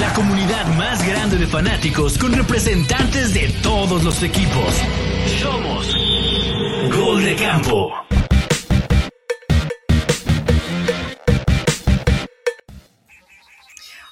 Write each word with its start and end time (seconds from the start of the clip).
La 0.00 0.12
comunidad 0.14 0.66
más 0.78 1.06
grande 1.06 1.36
de 1.36 1.46
fanáticos 1.46 2.16
con 2.16 2.32
representantes 2.32 3.34
de 3.34 3.50
todos 3.62 4.02
los 4.02 4.22
equipos. 4.22 4.74
Somos 5.42 5.94
Gol 6.96 7.22
de 7.22 7.36
Campo. 7.36 7.92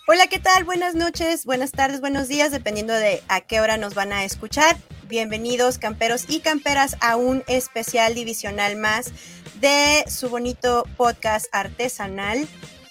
Hola, 0.06 0.26
¿qué 0.26 0.38
tal? 0.38 0.64
Buenas 0.64 0.94
noches, 0.94 1.46
buenas 1.46 1.70
tardes, 1.72 2.02
buenos 2.02 2.28
días, 2.28 2.50
dependiendo 2.50 2.92
de 2.92 3.22
a 3.28 3.40
qué 3.40 3.62
hora 3.62 3.78
nos 3.78 3.94
van 3.94 4.12
a 4.12 4.24
escuchar. 4.24 4.76
Bienvenidos, 5.08 5.78
camperos 5.78 6.26
y 6.28 6.40
camperas, 6.40 6.98
a 7.00 7.16
un 7.16 7.44
especial 7.46 8.14
divisional 8.14 8.76
más 8.76 9.12
de 9.62 10.04
su 10.10 10.28
bonito 10.28 10.84
podcast 10.96 11.46
artesanal 11.52 12.48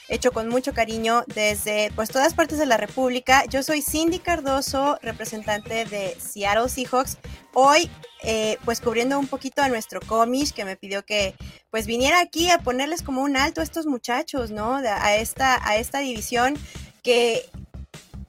hecho 0.08 0.32
con 0.32 0.48
mucho 0.48 0.74
cariño 0.74 1.24
desde 1.28 1.92
pues 1.96 2.10
todas 2.10 2.34
partes 2.34 2.58
de 2.60 2.66
la 2.66 2.78
República. 2.78 3.46
Yo 3.46 3.62
soy 3.62 3.82
Cindy 3.82 4.20
Cardoso, 4.20 4.98
representante 5.02 5.86
de 5.86 6.18
Seattle 6.20 6.70
Seahawks. 6.70 7.18
Hoy 7.54 7.90
eh, 8.24 8.58
pues 8.64 8.80
cubriendo 8.80 9.20
un 9.20 9.28
poquito 9.28 9.62
a 9.62 9.68
nuestro 9.68 10.00
cómic 10.00 10.54
que 10.54 10.64
me 10.64 10.78
pidió 10.78 11.04
que 11.04 11.36
pues 11.72 11.88
viniera 11.88 12.22
aquí 12.22 12.50
a 12.50 12.60
ponerles 12.60 13.04
como 13.04 13.22
un 13.22 13.36
alto 13.36 13.60
a 13.60 13.66
estos 13.66 13.86
muchachos, 13.86 14.52
¿no? 14.52 14.76
A 14.76 15.16
esta, 15.16 15.66
a 15.68 15.76
esta 15.76 16.00
división 16.00 16.58
que 17.04 17.50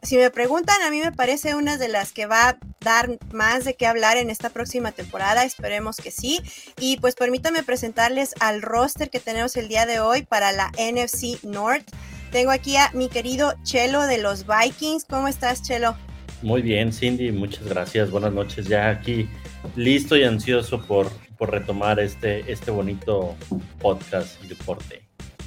si 0.02 0.16
me 0.16 0.30
preguntan, 0.30 0.82
a 0.82 0.90
mí 0.90 0.98
me 0.98 1.12
parece 1.12 1.54
una 1.54 1.76
de 1.76 1.88
las 1.88 2.12
que 2.12 2.26
va 2.26 2.48
a 2.48 2.58
dar 2.80 3.18
más 3.32 3.64
de 3.64 3.74
qué 3.74 3.86
hablar 3.86 4.16
en 4.16 4.30
esta 4.30 4.50
próxima 4.50 4.90
temporada. 4.90 5.44
Esperemos 5.44 5.96
que 5.96 6.10
sí. 6.10 6.40
Y 6.80 6.96
pues 6.98 7.14
permítame 7.14 7.62
presentarles 7.62 8.34
al 8.40 8.62
roster 8.62 9.10
que 9.10 9.20
tenemos 9.20 9.56
el 9.56 9.68
día 9.68 9.86
de 9.86 10.00
hoy 10.00 10.22
para 10.22 10.50
la 10.50 10.72
NFC 10.76 11.44
North. 11.44 11.88
Tengo 12.32 12.50
aquí 12.50 12.76
a 12.76 12.90
mi 12.94 13.08
querido 13.08 13.54
Chelo 13.62 14.02
de 14.06 14.18
los 14.18 14.44
Vikings. 14.46 15.04
¿Cómo 15.04 15.28
estás, 15.28 15.62
Chelo? 15.62 15.96
Muy 16.42 16.62
bien, 16.62 16.92
Cindy. 16.92 17.30
Muchas 17.30 17.64
gracias. 17.64 18.10
Buenas 18.10 18.32
noches. 18.32 18.66
Ya 18.66 18.90
aquí 18.90 19.28
listo 19.76 20.16
y 20.16 20.24
ansioso 20.24 20.84
por, 20.84 21.12
por 21.38 21.52
retomar 21.52 22.00
este, 22.00 22.50
este 22.50 22.72
bonito 22.72 23.36
podcast 23.80 24.40
deporte. 24.42 25.01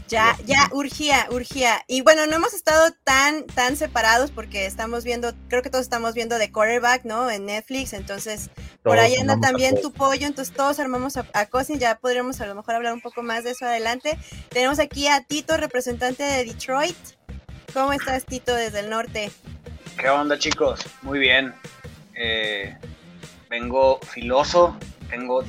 Ya, 0.08 0.38
ya, 0.46 0.70
urgía, 0.72 1.28
urgía. 1.32 1.84
Y 1.88 2.02
bueno, 2.02 2.28
no 2.28 2.36
hemos 2.36 2.54
estado 2.54 2.92
tan, 3.04 3.46
tan 3.48 3.76
separados 3.76 4.30
porque 4.30 4.68
estamos 4.68 5.04
viendo, 5.04 5.34
creo 5.48 5.64
que 5.64 5.72
todos 5.72 5.84
estamos 5.84 6.14
viendo 6.14 6.38
de 6.38 6.52
quarterback, 6.52 7.06
¿no? 7.06 7.30
En 7.32 7.48
Netflix, 7.48 7.94
entonces 7.94 8.52
por 8.84 9.00
ahí 9.00 9.16
anda 9.16 9.40
también 9.40 9.82
tu 9.82 9.92
pollo, 9.92 10.28
entonces 10.28 10.54
todos 10.54 10.80
armamos 10.80 11.18
a, 11.18 11.26
a 11.34 11.48
Cousin, 11.48 11.80
ya 11.80 11.96
podríamos 11.96 12.40
a 12.40 12.46
lo 12.46 12.54
mejor 12.54 12.76
hablar 12.76 12.94
un 12.94 13.02
poco 13.02 13.24
más 13.24 13.44
de 13.44 13.52
eso 13.52 13.66
adelante. 13.66 14.20
Tenemos 14.50 14.78
aquí 14.78 15.08
a 15.08 15.24
Tito, 15.24 15.58
representante 15.58 16.24
de 16.24 16.46
Detroit. 16.46 16.98
¿Cómo 17.74 17.92
estás, 17.92 18.26
Tito, 18.26 18.54
desde 18.54 18.82
el 18.82 18.92
norte? 18.92 19.32
¿Qué 19.98 20.10
onda, 20.10 20.38
chicos? 20.38 20.82
Muy 21.02 21.18
bien. 21.18 21.54
Eh, 22.14 22.78
vengo 23.50 24.00
filoso, 24.02 24.78
tengo 25.10 25.44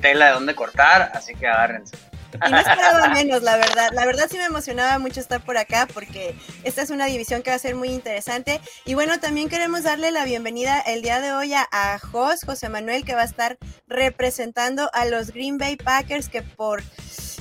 tela 0.00 0.26
de 0.28 0.32
dónde 0.32 0.54
cortar, 0.54 1.12
así 1.14 1.34
que 1.34 1.46
agárrense. 1.46 1.96
Y 2.34 2.50
no 2.50 2.58
esperaba 2.58 3.08
menos, 3.08 3.42
la 3.42 3.56
verdad. 3.56 3.90
La 3.92 4.06
verdad 4.06 4.26
sí 4.30 4.36
me 4.36 4.44
emocionaba 4.44 4.98
mucho 4.98 5.20
estar 5.20 5.44
por 5.44 5.56
acá 5.56 5.88
porque 5.92 6.34
esta 6.64 6.82
es 6.82 6.90
una 6.90 7.06
división 7.06 7.42
que 7.42 7.50
va 7.50 7.56
a 7.56 7.60
ser 7.60 7.74
muy 7.74 7.88
interesante. 7.88 8.60
Y 8.84 8.94
bueno, 8.94 9.18
también 9.20 9.48
queremos 9.48 9.82
darle 9.82 10.10
la 10.10 10.24
bienvenida 10.24 10.80
el 10.80 11.02
día 11.02 11.20
de 11.20 11.32
hoy 11.32 11.54
a, 11.54 11.66
a 11.70 11.98
Jos, 11.98 12.42
José 12.44 12.68
Manuel, 12.68 13.04
que 13.04 13.14
va 13.14 13.22
a 13.22 13.26
estar 13.26 13.58
representando 13.86 14.90
a 14.92 15.04
los 15.04 15.32
Green 15.32 15.58
Bay 15.58 15.76
Packers 15.76 16.28
que 16.28 16.42
por, 16.42 16.82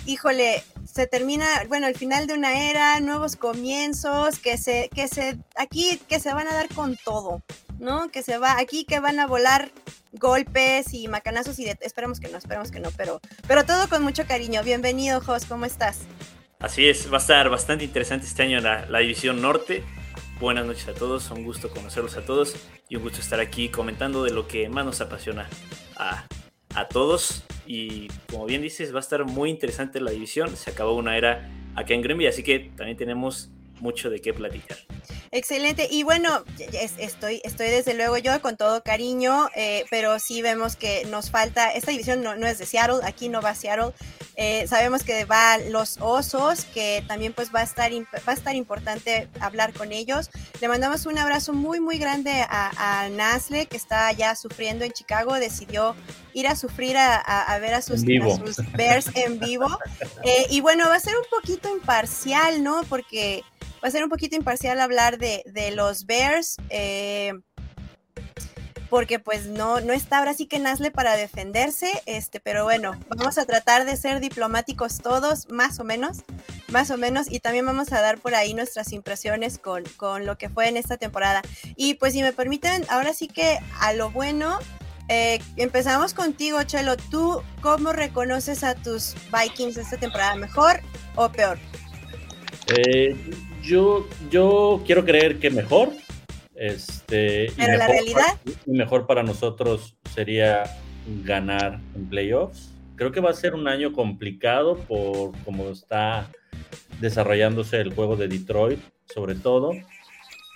híjole, 0.05 0.63
se 0.91 1.07
termina, 1.07 1.45
bueno, 1.67 1.87
el 1.87 1.95
final 1.95 2.27
de 2.27 2.33
una 2.33 2.69
era, 2.69 2.99
nuevos 2.99 3.35
comienzos, 3.35 4.39
que 4.39 4.57
se, 4.57 4.89
que 4.93 5.07
se, 5.07 5.37
aquí 5.55 6.01
que 6.07 6.19
se 6.19 6.33
van 6.33 6.47
a 6.47 6.53
dar 6.53 6.67
con 6.73 6.97
todo, 6.97 7.41
¿no? 7.79 8.09
Que 8.09 8.21
se 8.21 8.37
va, 8.37 8.59
aquí 8.59 8.85
que 8.85 8.99
van 8.99 9.19
a 9.19 9.27
volar 9.27 9.71
golpes 10.13 10.93
y 10.93 11.07
macanazos 11.07 11.59
y 11.59 11.65
de, 11.65 11.77
esperemos 11.81 12.19
que 12.19 12.29
no, 12.29 12.37
esperemos 12.37 12.71
que 12.71 12.79
no, 12.79 12.89
pero, 12.91 13.21
pero 13.47 13.65
todo 13.65 13.87
con 13.89 14.03
mucho 14.03 14.25
cariño. 14.25 14.63
Bienvenido, 14.63 15.21
Jos, 15.21 15.45
¿cómo 15.45 15.65
estás? 15.65 16.01
Así 16.59 16.87
es, 16.87 17.11
va 17.11 17.17
a 17.17 17.21
estar 17.21 17.49
bastante 17.49 17.85
interesante 17.85 18.25
este 18.25 18.43
año 18.43 18.59
la, 18.59 18.85
la 18.85 18.99
División 18.99 19.41
Norte. 19.41 19.83
Buenas 20.39 20.65
noches 20.65 20.87
a 20.87 20.93
todos, 20.93 21.29
un 21.31 21.43
gusto 21.43 21.69
conocerlos 21.69 22.15
a 22.17 22.25
todos 22.25 22.55
y 22.87 22.95
un 22.95 23.03
gusto 23.03 23.19
estar 23.19 23.39
aquí 23.39 23.69
comentando 23.69 24.23
de 24.23 24.31
lo 24.31 24.47
que 24.47 24.69
más 24.69 24.85
nos 24.85 25.01
apasiona 25.01 25.49
a, 25.95 26.25
a 26.75 26.87
todos. 26.87 27.43
Y 27.65 28.07
como 28.29 28.45
bien 28.45 28.61
dices, 28.61 28.93
va 28.93 28.97
a 28.97 29.01
estar 29.01 29.25
muy 29.25 29.49
interesante 29.49 30.01
la 30.01 30.11
división. 30.11 30.55
Se 30.55 30.71
acabó 30.71 30.95
una 30.95 31.17
era 31.17 31.49
acá 31.75 31.93
en 31.93 32.01
Green 32.01 32.25
así 32.27 32.43
que 32.43 32.71
también 32.75 32.97
tenemos 32.97 33.51
mucho 33.79 34.09
de 34.09 34.21
qué 34.21 34.33
platicar. 34.33 34.77
Excelente. 35.31 35.87
Y 35.91 36.03
bueno, 36.03 36.43
estoy, 36.97 37.41
estoy 37.43 37.67
desde 37.67 37.93
luego 37.93 38.17
yo 38.17 38.41
con 38.41 38.57
todo 38.57 38.81
cariño, 38.83 39.47
eh, 39.55 39.85
pero 39.89 40.17
sí 40.19 40.41
vemos 40.41 40.75
que 40.75 41.05
nos 41.05 41.29
falta, 41.29 41.71
esta 41.71 41.91
división 41.91 42.23
no, 42.23 42.35
no, 42.35 42.47
es 42.47 42.57
de 42.57 42.65
Seattle, 42.65 42.99
aquí 43.03 43.29
no 43.29 43.41
va 43.41 43.53
Seattle. 43.53 43.93
Eh, 44.35 44.65
sabemos 44.67 45.03
que 45.03 45.25
va 45.25 45.57
los 45.57 45.97
osos, 45.99 46.65
que 46.73 47.03
también 47.07 47.33
pues 47.33 47.53
va 47.53 47.59
a 47.59 47.63
estar 47.63 47.91
va 47.91 48.31
a 48.31 48.33
estar 48.33 48.55
importante 48.55 49.27
hablar 49.39 49.73
con 49.73 49.91
ellos. 49.91 50.29
Le 50.61 50.67
mandamos 50.67 51.05
un 51.05 51.17
abrazo 51.17 51.53
muy 51.53 51.79
muy 51.79 51.97
grande 51.97 52.31
a, 52.49 53.03
a 53.03 53.09
Nasle, 53.09 53.65
que 53.65 53.77
está 53.77 54.11
ya 54.13 54.35
sufriendo 54.35 54.85
en 54.85 54.91
Chicago, 54.91 55.35
decidió 55.35 55.95
ir 56.33 56.47
a 56.47 56.55
sufrir 56.55 56.97
a, 56.97 57.17
a 57.17 57.59
ver 57.59 57.73
a 57.73 57.81
sus, 57.81 58.01
a 58.03 58.37
sus, 58.37 58.71
Bears 58.73 59.09
en 59.15 59.39
vivo. 59.39 59.67
Eh, 60.23 60.47
y 60.49 60.59
bueno, 60.59 60.85
va 60.89 60.95
a 60.95 60.99
ser 60.99 61.15
un 61.15 61.23
poquito 61.31 61.69
imparcial, 61.69 62.61
¿no? 62.61 62.83
Porque 62.89 63.43
va 63.83 63.87
a 63.87 63.91
ser 63.91 64.03
un 64.03 64.09
poquito 64.09 64.35
imparcial 64.35 64.79
hablar 64.79 65.17
de, 65.17 65.43
de 65.45 65.71
los 65.71 66.05
Bears. 66.05 66.57
Eh, 66.69 67.33
porque 68.89 69.19
pues 69.19 69.45
no, 69.45 69.79
no 69.81 69.93
está 69.93 70.17
ahora 70.17 70.33
sí 70.33 70.47
que 70.47 70.59
Nasle 70.59 70.91
para 70.91 71.15
defenderse, 71.15 72.01
este, 72.05 72.39
pero 72.39 72.63
bueno, 72.63 72.99
vamos 73.07 73.37
a 73.37 73.45
tratar 73.45 73.85
de 73.85 73.95
ser 73.95 74.19
diplomáticos 74.19 74.97
todos, 74.97 75.47
más 75.49 75.79
o 75.79 75.83
menos, 75.83 76.23
más 76.69 76.89
o 76.89 76.97
menos, 76.97 77.31
y 77.31 77.39
también 77.39 77.65
vamos 77.65 77.91
a 77.93 78.01
dar 78.01 78.17
por 78.17 78.33
ahí 78.33 78.53
nuestras 78.53 78.91
impresiones 78.91 79.59
con, 79.59 79.83
con 79.97 80.25
lo 80.25 80.37
que 80.37 80.49
fue 80.49 80.67
en 80.67 80.77
esta 80.77 80.97
temporada. 80.97 81.41
Y 81.75 81.95
pues 81.95 82.13
si 82.13 82.23
me 82.23 82.33
permiten, 82.33 82.83
ahora 82.89 83.13
sí 83.13 83.27
que 83.27 83.59
a 83.79 83.93
lo 83.93 84.09
bueno, 84.09 84.57
eh, 85.07 85.39
empezamos 85.55 86.13
contigo, 86.13 86.63
Chelo, 86.63 86.97
¿tú 86.97 87.43
cómo 87.61 87.93
reconoces 87.93 88.63
a 88.63 88.75
tus 88.75 89.15
Vikings 89.31 89.77
esta 89.77 89.97
temporada? 89.97 90.35
¿Mejor 90.35 90.81
o 91.15 91.29
peor? 91.29 91.59
Eh, 92.67 93.15
yo, 93.63 94.07
yo 94.29 94.81
quiero 94.85 95.05
creer 95.05 95.39
que 95.39 95.49
mejor. 95.49 95.89
Este, 96.55 97.51
Pero 97.55 97.77
la 97.77 97.87
realidad. 97.87 98.39
y 98.65 98.71
mejor 98.71 99.07
para 99.07 99.23
nosotros 99.23 99.95
sería 100.13 100.63
ganar 101.23 101.79
en 101.95 102.09
playoffs. 102.09 102.73
Creo 102.95 103.11
que 103.11 103.21
va 103.21 103.29
a 103.29 103.33
ser 103.33 103.55
un 103.55 103.67
año 103.67 103.93
complicado 103.93 104.77
por 104.77 105.31
cómo 105.45 105.69
está 105.69 106.29
desarrollándose 106.99 107.79
el 107.79 107.93
juego 107.93 108.17
de 108.17 108.27
Detroit, 108.27 108.79
sobre 109.05 109.35
todo. 109.35 109.71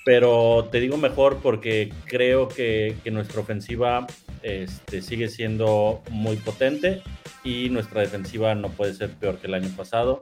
Pero 0.05 0.67
te 0.69 0.81
digo 0.81 0.97
mejor 0.97 1.37
porque 1.41 1.93
creo 2.05 2.49
que, 2.49 2.97
que 3.05 3.11
nuestra 3.11 3.39
ofensiva 3.39 4.05
este, 4.41 5.01
sigue 5.01 5.29
siendo 5.29 6.03
muy 6.09 6.35
potente 6.35 7.01
y 7.45 7.69
nuestra 7.69 8.01
defensiva 8.01 8.53
no 8.55 8.69
puede 8.69 8.93
ser 8.93 9.11
peor 9.11 9.37
que 9.37 9.47
el 9.47 9.53
año 9.53 9.69
pasado 9.77 10.19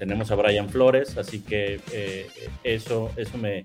tenemos 0.00 0.30
a 0.30 0.34
Brian 0.34 0.70
Flores, 0.70 1.18
así 1.18 1.40
que 1.40 1.78
eh, 1.92 2.26
eso, 2.64 3.12
eso 3.16 3.36
me, 3.36 3.62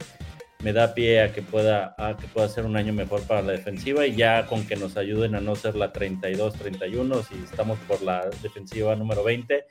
me, 0.61 0.73
da 0.73 0.93
pie 0.93 1.21
a 1.21 1.31
que, 1.31 1.41
pueda, 1.41 1.95
a 1.97 2.17
que 2.17 2.27
pueda 2.27 2.49
ser 2.49 2.65
un 2.65 2.75
año 2.75 2.91
mejor 2.91 3.21
para 3.21 3.41
la 3.41 3.53
defensiva 3.53 4.05
y 4.05 4.17
ya 4.17 4.45
con 4.45 4.67
que 4.67 4.75
nos 4.75 4.97
ayuden 4.97 5.35
a 5.35 5.39
no 5.39 5.55
ser 5.55 5.75
la 5.75 5.93
32-31, 5.93 7.23
si 7.23 7.35
estamos 7.35 7.79
por 7.87 8.01
la 8.01 8.29
defensiva 8.43 8.97
número 8.97 9.23
20, 9.23 9.63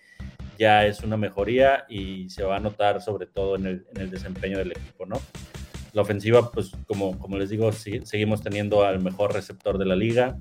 ya 0.58 0.86
es 0.86 1.00
una 1.00 1.18
mejoría 1.18 1.84
y 1.86 2.30
se 2.30 2.42
va 2.44 2.56
a 2.56 2.60
notar 2.60 3.02
sobre 3.02 3.26
todo 3.26 3.56
en 3.56 3.66
el, 3.66 3.86
en 3.94 4.00
el 4.00 4.10
desempeño 4.10 4.56
del 4.56 4.70
equipo, 4.70 5.04
¿no? 5.04 5.20
La 5.92 6.00
ofensiva, 6.00 6.50
pues 6.50 6.72
como, 6.86 7.18
como 7.18 7.36
les 7.36 7.50
digo, 7.50 7.72
si, 7.72 8.00
seguimos 8.06 8.40
teniendo 8.40 8.84
al 8.84 9.02
mejor 9.02 9.34
receptor 9.34 9.76
de 9.76 9.84
la 9.84 9.96
liga, 9.96 10.38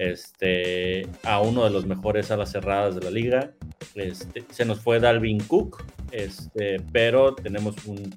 este, 0.00 1.06
a 1.24 1.40
uno 1.40 1.62
de 1.64 1.70
los 1.70 1.84
mejores 1.84 2.30
alas 2.30 2.50
cerradas 2.50 2.94
de 2.94 3.02
la 3.02 3.10
liga. 3.10 3.50
Este, 3.94 4.42
se 4.50 4.64
nos 4.64 4.80
fue 4.80 4.98
Dalvin 4.98 5.40
Cook, 5.40 5.84
este, 6.10 6.80
pero 6.90 7.34
tenemos 7.34 7.76
un, 7.84 8.14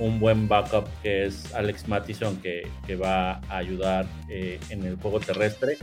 un, 0.00 0.18
buen 0.18 0.48
backup 0.48 0.88
que 1.02 1.26
es 1.26 1.54
Alex 1.54 1.86
Mattison 1.86 2.36
que, 2.42 2.66
que 2.84 2.96
va 2.96 3.34
a 3.48 3.58
ayudar 3.58 4.06
eh, 4.28 4.58
en 4.70 4.84
el 4.84 4.96
juego 4.96 5.20
terrestre. 5.20 5.78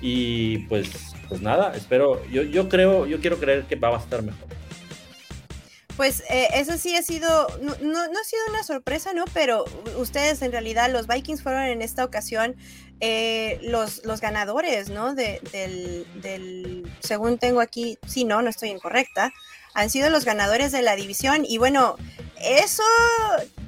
Y 0.00 0.58
pues, 0.68 0.90
pues 1.28 1.40
nada, 1.40 1.72
espero, 1.74 2.24
yo, 2.26 2.44
yo 2.44 2.68
creo, 2.68 3.04
yo 3.06 3.18
quiero 3.18 3.38
creer 3.38 3.64
que 3.64 3.74
va 3.74 3.96
a 3.96 3.98
estar 3.98 4.22
mejor. 4.22 4.46
Pues 5.96 6.22
eh, 6.28 6.48
eso 6.54 6.76
sí 6.76 6.94
ha 6.94 7.02
sido, 7.02 7.48
no, 7.62 7.74
no, 7.80 8.06
no, 8.06 8.20
ha 8.20 8.24
sido 8.24 8.42
una 8.50 8.62
sorpresa, 8.62 9.14
¿no? 9.14 9.24
Pero 9.32 9.64
ustedes 9.96 10.42
en 10.42 10.52
realidad, 10.52 10.92
los 10.92 11.06
Vikings 11.06 11.42
fueron 11.42 11.62
en 11.62 11.80
esta 11.80 12.04
ocasión 12.04 12.54
eh, 13.00 13.58
los, 13.62 14.04
los 14.04 14.20
ganadores, 14.20 14.88
¿no? 14.88 15.14
De, 15.14 15.40
del, 15.52 16.06
del, 16.22 16.90
según 17.00 17.38
tengo 17.38 17.60
aquí, 17.60 17.98
sí, 18.06 18.24
no, 18.24 18.42
no 18.42 18.50
estoy 18.50 18.70
incorrecta. 18.70 19.32
han 19.74 19.90
sido 19.90 20.08
los 20.08 20.24
ganadores 20.24 20.72
de 20.72 20.82
la 20.82 20.96
división 20.96 21.44
y 21.44 21.58
bueno, 21.58 21.96
eso 22.40 22.82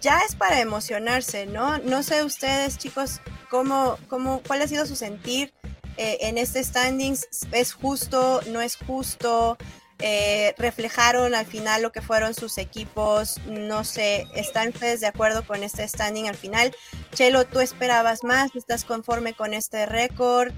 ya 0.00 0.20
es 0.20 0.34
para 0.34 0.60
emocionarse, 0.60 1.46
¿no? 1.46 1.78
No 1.78 2.02
sé 2.02 2.24
ustedes, 2.24 2.78
chicos, 2.78 3.20
cómo, 3.50 3.98
cómo, 4.08 4.42
cuál 4.46 4.62
ha 4.62 4.68
sido 4.68 4.86
su 4.86 4.96
sentir 4.96 5.52
eh, 5.96 6.18
en 6.22 6.38
este 6.38 6.62
standings. 6.62 7.28
¿Es 7.52 7.72
justo? 7.72 8.40
¿No 8.48 8.60
es 8.60 8.76
justo? 8.76 9.58
Eh, 10.00 10.54
reflejaron 10.58 11.34
al 11.34 11.46
final 11.46 11.82
lo 11.82 11.90
que 11.90 12.02
fueron 12.02 12.34
sus 12.34 12.58
equipos. 12.58 13.38
No 13.46 13.84
sé, 13.84 14.26
¿están 14.34 14.68
ustedes 14.68 15.00
de 15.00 15.08
acuerdo 15.08 15.44
con 15.44 15.62
este 15.62 15.86
standing 15.86 16.28
al 16.28 16.36
final? 16.36 16.72
Chelo, 17.14 17.44
¿tú 17.44 17.60
esperabas 17.60 18.22
más? 18.22 18.54
¿Estás 18.54 18.84
conforme 18.84 19.34
con 19.34 19.54
este 19.54 19.86
récord? 19.86 20.52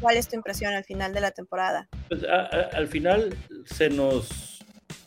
¿Cuál 0.00 0.16
es 0.16 0.28
tu 0.28 0.36
impresión 0.36 0.74
al 0.74 0.84
final 0.84 1.14
de 1.14 1.20
la 1.20 1.30
temporada? 1.30 1.88
Pues, 2.08 2.22
al 2.24 2.86
final 2.88 3.34
se 3.64 3.88
nos, 3.88 4.60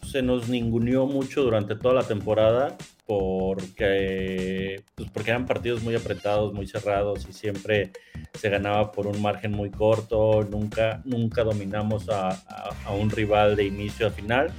se 0.09 0.21
nos 0.23 0.49
ninguneó 0.49 1.05
mucho 1.05 1.43
durante 1.43 1.75
toda 1.75 1.93
la 1.93 2.03
temporada 2.03 2.75
porque, 3.07 4.83
pues 4.93 5.09
porque 5.11 5.31
eran 5.31 5.45
partidos 5.45 5.81
muy 5.81 5.95
apretados, 5.95 6.53
muy 6.53 6.67
cerrados 6.67 7.25
y 7.27 7.31
siempre 7.31 7.91
se 8.33 8.49
ganaba 8.49 8.91
por 8.91 9.07
un 9.07 9.21
margen 9.21 9.53
muy 9.53 9.69
corto, 9.69 10.43
nunca, 10.43 11.01
nunca 11.05 11.45
dominamos 11.45 12.09
a, 12.09 12.31
a, 12.85 12.91
un 12.91 13.09
rival 13.09 13.55
de 13.55 13.63
inicio 13.63 14.07
a 14.07 14.09
final. 14.11 14.51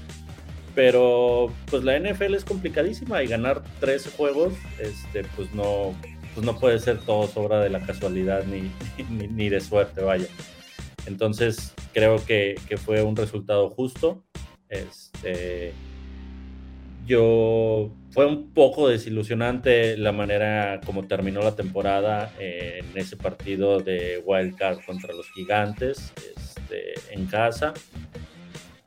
Pero 0.75 1.53
pues 1.71 1.85
la 1.85 1.99
NFL 1.99 2.35
es 2.35 2.45
complicadísima 2.45 3.23
y 3.23 3.27
ganar 3.27 3.63
tres 3.81 4.11
juegos, 4.17 4.55
este, 4.79 5.25
pues 5.37 5.53
no, 5.53 5.95
pues 6.35 6.47
no 6.47 6.59
puede 6.59 6.79
ser 6.79 6.99
todo 7.01 7.31
obra 7.35 7.61
de 7.61 7.69
la 7.69 7.81
casualidad 7.81 8.45
ni, 8.47 8.71
ni, 9.27 9.49
de 9.51 9.61
suerte, 9.61 10.01
vaya. 10.01 10.29
Entonces 11.05 11.75
creo 11.93 12.25
que, 12.25 12.55
que, 12.67 12.79
fue 12.79 13.03
un 13.03 13.17
resultado 13.17 13.69
justo. 13.69 14.23
Este, 14.71 15.73
yo 17.07 17.91
fue 18.11 18.27
un 18.27 18.53
poco 18.53 18.89
desilusionante 18.89 19.97
la 19.97 20.13
manera 20.13 20.81
como 20.85 21.07
terminó 21.07 21.41
la 21.41 21.55
temporada 21.55 22.33
en 22.39 22.87
ese 22.95 23.17
partido 23.17 23.81
de 23.81 24.23
Wild 24.25 24.57
Card 24.57 24.79
contra 24.85 25.13
los 25.13 25.31
Gigantes 25.33 26.13
este, 26.17 26.95
en 27.11 27.27
casa. 27.27 27.75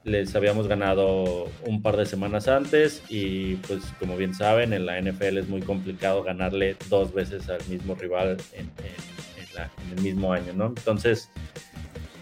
Les 0.03 0.35
habíamos 0.35 0.67
ganado 0.67 1.47
un 1.65 1.83
par 1.83 1.95
de 1.95 2.07
semanas 2.07 2.47
antes 2.47 3.03
y 3.07 3.55
pues 3.57 3.83
como 3.99 4.17
bien 4.17 4.33
saben 4.33 4.73
en 4.73 4.87
la 4.87 4.99
NFL 4.99 5.37
es 5.37 5.47
muy 5.47 5.61
complicado 5.61 6.23
ganarle 6.23 6.75
dos 6.89 7.13
veces 7.13 7.47
al 7.49 7.63
mismo 7.69 7.93
rival 7.93 8.37
en, 8.53 8.71
el 9.95 10.01
mismo 10.01 10.33
año, 10.33 10.53
¿no? 10.53 10.67
Entonces, 10.67 11.29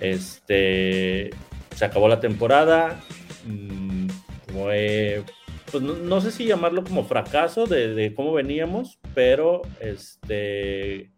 este, 0.02 1.30
se 1.74 1.86
acabó 1.86 2.10
la 2.10 2.20
temporada, 2.20 3.00
mm, 3.46 4.08
fue 4.52 5.24
pues 5.72 5.84
no, 5.84 6.22
sé 6.22 6.32
si 6.32 6.46
llamarlo 6.46 6.84
como 6.84 7.04
fracaso 7.04 7.66
de, 7.66 8.14
cómo 8.16 8.34
veníamos, 8.34 9.00
pero 9.14 9.62
este 9.80 11.12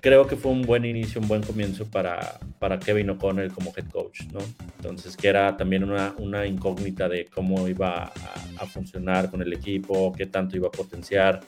creo 0.00 0.26
que 0.26 0.34
fue 0.34 0.50
un 0.50 0.62
buen 0.62 0.84
inicio, 0.84 1.20
un 1.20 1.28
buen 1.28 1.42
comienzo 1.42 1.88
para, 1.88 2.40
para 2.58 2.78
Kevin 2.78 3.10
O'Connell 3.10 3.52
como 3.52 3.72
head 3.76 3.88
coach, 3.88 4.22
¿no? 4.32 4.40
Entonces, 4.76 5.16
que 5.16 5.28
era 5.28 5.56
también 5.56 5.84
una, 5.84 6.12
una 6.18 6.44
incógnita 6.44 7.08
de 7.08 7.26
cómo 7.26 7.68
iba 7.68 8.12
a, 8.58 8.66
funcionar 8.66 9.30
con 9.30 9.42
el 9.42 9.52
equipo, 9.52 10.12
qué 10.12 10.26
tanto 10.26 10.56
iba 10.56 10.68
a 10.68 10.72
potenciar 10.72 11.40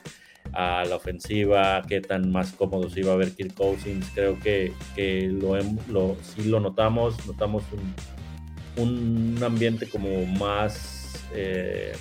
a 0.53 0.85
la 0.85 0.95
ofensiva, 0.95 1.81
qué 1.87 1.99
tan 2.01 2.31
más 2.31 2.53
cómodos 2.53 2.95
iba 2.95 3.11
a 3.11 3.17
ver 3.17 3.31
Kirk 3.31 3.53
Cousins. 3.53 4.09
Creo 4.13 4.39
que, 4.39 4.71
que 4.95 5.27
lo, 5.27 5.57
lo, 5.89 6.15
sí 6.21 6.43
lo 6.43 6.59
notamos, 6.61 7.25
notamos 7.25 7.63
un, 8.77 9.35
un 9.37 9.43
ambiente 9.43 9.87
como 9.87 10.25
más 10.25 11.04
eh, 11.33 11.93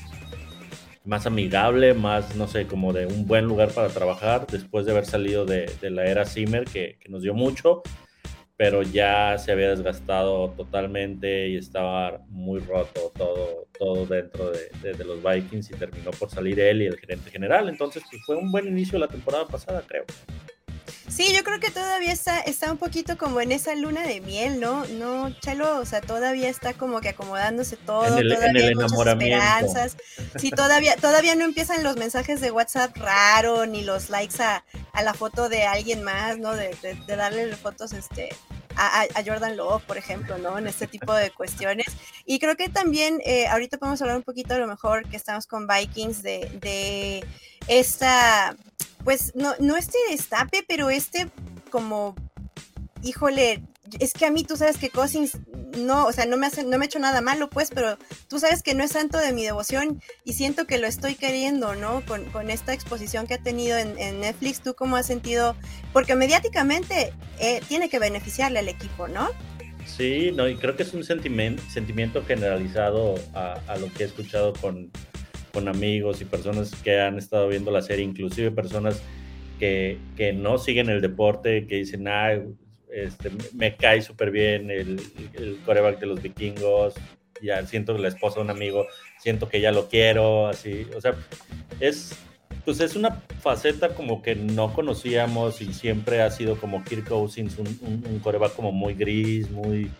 más 1.04 1.26
amigable, 1.26 1.94
más, 1.94 2.34
no 2.36 2.48
sé, 2.48 2.66
como 2.66 2.92
de 2.92 3.06
un 3.06 3.26
buen 3.26 3.44
lugar 3.46 3.70
para 3.70 3.88
trabajar 3.88 4.46
después 4.46 4.86
de 4.86 4.92
haber 4.92 5.06
salido 5.06 5.44
de, 5.44 5.68
la 5.82 6.06
era 6.06 6.24
Zimmer, 6.24 6.64
que, 6.64 6.98
nos 7.08 7.22
dio 7.22 7.34
mucho, 7.34 7.82
pero 8.56 8.82
ya 8.82 9.36
se 9.38 9.52
había 9.52 9.70
desgastado 9.70 10.50
totalmente 10.50 11.48
y 11.48 11.56
estaba 11.56 12.22
muy 12.28 12.60
roto 12.60 13.12
todo, 13.16 13.68
todo 13.78 14.06
dentro 14.06 14.50
de, 14.50 14.94
de 14.94 15.04
los 15.04 15.22
Vikings 15.22 15.70
y 15.70 15.74
terminó 15.74 16.10
por 16.12 16.30
salir 16.30 16.58
él 16.60 16.82
y 16.82 16.86
el 16.86 16.98
gerente 16.98 17.30
general. 17.30 17.68
Entonces, 17.68 18.02
pues 18.10 18.22
fue 18.24 18.36
un 18.36 18.50
buen 18.50 18.66
inicio 18.66 18.98
la 18.98 19.08
temporada 19.08 19.46
pasada, 19.46 19.82
creo. 19.86 20.04
Sí, 21.14 21.32
yo 21.32 21.44
creo 21.44 21.60
que 21.60 21.70
todavía 21.70 22.12
está, 22.12 22.40
está 22.40 22.72
un 22.72 22.78
poquito 22.78 23.16
como 23.16 23.40
en 23.40 23.52
esa 23.52 23.76
luna 23.76 24.02
de 24.02 24.20
miel, 24.20 24.58
¿no? 24.58 24.84
No, 24.86 25.30
Chalo, 25.38 25.78
o 25.78 25.86
sea, 25.86 26.00
todavía 26.00 26.48
está 26.48 26.74
como 26.74 27.00
que 27.00 27.10
acomodándose 27.10 27.76
todo, 27.76 28.16
todavía 28.20 28.66
hay 28.66 28.74
muchas 28.74 28.92
esperanzas. 28.92 29.96
Sí, 30.36 30.50
todavía, 30.50 30.96
todavía 30.96 31.36
no 31.36 31.44
empiezan 31.44 31.84
los 31.84 31.96
mensajes 31.96 32.40
de 32.40 32.50
WhatsApp 32.50 32.96
raro, 32.96 33.64
ni 33.64 33.82
los 33.84 34.10
likes 34.10 34.42
a, 34.42 34.64
la 35.04 35.14
foto 35.14 35.48
de 35.48 35.62
alguien 35.62 36.02
más, 36.02 36.38
¿no? 36.38 36.52
De, 36.52 36.76
darle 37.06 37.54
fotos 37.54 37.92
este, 37.92 38.30
a, 38.76 39.06
Jordan 39.24 39.56
Love, 39.56 39.82
por 39.84 39.96
ejemplo, 39.96 40.38
¿no? 40.38 40.58
En 40.58 40.66
este 40.66 40.86
tipo 40.86 41.12
de 41.14 41.30
cuestiones. 41.30 41.86
Y 42.24 42.38
creo 42.38 42.56
que 42.56 42.68
también, 42.68 43.20
eh, 43.24 43.46
ahorita 43.46 43.78
podemos 43.78 44.00
hablar 44.02 44.16
un 44.16 44.22
poquito 44.22 44.54
a 44.54 44.58
lo 44.58 44.66
mejor 44.66 45.08
que 45.08 45.16
estamos 45.16 45.46
con 45.46 45.66
Vikings 45.66 46.22
de, 46.22 46.50
de 46.60 47.24
esta 47.68 48.56
pues 49.04 49.36
no, 49.36 49.54
no 49.60 49.76
este 49.76 49.98
destape, 50.10 50.64
pero 50.66 50.90
este 50.90 51.28
como, 51.70 52.16
híjole, 53.02 53.62
es 54.00 54.12
que 54.12 54.26
a 54.26 54.30
mí 54.30 54.44
tú 54.44 54.56
sabes 54.56 54.78
que 54.78 54.90
Cousins 54.90 55.38
no, 55.78 56.06
o 56.06 56.12
sea, 56.12 56.26
no 56.26 56.36
me 56.36 56.46
hace, 56.46 56.64
no 56.64 56.78
me 56.78 56.84
ha 56.84 56.86
hecho 56.86 56.98
nada 56.98 57.20
malo, 57.20 57.50
pues, 57.50 57.70
pero 57.74 57.98
tú 58.28 58.38
sabes 58.38 58.62
que 58.62 58.74
no 58.74 58.82
es 58.82 58.92
santo 58.92 59.18
de 59.18 59.32
mi 59.32 59.44
devoción 59.44 60.00
y 60.24 60.32
siento 60.32 60.66
que 60.66 60.78
lo 60.78 60.86
estoy 60.86 61.14
queriendo, 61.14 61.74
¿no? 61.74 62.02
Con, 62.06 62.50
esta 62.50 62.72
exposición 62.72 63.26
que 63.26 63.34
ha 63.34 63.42
tenido 63.42 63.76
en, 63.78 64.20
Netflix, 64.20 64.60
¿tú 64.60 64.74
cómo 64.74 64.96
has 64.96 65.06
sentido? 65.06 65.56
Porque 65.92 66.14
mediáticamente 66.14 67.12
eh, 67.40 67.60
tiene 67.68 67.88
que 67.88 67.98
beneficiarle 67.98 68.58
al 68.58 68.68
equipo, 68.68 69.08
¿no? 69.08 69.30
Sí, 69.86 70.30
no, 70.34 70.48
y 70.48 70.56
creo 70.56 70.76
que 70.76 70.82
es 70.82 70.94
un 70.94 71.04
sentimiento, 71.04 72.24
generalizado 72.26 73.16
a, 73.34 73.60
a 73.66 73.76
lo 73.76 73.92
que 73.92 74.04
he 74.04 74.06
escuchado 74.06 74.52
con, 74.54 74.90
con 75.52 75.68
amigos 75.68 76.20
y 76.20 76.24
personas 76.24 76.74
que 76.82 77.00
han 77.00 77.18
estado 77.18 77.48
viendo 77.48 77.70
la 77.70 77.82
serie, 77.82 78.04
inclusive 78.04 78.50
personas 78.50 79.02
que, 79.58 79.98
que 80.16 80.32
no 80.32 80.58
siguen 80.58 80.88
el 80.88 81.00
deporte, 81.00 81.66
que 81.66 81.76
dicen, 81.76 82.08
ah, 82.08 82.32
este, 82.94 83.30
me 83.54 83.76
cae 83.76 84.02
súper 84.02 84.30
bien 84.30 84.70
el, 84.70 85.00
el 85.34 85.58
coreback 85.64 85.98
de 85.98 86.06
los 86.06 86.22
vikingos, 86.22 86.94
ya 87.42 87.66
siento 87.66 87.94
que 87.94 88.02
la 88.02 88.08
esposa 88.08 88.36
de 88.36 88.42
un 88.42 88.50
amigo, 88.50 88.86
siento 89.18 89.48
que 89.48 89.60
ya 89.60 89.72
lo 89.72 89.88
quiero, 89.88 90.46
así, 90.46 90.86
o 90.96 91.00
sea, 91.00 91.14
es, 91.80 92.16
pues 92.64 92.80
es 92.80 92.94
una 92.96 93.22
faceta 93.42 93.90
como 93.90 94.22
que 94.22 94.36
no 94.36 94.72
conocíamos 94.72 95.60
y 95.60 95.74
siempre 95.74 96.22
ha 96.22 96.30
sido 96.30 96.56
como 96.56 96.84
Kirk 96.84 97.08
Cousins, 97.08 97.58
un, 97.58 97.66
un, 97.82 98.04
un 98.08 98.18
coreback 98.20 98.54
como 98.54 98.72
muy 98.72 98.94
gris, 98.94 99.50
muy 99.50 99.90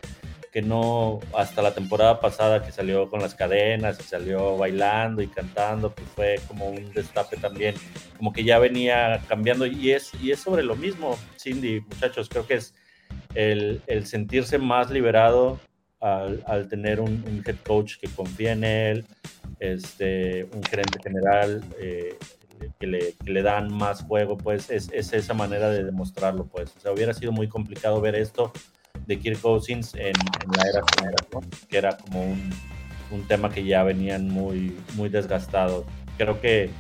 que 0.55 0.63
no, 0.63 1.19
hasta 1.37 1.63
la 1.63 1.75
temporada 1.75 2.21
pasada 2.21 2.65
que 2.65 2.71
salió 2.71 3.11
con 3.11 3.21
las 3.21 3.35
cadenas 3.35 3.99
y 3.99 4.05
salió 4.05 4.57
bailando 4.57 5.21
y 5.21 5.27
cantando, 5.27 5.93
pues 5.93 6.09
fue 6.15 6.41
como 6.47 6.69
un 6.69 6.93
destape 6.93 7.39
también, 7.39 7.75
como 8.17 8.33
que 8.33 8.45
ya 8.45 8.61
venía 8.61 9.21
cambiando 9.27 9.67
y 9.67 9.91
es, 9.91 10.13
y 10.23 10.31
es 10.31 10.39
sobre 10.39 10.63
lo 10.63 10.77
mismo, 10.77 11.19
Cindy, 11.41 11.81
muchachos, 11.81 12.29
creo 12.29 12.47
que 12.47 12.55
es 12.55 12.73
el, 13.35 13.83
sentirse 14.07 14.59
más 14.59 14.91
liberado 14.91 15.59
al, 16.01 16.69
tener 16.69 17.01
un, 17.01 17.43
head 17.47 17.57
coach 17.67 17.97
que 17.99 18.09
confía 18.09 18.53
en 18.53 18.65
él, 18.65 19.07
este, 19.61 20.45
un 20.53 20.63
gerente 20.63 20.99
general 21.03 21.63
eh, 21.79 22.17
que, 22.79 22.87
le, 22.87 23.43
dan 23.43 23.73
más 23.73 24.03
juego, 24.03 24.37
pues 24.37 24.71
es, 24.71 24.91
es 24.93 25.13
esa 25.13 25.35
manera 25.35 25.71
de 25.71 25.85
demostrarlo, 25.85 26.47
pues, 26.47 26.75
o 26.77 26.81
sea, 26.81 26.93
hubiera 26.93 27.15
sido 27.15 27.33
muy 27.33 27.49
complicado 27.49 28.01
ver 28.01 28.15
esto 28.15 28.53
de 29.07 29.19
Kirk 29.19 29.41
Cousins 29.41 29.95
en, 29.95 30.15
la 30.57 30.69
era 30.69 30.81
que 31.69 31.77
era 31.77 31.97
como 31.97 32.23
un, 32.23 32.51
un, 33.11 33.27
tema 33.27 33.51
que 33.51 33.65
ya 33.65 33.83
venían 33.83 34.29
muy, 34.29 34.77
muy 34.95 35.09
desgastados. 35.09 35.85
Creo 36.17 36.41
que, 36.41 36.71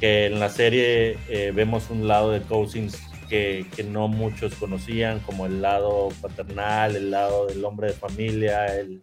que 0.00 0.26
en 0.26 0.40
la 0.40 0.48
serie 0.48 1.18
eh, 1.28 1.52
vemos 1.54 1.90
un 1.90 2.08
lado 2.08 2.30
de 2.30 2.40
Cousins 2.40 3.00
que, 3.34 3.66
que, 3.74 3.82
no 3.82 4.06
muchos 4.06 4.54
conocían, 4.54 5.18
como 5.18 5.46
el 5.46 5.60
lado 5.60 6.10
paternal, 6.22 6.94
el 6.94 7.10
lado 7.10 7.46
del 7.46 7.64
hombre 7.64 7.88
de 7.88 7.94
familia, 7.94 8.66
el, 8.66 9.02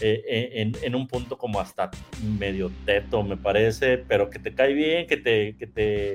eh, 0.00 0.20
eh, 0.28 0.50
en, 0.54 0.72
en, 0.82 0.96
un 0.96 1.06
punto 1.06 1.38
como 1.38 1.60
hasta 1.60 1.92
medio 2.40 2.72
teto, 2.84 3.22
me 3.22 3.36
parece, 3.36 3.98
pero 3.98 4.30
que 4.30 4.40
te 4.40 4.52
cae 4.52 4.72
bien, 4.72 5.06
que 5.06 5.16
te, 5.16 5.56
que 5.56 5.68
te, 5.68 6.14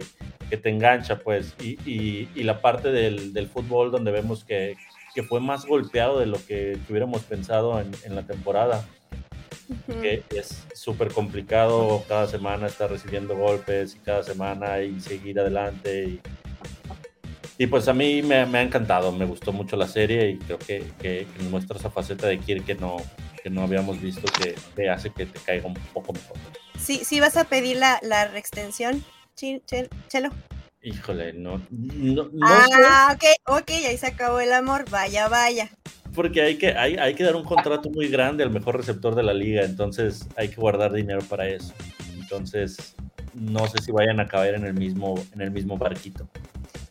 que 0.49 0.57
te 0.57 0.69
engancha, 0.69 1.19
pues. 1.19 1.55
Y, 1.63 1.79
y, 1.89 2.27
y 2.35 2.43
la 2.43 2.59
parte 2.59 2.91
del, 2.91 3.31
del, 3.31 3.47
fútbol 3.47 3.91
donde 3.91 4.11
vemos 4.11 4.43
que, 4.43 4.75
que 5.15 5.23
fue 5.23 5.39
más 5.39 5.65
golpeado 5.65 6.19
de 6.19 6.25
lo 6.25 6.45
que 6.45 6.77
hubiéramos 6.89 7.23
pensado 7.23 7.79
en, 7.79 8.13
la 8.13 8.23
temporada. 8.23 8.85
Que 10.01 10.23
es 10.35 10.65
súper 10.73 11.13
complicado 11.13 12.03
cada 12.09 12.27
semana 12.27 12.67
estar 12.67 12.89
recibiendo 12.89 13.37
golpes 13.37 13.95
y 13.95 13.99
cada 13.99 14.23
semana 14.23 14.81
y 14.81 14.99
seguir 14.99 15.39
adelante. 15.39 16.03
Y, 16.03 16.21
y 17.57 17.67
pues 17.67 17.87
a 17.87 17.93
mí 17.93 18.21
me, 18.21 18.35
ha 18.35 18.61
encantado, 18.61 19.11
me 19.11 19.25
gustó 19.25 19.51
mucho 19.51 19.75
la 19.75 19.87
serie 19.87 20.29
y 20.29 20.37
creo 20.37 20.59
que, 20.59 20.85
que, 20.99 21.25
muestra 21.49 21.77
esa 21.77 21.89
faceta 21.89 22.27
de 22.27 22.37
Kirk 22.39 22.65
que 22.65 22.75
no, 22.75 22.97
que 23.41 23.49
no 23.49 23.63
habíamos 23.63 23.99
visto 23.99 24.21
que 24.39 24.55
te 24.75 24.89
hace 24.89 25.09
que 25.09 25.25
te 25.25 25.39
caiga 25.39 25.67
un 25.67 25.73
poco 25.93 26.13
mejor. 26.13 26.37
Sí, 26.79 27.01
sí 27.03 27.19
vas 27.19 27.35
a 27.35 27.45
pedir 27.45 27.77
la, 27.77 27.99
la 28.03 28.27
reextensión, 28.27 29.03
Chelo. 29.35 30.29
Híjole, 30.83 31.33
no, 31.33 31.59
no, 31.69 32.29
ah, 32.43 33.15
ok, 33.15 33.23
ok, 33.61 33.69
ahí 33.87 33.97
se 33.97 34.07
acabó 34.07 34.39
el 34.39 34.53
amor, 34.53 34.89
vaya, 34.89 35.27
vaya. 35.27 35.69
Porque 36.13 36.41
hay 36.41 36.57
que, 36.57 36.69
hay, 36.69 36.95
hay 36.95 37.15
que 37.15 37.23
dar 37.23 37.35
un 37.35 37.43
contrato 37.43 37.89
muy 37.89 38.07
grande 38.07 38.43
al 38.43 38.51
mejor 38.51 38.77
receptor 38.77 39.15
de 39.15 39.23
la 39.23 39.33
liga, 39.33 39.63
entonces 39.63 40.27
hay 40.35 40.49
que 40.49 40.55
guardar 40.55 40.93
dinero 40.93 41.21
para 41.27 41.47
eso. 41.47 41.73
Entonces, 42.13 42.95
no 43.33 43.67
sé 43.67 43.81
si 43.81 43.91
vayan 43.91 44.19
a 44.19 44.27
caber 44.27 44.55
en 44.55 44.65
el 44.65 44.73
mismo, 44.73 45.15
en 45.33 45.41
el 45.41 45.51
mismo 45.51 45.77
barquito. 45.77 46.29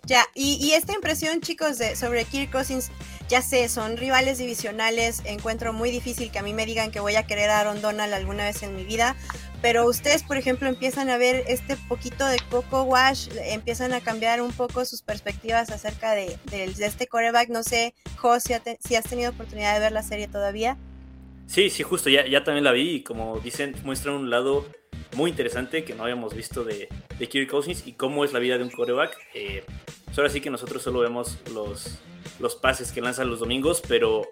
Ya, 0.07 0.25
y, 0.35 0.71
esta 0.71 0.93
impresión, 0.95 1.41
chicos, 1.41 1.79
de, 1.79 1.97
sobre 1.97 2.25
Kirk 2.25 2.53
Cousins, 2.53 2.93
ya 3.29 3.43
sé, 3.43 3.69
son 3.69 3.97
rivales 3.97 4.39
divisionales, 4.39 5.21
encuentro 5.25 5.73
muy 5.73 5.91
difícil 5.91 6.31
que 6.31 6.39
a 6.39 6.43
mí 6.43 6.55
me 6.55 6.65
digan 6.65 6.93
que 6.93 7.01
voy 7.01 7.17
a 7.17 7.27
querer 7.27 7.51
a 7.51 7.59
Aaron 7.59 7.83
Donald 7.83 8.15
alguna 8.15 8.45
vez 8.45 8.63
en 8.63 8.77
mi 8.77 8.85
vida, 8.85 9.17
pero 9.63 9.85
ustedes, 9.85 10.23
por 10.23 10.37
ejemplo, 10.37 10.69
empiezan 10.69 11.11
a 11.11 11.19
ver 11.19 11.43
este 11.49 11.77
poquito 11.77 12.25
de 12.25 12.39
Coco 12.51 12.85
Wash, 12.85 13.31
empiezan 13.47 13.93
a 13.93 14.01
cambiar 14.01 14.41
un 14.41 14.53
poco 14.53 14.85
sus 14.85 15.03
perspectivas 15.03 15.71
acerca 15.71 16.13
de, 16.13 16.39
este 16.53 17.09
coreback, 17.09 17.49
no 17.49 17.65
sé, 17.65 17.93
Jos, 18.15 18.45
si, 18.45 18.55
has 18.95 19.05
tenido 19.05 19.33
oportunidad 19.33 19.75
de 19.75 19.81
ver 19.81 19.91
la 19.91 20.05
serie 20.05 20.29
todavía. 20.29 20.79
Sí, 21.49 21.69
sí, 21.69 21.83
justo, 21.83 22.11
ya, 22.11 22.25
ya 22.29 22.45
también 22.45 22.63
la 22.63 22.71
vi 22.71 22.97
y 22.97 23.03
como 23.03 23.41
dicen, 23.41 23.75
muestra 23.83 24.13
un 24.13 24.31
lado 24.31 24.67
muy 25.17 25.31
interesante 25.31 25.83
que 25.83 25.95
no 25.95 26.03
habíamos 26.05 26.35
visto 26.35 26.63
de, 26.63 26.89
de 27.19 27.29
Kirk 27.29 27.51
Cousins 27.51 27.87
y 27.87 27.93
cómo 27.95 28.25
es 28.25 28.33
la 28.33 28.39
vida 28.39 28.59
de 28.59 28.65
un 28.65 28.71
coreback. 28.71 29.17
Eh, 29.35 29.65
pues 30.05 30.19
ahora 30.19 30.31
sí 30.31 30.41
que 30.41 30.51
nosotros 30.51 30.83
solo 30.83 31.01
vemos 31.01 31.39
los, 31.53 31.99
los 32.39 32.55
pases 32.55 32.93
que 32.93 33.01
lanzan 33.01 33.31
los 33.31 33.41
domingos, 33.41 33.83
pero 33.89 34.23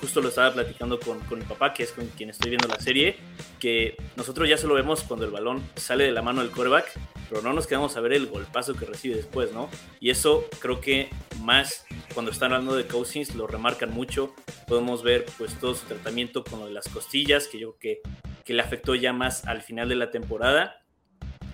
justo 0.00 0.20
lo 0.20 0.28
estaba 0.28 0.52
platicando 0.52 0.98
con, 1.00 1.20
con, 1.20 1.38
mi 1.38 1.44
papá, 1.44 1.72
que 1.72 1.82
es 1.82 1.92
con 1.92 2.06
quien 2.08 2.30
estoy 2.30 2.50
viendo 2.50 2.68
la 2.68 2.80
serie, 2.80 3.16
que 3.58 3.96
nosotros 4.16 4.48
ya 4.48 4.56
solo 4.56 4.74
vemos 4.74 5.02
cuando 5.02 5.24
el 5.24 5.30
balón 5.30 5.62
sale 5.76 6.04
de 6.04 6.12
la 6.12 6.22
mano 6.22 6.42
del 6.42 6.50
coreback, 6.50 6.86
pero 7.28 7.42
no 7.42 7.52
nos 7.52 7.66
quedamos 7.66 7.96
a 7.96 8.00
ver 8.00 8.12
el 8.12 8.26
golpazo 8.26 8.74
que 8.74 8.84
recibe 8.84 9.16
después, 9.16 9.52
¿no? 9.52 9.68
Y 10.00 10.10
eso 10.10 10.44
creo 10.60 10.80
que 10.80 11.10
más 11.40 11.84
cuando 12.14 12.30
están 12.30 12.52
hablando 12.52 12.76
de 12.76 12.86
Cousins 12.86 13.34
lo 13.34 13.46
remarcan 13.46 13.92
mucho. 13.92 14.34
Podemos 14.66 15.02
ver 15.02 15.26
pues 15.38 15.58
todo 15.58 15.74
su 15.74 15.86
tratamiento 15.86 16.44
con 16.44 16.60
lo 16.60 16.66
de 16.66 16.72
las 16.72 16.88
costillas, 16.88 17.48
que 17.48 17.58
yo 17.58 17.76
creo 17.76 18.02
que, 18.02 18.10
que 18.44 18.54
le 18.54 18.62
afectó 18.62 18.94
ya 18.94 19.12
más 19.12 19.44
al 19.46 19.62
final 19.62 19.88
de 19.88 19.96
la 19.96 20.10
temporada. 20.10 20.82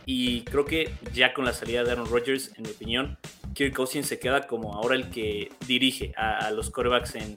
Y 0.04 0.42
creo 0.42 0.64
que 0.64 0.92
ya 1.12 1.32
con 1.32 1.44
la 1.44 1.52
salida 1.52 1.84
de 1.84 1.92
Aaron 1.92 2.06
Rodgers, 2.06 2.52
en 2.56 2.64
mi 2.64 2.70
opinión, 2.70 3.18
Kirk 3.54 3.74
Cousins 3.74 4.06
se 4.06 4.18
queda 4.18 4.46
como 4.46 4.74
ahora 4.74 4.96
el 4.96 5.10
que 5.10 5.50
dirige 5.66 6.12
a, 6.16 6.50
los 6.50 6.70
corebacks 6.70 7.14
en, 7.14 7.36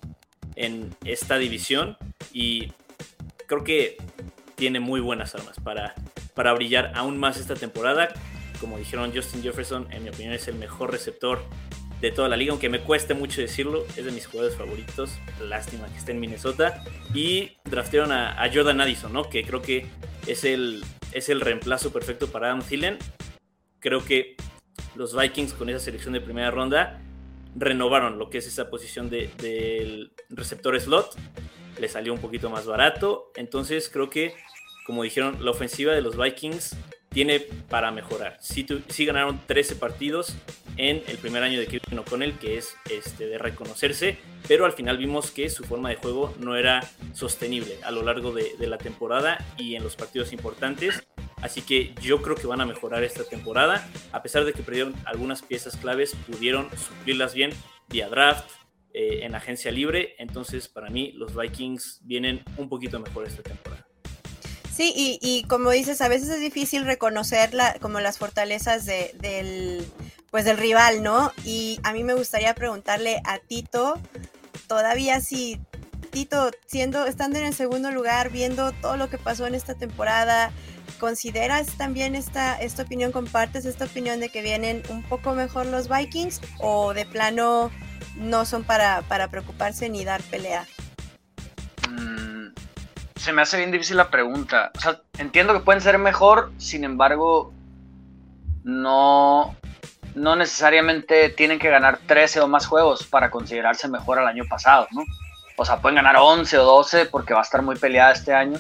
en 0.55 0.95
esta 1.03 1.37
división 1.37 1.97
y 2.33 2.71
creo 3.47 3.63
que 3.63 3.97
tiene 4.55 4.79
muy 4.79 5.01
buenas 5.01 5.35
armas 5.35 5.57
para, 5.63 5.93
para 6.33 6.53
brillar 6.53 6.91
aún 6.95 7.17
más 7.17 7.37
esta 7.37 7.55
temporada. 7.55 8.09
Como 8.59 8.77
dijeron, 8.77 9.11
Justin 9.13 9.43
Jefferson, 9.43 9.87
en 9.91 10.03
mi 10.03 10.09
opinión, 10.09 10.33
es 10.33 10.47
el 10.47 10.55
mejor 10.55 10.91
receptor 10.91 11.43
de 12.01 12.11
toda 12.11 12.29
la 12.29 12.37
liga, 12.37 12.51
aunque 12.51 12.69
me 12.69 12.81
cueste 12.81 13.13
mucho 13.13 13.41
decirlo, 13.41 13.85
es 13.95 14.05
de 14.05 14.11
mis 14.11 14.27
jugadores 14.27 14.57
favoritos. 14.57 15.11
Lástima 15.41 15.87
que 15.87 15.97
esté 15.97 16.11
en 16.11 16.19
Minnesota. 16.19 16.83
Y 17.13 17.53
draftearon 17.65 18.11
a, 18.11 18.49
Jordan 18.53 18.81
Addison, 18.81 19.11
¿no? 19.11 19.29
Que 19.29 19.43
creo 19.43 19.61
que 19.61 19.87
es 20.27 20.43
el, 20.43 20.83
es 21.11 21.29
el 21.29 21.41
reemplazo 21.41 21.91
perfecto 21.91 22.27
para 22.27 22.47
Adam 22.47 22.61
Thielen. 22.61 22.97
Creo 23.79 24.03
que 24.03 24.35
los 24.95 25.15
Vikings 25.15 25.53
con 25.53 25.69
esa 25.69 25.79
selección 25.79 26.13
de 26.13 26.21
primera 26.21 26.51
ronda 26.51 27.01
renovaron 27.55 28.19
lo 28.19 28.29
que 28.29 28.39
es 28.39 28.47
esa 28.47 28.69
posición 28.69 29.09
del 29.09 30.11
receptor 30.29 30.79
slot. 30.79 31.15
Le 31.79 31.87
salió 31.89 32.13
un 32.13 32.19
poquito 32.19 32.49
más 32.49 32.65
barato. 32.65 33.31
Entonces 33.35 33.89
creo 33.89 34.09
que, 34.09 34.33
como 34.85 35.03
dijeron, 35.03 35.43
la 35.43 35.51
ofensiva 35.51 35.93
de 35.93 36.01
los 36.01 36.17
Vikings 36.17 36.75
tiene 37.09 37.39
para 37.69 37.91
mejorar. 37.91 38.37
Sí, 38.41 38.65
ganaron 39.05 39.39
13 39.47 39.77
partidos 39.77 40.35
en 40.75 41.01
el 41.07 41.17
primer 41.17 41.43
año 41.43 41.57
de 41.57 41.65
Kevin 41.65 41.99
O'Connell, 41.99 42.37
que 42.37 42.57
es 42.57 42.75
este, 42.89 43.27
de 43.27 43.37
reconocerse, 43.37 44.17
pero 44.49 44.65
al 44.65 44.73
final 44.73 44.97
vimos 44.97 45.31
que 45.31 45.49
su 45.49 45.63
forma 45.63 45.87
de 45.87 45.95
juego 45.95 46.35
no 46.39 46.57
era 46.57 46.83
sostenible 47.13 47.77
a 47.83 47.91
lo 47.91 48.03
largo 48.03 48.33
de, 48.33 48.57
de 48.59 48.67
la 48.67 48.77
temporada 48.77 49.37
y 49.57 49.75
en 49.75 49.83
los 49.83 49.95
partidos 49.95 50.33
importantes. 50.33 51.01
Así 51.41 51.61
que 51.61 51.93
yo 52.01 52.21
creo 52.21 52.35
que 52.35 52.47
van 52.47 52.61
a 52.61 52.65
mejorar 52.65 53.03
esta 53.03 53.23
temporada. 53.23 53.87
A 54.11 54.23
pesar 54.23 54.45
de 54.45 54.53
que 54.53 54.63
perdieron 54.63 54.95
algunas 55.05 55.41
piezas 55.41 55.77
claves, 55.77 56.15
pudieron 56.27 56.69
suplirlas 56.77 57.33
bien 57.33 57.51
vía 57.89 58.09
draft, 58.09 58.49
eh, 58.93 59.25
en 59.25 59.35
agencia 59.35 59.71
libre. 59.71 60.15
Entonces, 60.19 60.69
para 60.69 60.89
mí, 60.89 61.11
los 61.11 61.35
Vikings 61.35 61.99
vienen 62.03 62.43
un 62.55 62.69
poquito 62.69 62.97
mejor 62.99 63.27
esta 63.27 63.43
temporada. 63.43 63.85
Sí, 64.73 64.93
y, 64.95 65.43
como 65.49 65.71
dices, 65.71 66.01
a 66.01 66.07
veces 66.09 66.29
es 66.29 66.39
difícil 66.41 66.85
reconocer 66.85 67.49
como 67.81 67.99
las 67.99 68.17
fortalezas 68.17 68.85
del, 68.85 69.85
pues 70.31 70.43
del 70.43 70.57
rival, 70.57 71.01
¿no? 71.01 71.31
Y 71.45 71.79
a 71.83 71.93
mí 71.93 72.03
me 72.03 72.13
gustaría 72.13 72.53
preguntarle 72.55 73.21
a 73.25 73.39
Tito, 73.39 73.99
todavía 74.67 75.21
si 75.21 75.59
Tito, 76.15 76.49
siendo, 76.65 77.05
estando 77.05 77.39
en 77.39 77.45
el 77.45 77.53
segundo 77.53 77.91
lugar, 77.91 78.29
viendo 78.29 78.71
todo 78.71 78.95
lo 78.95 79.09
que 79.09 79.17
pasó 79.17 79.47
en 79.47 79.53
esta 79.53 79.75
temporada, 79.75 80.53
¿Consideras 80.99 81.77
también 81.77 82.15
esta, 82.15 82.55
esta 82.55 82.83
opinión, 82.83 83.11
compartes 83.11 83.65
esta 83.65 83.83
opinión 83.83 84.21
de 84.21 84.29
que 84.29 84.41
vienen 84.41 84.81
un 84.89 85.03
poco 85.03 85.33
mejor 85.33 85.65
los 85.65 85.89
Vikings 85.89 86.39
o 86.59 86.93
de 86.93 87.05
plano 87.05 87.69
no 88.15 88.45
son 88.45 88.63
para, 88.63 89.01
para 89.01 89.27
preocuparse 89.27 89.89
ni 89.89 90.05
dar 90.05 90.21
pelea? 90.23 90.65
Mm, 91.89 92.47
se 93.15 93.33
me 93.33 93.41
hace 93.41 93.57
bien 93.57 93.71
difícil 93.71 93.97
la 93.97 94.09
pregunta. 94.09 94.71
O 94.77 94.79
sea, 94.79 95.01
entiendo 95.17 95.53
que 95.53 95.59
pueden 95.59 95.81
ser 95.81 95.97
mejor, 95.97 96.53
sin 96.57 96.85
embargo, 96.85 97.51
no, 98.63 99.53
no 100.15 100.35
necesariamente 100.37 101.29
tienen 101.29 101.59
que 101.59 101.69
ganar 101.69 101.99
13 102.07 102.39
o 102.39 102.47
más 102.47 102.67
juegos 102.67 103.05
para 103.05 103.29
considerarse 103.29 103.89
mejor 103.89 104.17
al 104.19 104.27
año 104.27 104.45
pasado, 104.49 104.87
¿no? 104.91 105.03
O 105.57 105.65
sea, 105.65 105.81
pueden 105.81 105.95
ganar 105.95 106.17
11 106.17 106.57
o 106.57 106.63
12 106.63 107.05
porque 107.05 107.33
va 107.33 107.39
a 107.39 107.43
estar 107.43 107.61
muy 107.61 107.75
peleada 107.77 108.11
este 108.11 108.33
año. 108.33 108.59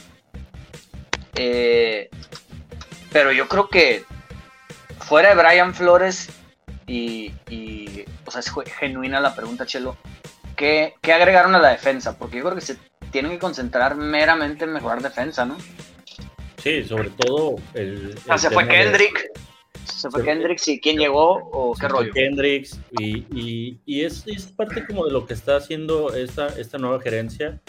Eh, 1.35 2.09
pero 3.11 3.31
yo 3.31 3.47
creo 3.47 3.69
que 3.69 4.03
fuera 4.99 5.29
de 5.29 5.41
Brian 5.41 5.73
Flores 5.73 6.29
y, 6.87 7.31
o 8.25 8.31
sea, 8.31 8.39
es 8.39 8.51
genuina 8.77 9.19
la 9.19 9.35
pregunta, 9.35 9.65
Chelo, 9.65 9.97
¿qué, 10.55 10.93
agregaron 11.03 11.55
a 11.55 11.59
la 11.59 11.69
defensa? 11.69 12.17
Porque 12.17 12.37
yo 12.37 12.43
creo 12.43 12.55
que 12.55 12.61
se 12.61 12.77
tienen 13.11 13.31
que 13.31 13.39
concentrar 13.39 13.95
meramente 13.95 14.65
en 14.65 14.73
mejorar 14.73 15.01
defensa, 15.01 15.45
¿no? 15.45 15.57
Sí, 16.61 16.83
sobre 16.83 17.09
todo 17.11 17.55
el... 17.73 18.17
Ah, 18.27 18.37
se 18.37 18.49
fue 18.49 18.67
Kendrick. 18.67 19.29
Se 20.05 20.11
fue 20.11 20.23
Kendricks 20.23 20.67
y 20.67 20.79
quién 20.79 20.99
llegó 20.99 21.49
o 21.51 21.73
qué 21.73 21.87
rollo. 21.87 22.13
Kendricks 22.13 22.79
y, 22.99 23.79
y, 23.87 24.01
es, 24.03 24.23
es, 24.27 24.45
parte 24.51 24.85
como 24.85 25.03
de 25.03 25.11
lo 25.11 25.25
que 25.25 25.33
está 25.33 25.55
haciendo 25.55 26.13
esta, 26.13 26.49
esta 26.59 26.77
nueva 26.77 27.01
gerencia 27.01 27.59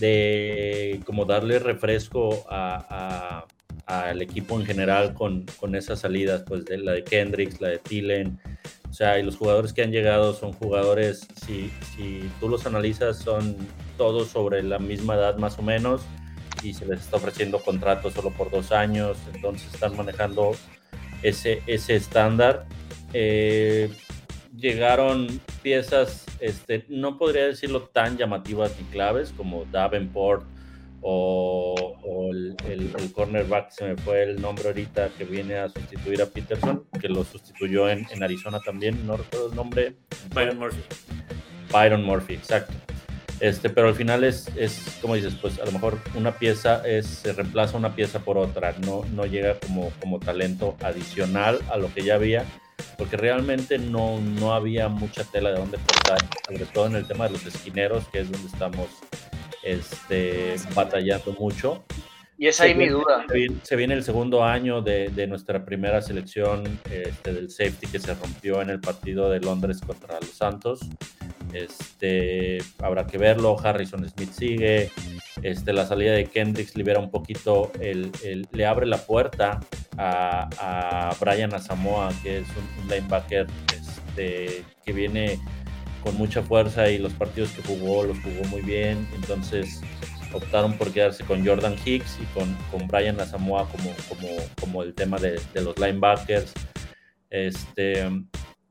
de 0.00 1.02
como 1.04 1.26
darle 1.26 1.58
refresco 1.58 2.46
a, 2.48 3.44
al 3.84 4.22
equipo 4.22 4.58
en 4.58 4.64
general 4.64 5.12
con, 5.12 5.44
con, 5.60 5.74
esas 5.74 6.00
salidas, 6.00 6.42
pues 6.46 6.64
de 6.64 6.78
la 6.78 6.92
de 6.92 7.04
Kendricks, 7.04 7.60
la 7.60 7.68
de 7.68 7.78
Thielen, 7.80 8.40
o 8.88 8.94
sea, 8.94 9.18
y 9.18 9.22
los 9.22 9.36
jugadores 9.36 9.74
que 9.74 9.82
han 9.82 9.92
llegado 9.92 10.32
son 10.32 10.54
jugadores, 10.54 11.28
si, 11.44 11.70
si 11.94 12.30
tú 12.40 12.48
los 12.48 12.64
analizas, 12.64 13.18
son 13.18 13.58
todos 13.98 14.28
sobre 14.28 14.62
la 14.62 14.78
misma 14.78 15.16
edad 15.16 15.36
más 15.36 15.58
o 15.58 15.62
menos 15.62 16.00
y 16.62 16.72
se 16.72 16.86
les 16.86 17.00
está 17.00 17.18
ofreciendo 17.18 17.58
contratos 17.58 18.14
solo 18.14 18.30
por 18.30 18.50
dos 18.50 18.72
años, 18.72 19.18
entonces 19.34 19.70
están 19.74 19.94
manejando 19.98 20.52
ese, 21.22 21.62
ese 21.66 21.96
estándar. 21.96 22.66
Eh, 23.12 23.90
llegaron 24.56 25.40
piezas, 25.62 26.26
este, 26.40 26.84
no 26.88 27.18
podría 27.18 27.46
decirlo 27.46 27.82
tan 27.82 28.16
llamativas 28.16 28.72
ni 28.78 28.84
claves 28.86 29.32
como 29.36 29.64
Davenport 29.66 30.44
o, 31.04 32.30
el, 32.68 33.12
cornerback, 33.12 33.70
se 33.70 33.84
me 33.84 33.96
fue 33.96 34.22
el 34.22 34.40
nombre 34.40 34.68
ahorita, 34.68 35.10
que 35.18 35.24
viene 35.24 35.56
a 35.56 35.68
sustituir 35.68 36.22
a 36.22 36.26
Peterson, 36.26 36.84
que 37.00 37.08
lo 37.08 37.24
sustituyó 37.24 37.88
en, 37.88 38.06
Arizona 38.22 38.60
también, 38.60 39.04
no 39.04 39.16
recuerdo 39.16 39.48
el 39.48 39.56
nombre. 39.56 39.96
Byron 40.32 40.58
Murphy. 40.58 40.80
Byron 41.72 42.04
Murphy, 42.04 42.34
exacto. 42.34 42.72
Este, 43.42 43.68
pero 43.68 43.88
al 43.88 43.94
final 43.96 44.22
es, 44.22 44.48
es, 44.56 44.98
como 45.02 45.16
dices, 45.16 45.34
pues 45.34 45.58
a 45.58 45.64
lo 45.64 45.72
mejor 45.72 45.98
una 46.14 46.38
pieza 46.38 46.80
es, 46.86 47.06
se 47.06 47.32
reemplaza 47.32 47.76
una 47.76 47.94
pieza 47.94 48.20
por 48.20 48.38
otra, 48.38 48.72
no, 48.86 49.04
no 49.12 49.26
llega 49.26 49.58
como, 49.58 49.90
como 50.00 50.20
talento 50.20 50.76
adicional 50.80 51.58
a 51.68 51.76
lo 51.76 51.92
que 51.92 52.02
ya 52.02 52.14
había 52.14 52.46
porque 52.96 53.16
realmente 53.16 53.78
no, 53.78 54.20
no 54.20 54.54
había 54.54 54.88
mucha 54.88 55.24
tela 55.24 55.50
de 55.50 55.58
dónde 55.58 55.78
cortar, 55.78 56.18
sobre 56.46 56.64
todo 56.66 56.86
en 56.86 56.96
el 56.96 57.06
tema 57.06 57.26
de 57.26 57.32
los 57.32 57.46
esquineros, 57.46 58.06
que 58.08 58.20
es 58.20 58.30
donde 58.30 58.48
estamos 58.48 58.88
este, 59.62 60.56
batallando 60.74 61.32
mucho. 61.38 61.84
Y 62.42 62.48
esa 62.48 62.66
es 62.66 62.76
mi 62.76 62.88
duda. 62.88 63.24
Se 63.62 63.76
viene, 63.76 63.94
el 63.94 64.02
segundo 64.02 64.42
año 64.42 64.82
de, 64.82 65.10
de 65.10 65.28
nuestra 65.28 65.64
primera 65.64 66.02
selección 66.02 66.64
este, 66.90 67.32
del 67.32 67.48
safety 67.48 67.86
que 67.86 68.00
se 68.00 68.14
rompió 68.14 68.60
en 68.60 68.68
el 68.68 68.80
partido 68.80 69.30
de 69.30 69.38
Londres 69.38 69.80
contra 69.80 70.18
los 70.18 70.30
Santos. 70.30 70.80
Este, 71.52 72.58
habrá 72.78 73.06
que 73.06 73.16
verlo. 73.16 73.56
Harrison 73.62 74.04
Smith 74.08 74.32
sigue. 74.32 74.90
Este, 75.44 75.72
la 75.72 75.86
salida 75.86 76.14
de 76.14 76.24
Kendricks 76.24 76.74
libera 76.74 76.98
un 76.98 77.12
poquito, 77.12 77.70
el, 77.78 78.10
le 78.50 78.66
abre 78.66 78.86
la 78.86 78.98
puerta 78.98 79.60
a, 79.96 80.48
a 80.58 81.14
Brian 81.20 81.54
Asamoah, 81.54 82.10
que 82.24 82.38
es 82.38 82.48
un, 82.48 82.88
linebacker 82.88 83.46
este, 83.68 84.64
que 84.84 84.92
viene 84.92 85.38
con 86.02 86.16
mucha 86.16 86.42
fuerza 86.42 86.90
y 86.90 86.98
los 86.98 87.12
partidos 87.12 87.52
que 87.52 87.62
jugó 87.62 88.02
los 88.02 88.18
jugó 88.18 88.42
muy 88.48 88.62
bien. 88.62 89.06
Entonces 89.14 89.80
optaron 90.32 90.74
por 90.74 90.92
quedarse 90.92 91.24
con 91.24 91.46
Jordan 91.46 91.76
Hicks 91.84 92.18
y 92.20 92.24
con, 92.34 92.54
con 92.70 92.88
Brian 92.88 93.20
Asamoah 93.20 93.68
como, 93.68 93.90
como, 94.08 94.28
como 94.60 94.82
el 94.82 94.94
tema 94.94 95.18
de, 95.18 95.40
de, 95.52 95.62
los 95.62 95.78
linebackers. 95.78 96.52
Este, 97.30 98.08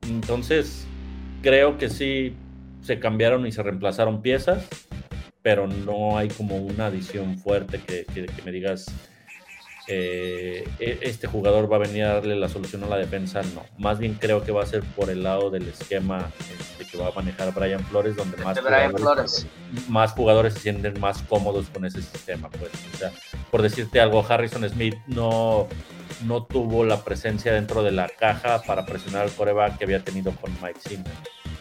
entonces, 0.07 0.85
creo 1.41 1.77
que 1.77 1.89
sí 1.89 2.35
se 2.81 2.99
cambiaron 2.99 3.45
y 3.45 3.51
se 3.51 3.63
reemplazaron 3.63 4.21
piezas, 4.21 4.67
pero 5.41 5.67
no 5.67 6.17
hay 6.17 6.29
como 6.29 6.57
una 6.57 6.87
adición 6.87 7.37
fuerte 7.37 7.79
que, 7.79 8.05
que, 8.05 8.27
me 8.43 8.51
digas, 8.51 8.85
eh, 9.87 10.67
e, 10.79 10.99
este 11.01 11.27
jugador 11.27 11.71
va 11.71 11.77
a 11.77 11.79
venir 11.79 12.03
a 12.03 12.13
darle 12.15 12.35
la 12.35 12.49
solución 12.49 12.83
a 12.83 12.87
la 12.87 12.97
defensa, 12.97 13.41
no. 13.55 13.65
Más 13.77 13.99
bien 13.99 14.15
creo 14.15 14.43
que 14.43 14.51
va 14.51 14.63
a 14.63 14.65
ser 14.65 14.83
por 14.83 15.09
el 15.09 15.23
lado 15.23 15.49
del 15.49 15.67
esquema 15.67 16.31
este, 16.39 16.85
que 16.85 16.97
va 16.97 17.07
a 17.07 17.11
manejar 17.11 17.53
Brian 17.53 17.83
Flores, 17.85 18.15
donde 18.15 18.37
más 18.37 18.59
jugadores, 18.59 19.47
más 19.87 20.11
jugadores 20.11 20.53
se 20.53 20.59
sienten 20.59 20.99
más 20.99 21.21
cómodos 21.23 21.69
con 21.69 21.85
ese 21.85 22.01
sistema. 22.01 22.49
Pues. 22.49 22.71
O 22.93 22.97
sea, 22.97 23.11
por 23.49 23.61
decirte 23.61 23.99
algo, 23.99 24.25
Harrison 24.27 24.67
Smith 24.69 24.95
no, 25.07 25.67
no 26.25 26.43
tuvo 26.43 26.85
la 26.85 27.03
presencia 27.03 27.53
dentro 27.53 27.83
de 27.83 27.91
la 27.91 28.07
caja 28.07 28.61
para 28.61 28.85
presionar 28.85 29.23
al 29.23 29.31
coreback 29.31 29.77
que 29.77 29.85
había 29.85 30.03
tenido 30.03 30.31
con 30.33 30.51
Mike 30.61 30.79
Zimmer. 30.87 31.13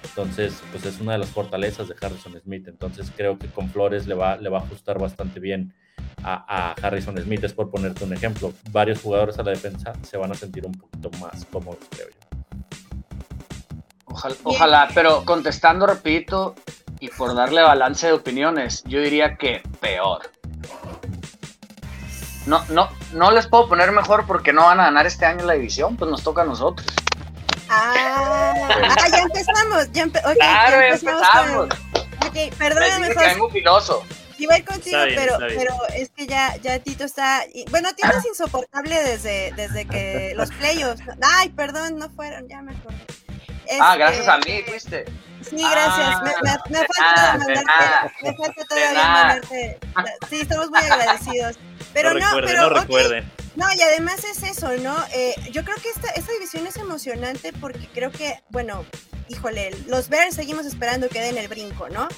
Entonces, 0.05 0.61
pues 0.73 0.85
es 0.85 1.01
una 1.01 1.13
de 1.13 1.19
las 1.19 1.29
fortalezas 1.31 1.89
de 1.89 1.95
Harrison 2.01 2.39
Smith. 2.41 2.67
Entonces 2.69 3.13
creo 3.17 3.39
que 3.39 3.47
con 3.47 3.71
Flores 3.71 4.07
le 4.07 4.15
va, 4.15 4.37
le 4.37 4.49
va 4.49 4.59
a 4.59 4.63
ajustar 4.63 4.99
bastante 4.99 5.41
bien 5.41 5.73
a, 6.23 6.75
Harrison 6.83 7.17
Smith. 7.19 7.45
Es 7.45 7.53
por 7.53 7.71
ponerte 7.71 8.05
un 8.05 8.13
ejemplo. 8.13 8.53
Varios 8.71 9.01
jugadores 9.01 9.39
a 9.39 9.43
la 9.43 9.51
defensa 9.51 9.93
se 10.03 10.17
van 10.17 10.33
a 10.33 10.35
sentir 10.35 10.67
un 10.67 10.73
poquito 10.73 11.11
más 11.19 11.45
cómodos, 11.47 11.81
creo 11.91 12.09
yo. 12.09 12.17
Ojalá, 14.07 14.35
ojalá, 14.43 14.89
pero 14.93 15.25
contestando, 15.25 15.87
repito, 15.87 16.57
y 16.99 17.09
por 17.09 17.35
darle 17.35 17.63
balance 17.63 18.09
de 18.09 18.13
opiniones, 18.13 18.83
yo 18.85 19.01
diría 19.01 19.37
que 19.37 19.63
peor. 19.81 20.31
No, 22.47 22.65
no, 22.71 22.89
no 23.13 23.31
les 23.31 23.47
puedo 23.47 23.69
poner 23.69 23.93
mejor 23.93 24.27
porque 24.27 24.53
no 24.53 24.65
van 24.65 24.81
a 24.81 24.85
ganar 24.85 25.07
este 25.07 25.27
año 25.27 25.45
la 25.45 25.55
división, 25.55 25.97
pues 25.97 26.11
nos 26.11 26.23
toca 26.23 26.43
a 26.43 26.45
nosotros. 26.45 26.87
Ah, 27.69 28.55
ah 28.69 29.09
ya 29.11 29.19
empezamos. 29.19 29.93
Ya, 29.93 30.07
okay, 30.07 30.35
claro, 30.35 30.81
ya 30.81 30.95
empezamos. 30.95 31.69
Ok, 32.27 32.55
perdóname, 32.59 33.15
José. 33.15 33.41
un 33.41 33.51
filoso. 33.51 34.03
Iba 34.41 34.55
a 34.55 34.59
ir 34.59 34.65
contigo, 34.65 34.99
pero, 35.15 35.39
pero 35.39 35.75
es 35.95 36.11
que 36.11 36.27
ya, 36.27 36.57
ya 36.57 36.79
Tito 36.79 37.05
está. 37.05 37.45
Bueno, 37.71 37.91
Tito 37.95 38.17
es 38.17 38.25
insoportable 38.25 39.03
desde, 39.03 39.53
desde 39.55 39.87
que 39.87 40.33
los 40.37 40.51
playoffs. 40.53 41.03
Ay, 41.23 41.51
perdón, 41.51 41.99
no 41.99 42.09
fueron, 42.11 42.49
ya 42.49 42.63
me 42.63 42.73
acordé. 42.73 43.05
ah, 43.81 43.97
gracias 43.97 44.27
a 44.29 44.39
mí, 44.39 44.63
fuiste. 44.67 45.05
Sí, 45.43 45.57
gracias. 45.57 46.23
me, 46.23 46.31
me, 46.43 46.79
me, 46.79 46.87
falta 46.87 47.39
mandarte, 47.39 48.13
me 48.23 48.35
falta 48.35 48.65
todavía 48.65 48.93
mandarte. 48.93 49.79
Sí, 50.29 50.41
estamos 50.41 50.71
muy 50.71 50.81
agradecidos. 50.81 51.59
Pero 51.93 52.15
no, 52.15 52.27
pero. 52.45 52.63
No 52.63 52.81
recuerden. 52.81 53.31
No, 53.57 53.67
y 53.77 53.83
además 53.83 54.25
es 54.25 54.43
eso, 54.43 54.75
¿no? 54.79 54.97
Eh, 55.13 55.35
yo 55.51 55.65
creo 55.65 55.77
que 55.77 55.91
esta, 55.91 56.09
esta 56.11 56.33
división 56.33 56.67
es 56.67 56.77
emocionante 56.77 57.53
porque 57.53 57.89
creo 57.93 58.11
que, 58.11 58.41
bueno, 58.49 58.87
híjole, 59.29 59.71
los 59.87 60.09
Bears 60.09 60.35
seguimos 60.35 60.67
esperando 60.67 61.09
que 61.09 61.21
den 61.21 61.37
el 61.37 61.49
brinco, 61.49 61.89
¿no? 61.89 62.09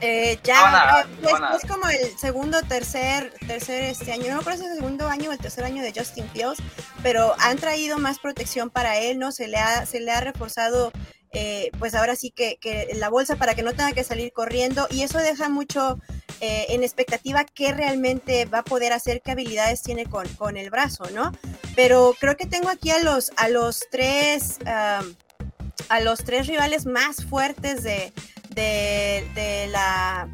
Eh, 0.00 0.38
ya 0.42 1.06
eh, 1.22 1.28
es, 1.54 1.70
como 1.70 1.88
el 1.88 2.18
segundo, 2.18 2.62
tercer, 2.62 3.32
tercer 3.46 3.84
este 3.84 4.12
año, 4.12 4.34
no 4.34 4.42
creo 4.42 4.56
si 4.56 4.64
es 4.64 4.70
el 4.72 4.76
segundo 4.76 5.08
año 5.08 5.30
o 5.30 5.32
el 5.32 5.38
tercer 5.38 5.64
año 5.64 5.82
de 5.82 5.92
Justin 5.96 6.28
Fields, 6.30 6.58
pero 7.02 7.34
han 7.38 7.56
traído 7.56 7.98
más 7.98 8.18
protección 8.18 8.68
para 8.68 8.98
él, 8.98 9.18
¿no? 9.18 9.32
Se 9.32 9.48
le 9.48 9.56
ha, 9.56 9.86
se 9.86 10.00
le 10.00 10.10
ha 10.12 10.20
reforzado 10.20 10.92
eh, 11.38 11.70
pues 11.78 11.94
ahora 11.94 12.16
sí 12.16 12.30
que, 12.30 12.58
la 12.94 13.10
bolsa 13.10 13.36
para 13.36 13.54
que 13.54 13.62
no 13.62 13.72
tenga 13.72 13.92
que 13.92 14.04
salir 14.04 14.32
corriendo 14.32 14.86
y 14.90 15.02
eso 15.02 15.18
deja 15.18 15.50
mucho 15.50 15.98
eh, 16.40 16.66
en 16.70 16.82
expectativa 16.82 17.44
qué 17.44 17.72
realmente 17.72 18.46
va 18.46 18.60
a 18.60 18.64
poder 18.64 18.94
hacer, 18.94 19.20
qué 19.22 19.32
habilidades 19.32 19.82
tiene 19.82 20.06
con, 20.06 20.26
con 20.36 20.56
el 20.56 20.70
brazo, 20.70 21.04
¿no? 21.12 21.32
Pero 21.74 22.14
creo 22.18 22.36
que 22.36 22.46
tengo 22.46 22.70
aquí 22.70 22.90
a 22.90 23.00
los, 23.00 23.32
a 23.36 23.48
los 23.48 23.84
tres, 23.90 24.58
a 24.64 26.00
los 26.00 26.24
tres 26.24 26.46
rivales 26.46 26.86
más 26.86 27.24
fuertes 27.24 27.82
de, 27.82 28.14
de, 28.56 29.68
la, 29.70 30.28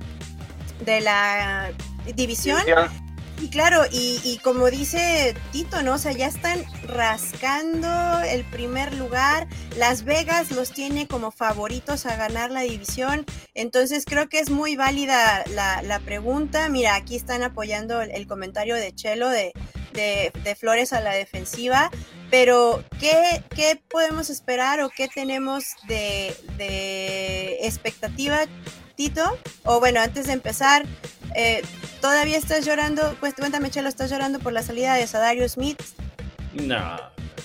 de 0.85 1.01
la 1.01 1.71
división. 2.15 2.61
Y 3.43 3.49
claro, 3.49 3.83
y, 3.91 4.39
como 4.45 4.71
dice 4.71 5.35
Tito, 5.51 5.83
¿no? 5.83 5.95
O 5.95 5.99
sea, 5.99 6.13
ya 6.13 6.29
están 6.29 6.65
rascando 6.85 7.89
el 8.21 8.45
primer 8.45 8.95
lugar. 8.95 9.49
Las 9.77 10.05
Vegas 10.05 10.53
los 10.53 10.71
tiene 10.71 11.09
como 11.09 11.33
favoritos 11.33 12.07
a 12.07 12.15
ganar 12.15 12.53
la 12.53 12.61
división. 12.61 13.27
Entonces 13.55 14.05
creo 14.07 14.29
que 14.29 14.39
es 14.39 14.49
muy 14.49 14.77
válida 14.77 15.43
la, 15.49 16.01
pregunta. 16.05 16.69
Mira, 16.69 16.95
aquí 16.95 17.17
están 17.17 17.43
apoyando 17.43 18.01
el, 18.01 18.29
comentario 18.29 18.77
de 18.77 18.95
Chelo 18.95 19.29
de, 19.29 19.53
de, 19.93 20.55
Flores 20.55 20.93
a 20.93 21.01
la 21.01 21.11
defensiva. 21.13 21.91
Pero, 22.31 22.85
¿qué, 23.01 23.43
¿qué, 23.57 23.83
podemos 23.91 24.31
esperar 24.31 24.83
o 24.83 24.89
qué 24.89 25.09
tenemos 25.09 25.65
de, 25.89 26.33
de 26.57 27.67
expectativa, 27.67 28.47
Tito? 28.93 29.39
O 29.65 29.81
bueno, 29.81 30.01
antes 30.01 30.27
de 30.27 30.33
empezar, 30.33 30.85
eh, 31.35 31.63
¿Todavía 32.03 32.37
estás 32.37 32.67
llorando? 32.67 33.17
Pues 33.21 33.35
cuéntame, 33.35 33.71
Chelo, 33.71 33.89
¿estás 33.89 34.11
llorando 34.11 34.41
por 34.41 34.53
la 34.53 34.65
salida 34.65 34.95
de 34.95 35.07
Sadario 35.07 35.49
Smith? 35.49 35.81
No, 36.53 36.97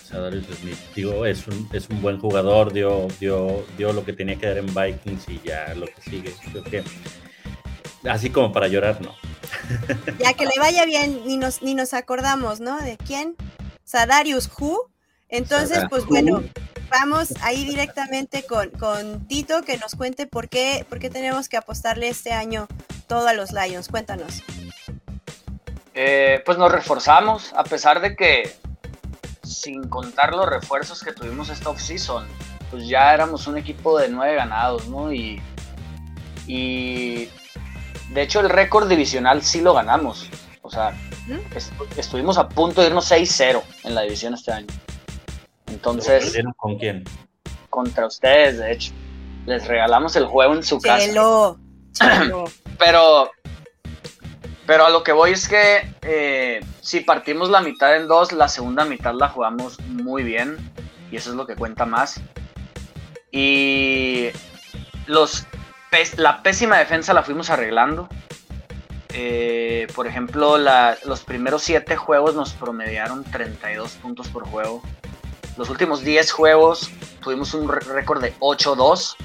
Sadario 0.03 0.41
Smith, 0.41 0.79
digo, 0.95 1.27
es 1.27 1.45
un, 1.47 1.69
es 1.73 1.87
un 1.89 2.01
buen 2.01 2.19
jugador, 2.19 2.73
dio, 2.73 3.07
dio, 3.19 3.63
dio 3.77 3.93
lo 3.93 4.03
que 4.03 4.13
tenía 4.13 4.35
que 4.35 4.47
dar 4.47 4.57
en 4.57 4.65
Vikings 4.65 5.29
y 5.29 5.39
ya 5.45 5.75
lo 5.75 5.85
que 5.85 6.01
sigue. 6.01 6.33
Creo 6.51 6.63
que 6.63 6.83
así 8.09 8.31
como 8.31 8.51
para 8.51 8.67
llorar, 8.67 8.99
no. 8.99 9.13
Ya 10.19 10.33
que 10.33 10.45
le 10.45 10.59
vaya 10.59 10.85
bien, 10.85 11.21
ni 11.27 11.37
nos, 11.37 11.61
ni 11.61 11.75
nos 11.75 11.93
acordamos, 11.93 12.59
¿no? 12.59 12.81
¿De 12.81 12.97
quién? 12.97 13.35
Sadarius 13.83 14.49
Who. 14.57 14.89
Entonces, 15.29 15.83
pues 15.87 16.03
bueno, 16.05 16.43
vamos 16.89 17.33
ahí 17.41 17.65
directamente 17.65 18.43
con, 18.43 18.69
con 18.71 19.27
Tito 19.27 19.61
que 19.63 19.77
nos 19.77 19.95
cuente 19.95 20.27
por 20.27 20.49
qué, 20.49 20.85
por 20.89 20.99
qué 20.99 21.09
tenemos 21.09 21.49
que 21.49 21.57
apostarle 21.57 22.09
este 22.09 22.33
año 22.33 22.67
todo 23.07 23.27
a 23.27 23.33
los 23.33 23.51
Lions. 23.51 23.87
Cuéntanos. 23.87 24.43
Eh, 25.93 26.43
pues 26.45 26.57
nos 26.57 26.71
reforzamos, 26.71 27.53
a 27.53 27.63
pesar 27.63 28.01
de 28.01 28.15
que 28.15 28.55
sin 29.43 29.87
contar 29.87 30.33
los 30.33 30.47
refuerzos 30.47 31.03
que 31.03 31.11
tuvimos 31.11 31.49
esta 31.49 31.69
offseason, 31.69 32.27
pues 32.69 32.87
ya 32.87 33.13
éramos 33.13 33.47
un 33.47 33.57
equipo 33.57 33.97
de 33.97 34.09
nueve 34.09 34.35
ganados, 34.35 34.87
¿no? 34.87 35.11
Y, 35.11 35.41
y 36.45 37.29
de 38.11 38.21
hecho 38.21 38.41
el 38.41 38.49
récord 38.49 38.87
divisional 38.87 39.41
sí 39.41 39.61
lo 39.61 39.73
ganamos. 39.73 40.29
O 40.61 40.69
sea, 40.69 40.93
estuvimos 41.95 42.37
a 42.37 42.49
punto 42.49 42.81
de 42.81 42.87
irnos 42.87 43.09
6-0 43.09 43.63
en 43.85 43.95
la 43.95 44.01
división 44.01 44.33
este 44.33 44.51
año. 44.51 44.67
Entonces. 45.77 46.35
¿Con 46.55 46.77
quién? 46.79 47.03
Contra 47.69 48.07
ustedes, 48.07 48.57
de 48.57 48.71
hecho. 48.71 48.91
Les 49.45 49.67
regalamos 49.67 50.15
el 50.15 50.25
juego 50.25 50.55
en 50.55 50.63
su 50.63 50.79
casa. 50.79 51.05
pero, 52.79 53.29
pero 54.65 54.85
a 54.85 54.89
lo 54.89 55.03
que 55.03 55.11
voy 55.11 55.31
es 55.31 55.47
que 55.47 55.87
eh, 56.01 56.61
si 56.81 57.01
partimos 57.01 57.49
la 57.49 57.61
mitad 57.61 57.95
en 57.95 58.07
dos, 58.07 58.31
la 58.31 58.47
segunda 58.47 58.85
mitad 58.85 59.13
la 59.13 59.29
jugamos 59.29 59.79
muy 59.81 60.23
bien 60.23 60.57
y 61.11 61.17
eso 61.17 61.29
es 61.29 61.35
lo 61.35 61.45
que 61.45 61.55
cuenta 61.55 61.85
más. 61.85 62.19
Y 63.31 64.29
los, 65.05 65.45
la 66.17 66.41
pésima 66.41 66.79
defensa 66.79 67.13
la 67.13 67.21
fuimos 67.21 67.51
arreglando. 67.51 68.09
Eh, 69.13 69.87
por 69.95 70.07
ejemplo, 70.07 70.57
los 70.57 71.23
primeros 71.23 71.61
siete 71.61 71.95
juegos 71.95 72.35
nos 72.35 72.53
promediaron 72.53 73.23
32 73.23 73.93
puntos 73.93 74.27
por 74.27 74.45
juego. 74.47 74.81
Los 75.57 75.69
últimos 75.69 76.01
10 76.03 76.31
juegos 76.31 76.91
tuvimos 77.21 77.53
un 77.53 77.67
récord 77.67 78.21
de 78.21 78.33
8-2 78.39 79.15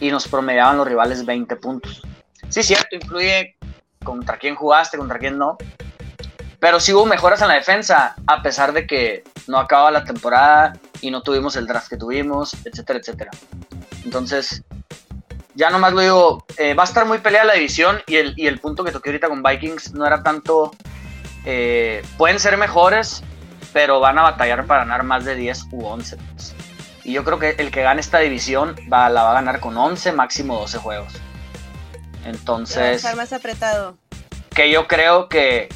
y 0.00 0.10
nos 0.10 0.28
promediaban 0.28 0.76
los 0.76 0.86
rivales 0.86 1.24
20 1.24 1.56
puntos. 1.56 2.02
Sí, 2.50 2.62
cierto, 2.62 2.94
influye 2.94 3.56
contra 4.04 4.38
quién 4.38 4.54
jugaste, 4.54 4.98
contra 4.98 5.18
quién 5.18 5.38
no. 5.38 5.56
Pero 6.60 6.78
sí 6.78 6.92
hubo 6.92 7.06
mejoras 7.06 7.40
en 7.42 7.48
la 7.48 7.54
defensa, 7.54 8.14
a 8.26 8.42
pesar 8.42 8.72
de 8.72 8.86
que 8.86 9.24
no 9.46 9.58
acababa 9.58 9.90
la 9.90 10.04
temporada 10.04 10.74
y 11.00 11.10
no 11.10 11.22
tuvimos 11.22 11.56
el 11.56 11.66
draft 11.66 11.88
que 11.88 11.96
tuvimos, 11.96 12.54
etcétera, 12.64 12.98
etcétera. 12.98 13.30
Entonces, 14.04 14.62
ya 15.54 15.70
nomás 15.70 15.92
lo 15.92 16.00
digo, 16.00 16.44
eh, 16.58 16.74
va 16.74 16.82
a 16.82 16.86
estar 16.86 17.06
muy 17.06 17.18
peleada 17.18 17.46
la 17.46 17.54
división 17.54 18.02
y 18.06 18.16
el, 18.16 18.34
y 18.36 18.46
el 18.46 18.60
punto 18.60 18.84
que 18.84 18.92
toqué 18.92 19.10
ahorita 19.10 19.28
con 19.28 19.42
Vikings 19.42 19.94
no 19.94 20.06
era 20.06 20.22
tanto, 20.22 20.72
eh, 21.44 22.02
pueden 22.16 22.38
ser 22.40 22.56
mejores, 22.56 23.22
pero 23.74 24.00
van 24.00 24.16
a 24.18 24.22
batallar 24.22 24.64
para 24.66 24.80
ganar 24.84 25.02
más 25.02 25.26
de 25.26 25.34
10 25.34 25.64
u 25.72 25.84
11. 25.84 26.16
pues. 26.16 26.54
Y 27.04 27.12
yo 27.12 27.22
creo 27.24 27.38
que 27.38 27.50
el 27.58 27.70
que 27.70 27.82
gane 27.82 28.00
esta 28.00 28.20
división 28.20 28.74
va, 28.90 29.10
la 29.10 29.24
va 29.24 29.32
a 29.32 29.34
ganar 29.34 29.60
con 29.60 29.76
11, 29.76 30.12
máximo 30.12 30.58
12 30.60 30.78
juegos. 30.78 31.12
Va 31.12 32.26
a 32.26 32.30
Entonces, 32.30 32.96
estar 32.96 33.14
más 33.16 33.32
apretado. 33.34 33.98
que 34.54 34.70
yo 34.70 34.86
creo 34.86 35.28
que, 35.28 35.68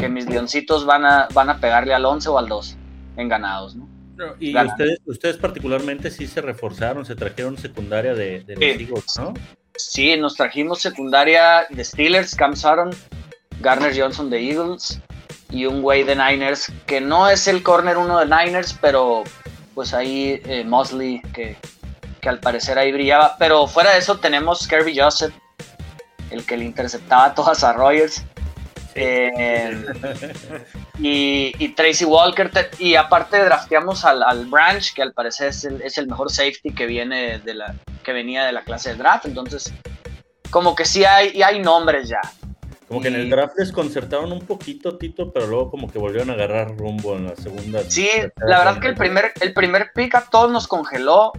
que 0.00 0.08
mis 0.08 0.26
leoncitos 0.26 0.84
van 0.84 1.04
a, 1.04 1.28
van 1.32 1.48
a 1.50 1.58
pegarle 1.60 1.94
al 1.94 2.04
11 2.04 2.28
o 2.30 2.38
al 2.38 2.48
12 2.48 2.76
en 3.18 3.28
ganados, 3.28 3.76
¿no? 3.76 3.88
Y 4.40 4.52
Ganan. 4.52 4.72
ustedes, 4.72 4.98
ustedes 5.04 5.36
particularmente 5.36 6.10
sí 6.10 6.26
se 6.26 6.40
reforzaron, 6.40 7.04
se 7.04 7.14
trajeron 7.14 7.56
secundaria 7.58 8.14
de, 8.14 8.40
de 8.40 8.54
los 8.54 8.64
Sí. 8.64 8.84
Eagles, 8.84 9.18
¿no? 9.18 9.34
Sí, 9.76 10.16
nos 10.16 10.34
trajimos 10.34 10.80
secundaria 10.80 11.66
de 11.68 11.84
Steelers, 11.84 12.34
Cam 12.34 12.56
Sutton, 12.56 12.90
Garner 13.60 13.92
Johnson 13.96 14.30
de 14.30 14.40
Eagles 14.50 15.00
y 15.50 15.66
un 15.66 15.82
güey 15.82 16.02
de 16.02 16.16
Niners 16.16 16.72
que 16.86 17.00
no 17.00 17.28
es 17.28 17.46
el 17.48 17.62
corner 17.62 17.98
uno 17.98 18.18
de 18.18 18.26
Niners, 18.26 18.76
pero 18.80 19.24
pues 19.74 19.94
ahí 19.94 20.40
eh, 20.44 20.64
Mosley 20.64 21.20
que, 21.32 21.56
que 22.20 22.28
al 22.28 22.40
parecer 22.40 22.78
ahí 22.78 22.92
brillaba. 22.92 23.36
Pero 23.38 23.66
fuera 23.66 23.92
de 23.92 23.98
eso 23.98 24.18
tenemos 24.18 24.66
Kirby 24.66 24.98
Joseph, 24.98 25.34
el 26.30 26.44
que 26.44 26.56
le 26.56 26.64
interceptaba 26.64 27.34
todas 27.34 27.62
a 27.62 27.72
Rogers. 27.72 28.24
Eh, 28.98 29.84
y, 30.98 31.52
y 31.58 31.68
Tracy 31.74 32.06
Walker. 32.06 32.50
y 32.78 32.94
aparte 32.94 33.44
drafteamos 33.44 34.06
al, 34.06 34.22
al 34.22 34.46
Branch, 34.46 34.94
que 34.94 35.02
al 35.02 35.12
parecer 35.12 35.48
es 35.48 35.64
el, 35.64 35.82
es 35.82 35.98
el 35.98 36.08
mejor 36.08 36.30
safety 36.30 36.72
que 36.74 36.86
viene 36.86 37.38
de 37.40 37.54
la 37.54 37.74
que 38.02 38.12
venía 38.12 38.44
de 38.44 38.52
la 38.52 38.62
clase 38.62 38.90
de 38.90 38.96
draft. 38.96 39.26
Entonces, 39.26 39.72
como 40.50 40.74
que 40.74 40.86
sí 40.86 41.04
hay, 41.04 41.32
y 41.34 41.42
hay 41.42 41.60
nombres 41.60 42.08
ya. 42.08 42.20
Como 42.88 43.00
que 43.00 43.08
en 43.08 43.16
el 43.16 43.28
draft 43.30 43.56
desconcertaron 43.56 44.30
un 44.30 44.46
poquito, 44.46 44.96
Tito, 44.96 45.32
pero 45.32 45.46
luego 45.48 45.70
como 45.70 45.90
que 45.90 45.98
volvieron 45.98 46.30
a 46.30 46.34
agarrar 46.34 46.76
rumbo 46.76 47.16
en 47.16 47.26
la 47.26 47.34
segunda. 47.36 47.80
Sí, 47.88 48.04
tercera 48.06 48.32
la 48.36 48.58
verdad 48.58 48.64
ronda. 48.74 48.80
que 48.80 48.86
el 48.88 48.94
primer, 48.94 49.32
el 49.40 49.52
primer 49.54 49.90
pick 49.92 50.14
a 50.14 50.20
todos 50.30 50.52
nos 50.52 50.68
congeló, 50.68 51.32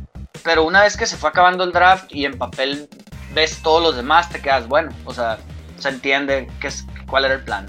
pero 0.43 0.65
una 0.65 0.81
vez 0.81 0.97
que 0.97 1.05
se 1.05 1.15
fue 1.15 1.29
acabando 1.29 1.63
el 1.63 1.71
draft 1.71 2.13
y 2.13 2.25
en 2.25 2.37
papel 2.37 2.89
ves 3.33 3.61
todos 3.63 3.81
los 3.81 3.95
demás, 3.95 4.29
te 4.29 4.41
quedas 4.41 4.67
bueno. 4.67 4.91
O 5.05 5.13
sea, 5.13 5.37
se 5.77 5.87
entiende 5.89 6.49
qué 6.59 6.67
es, 6.67 6.85
cuál 7.07 7.23
era 7.25 7.35
el 7.35 7.43
plan. 7.45 7.65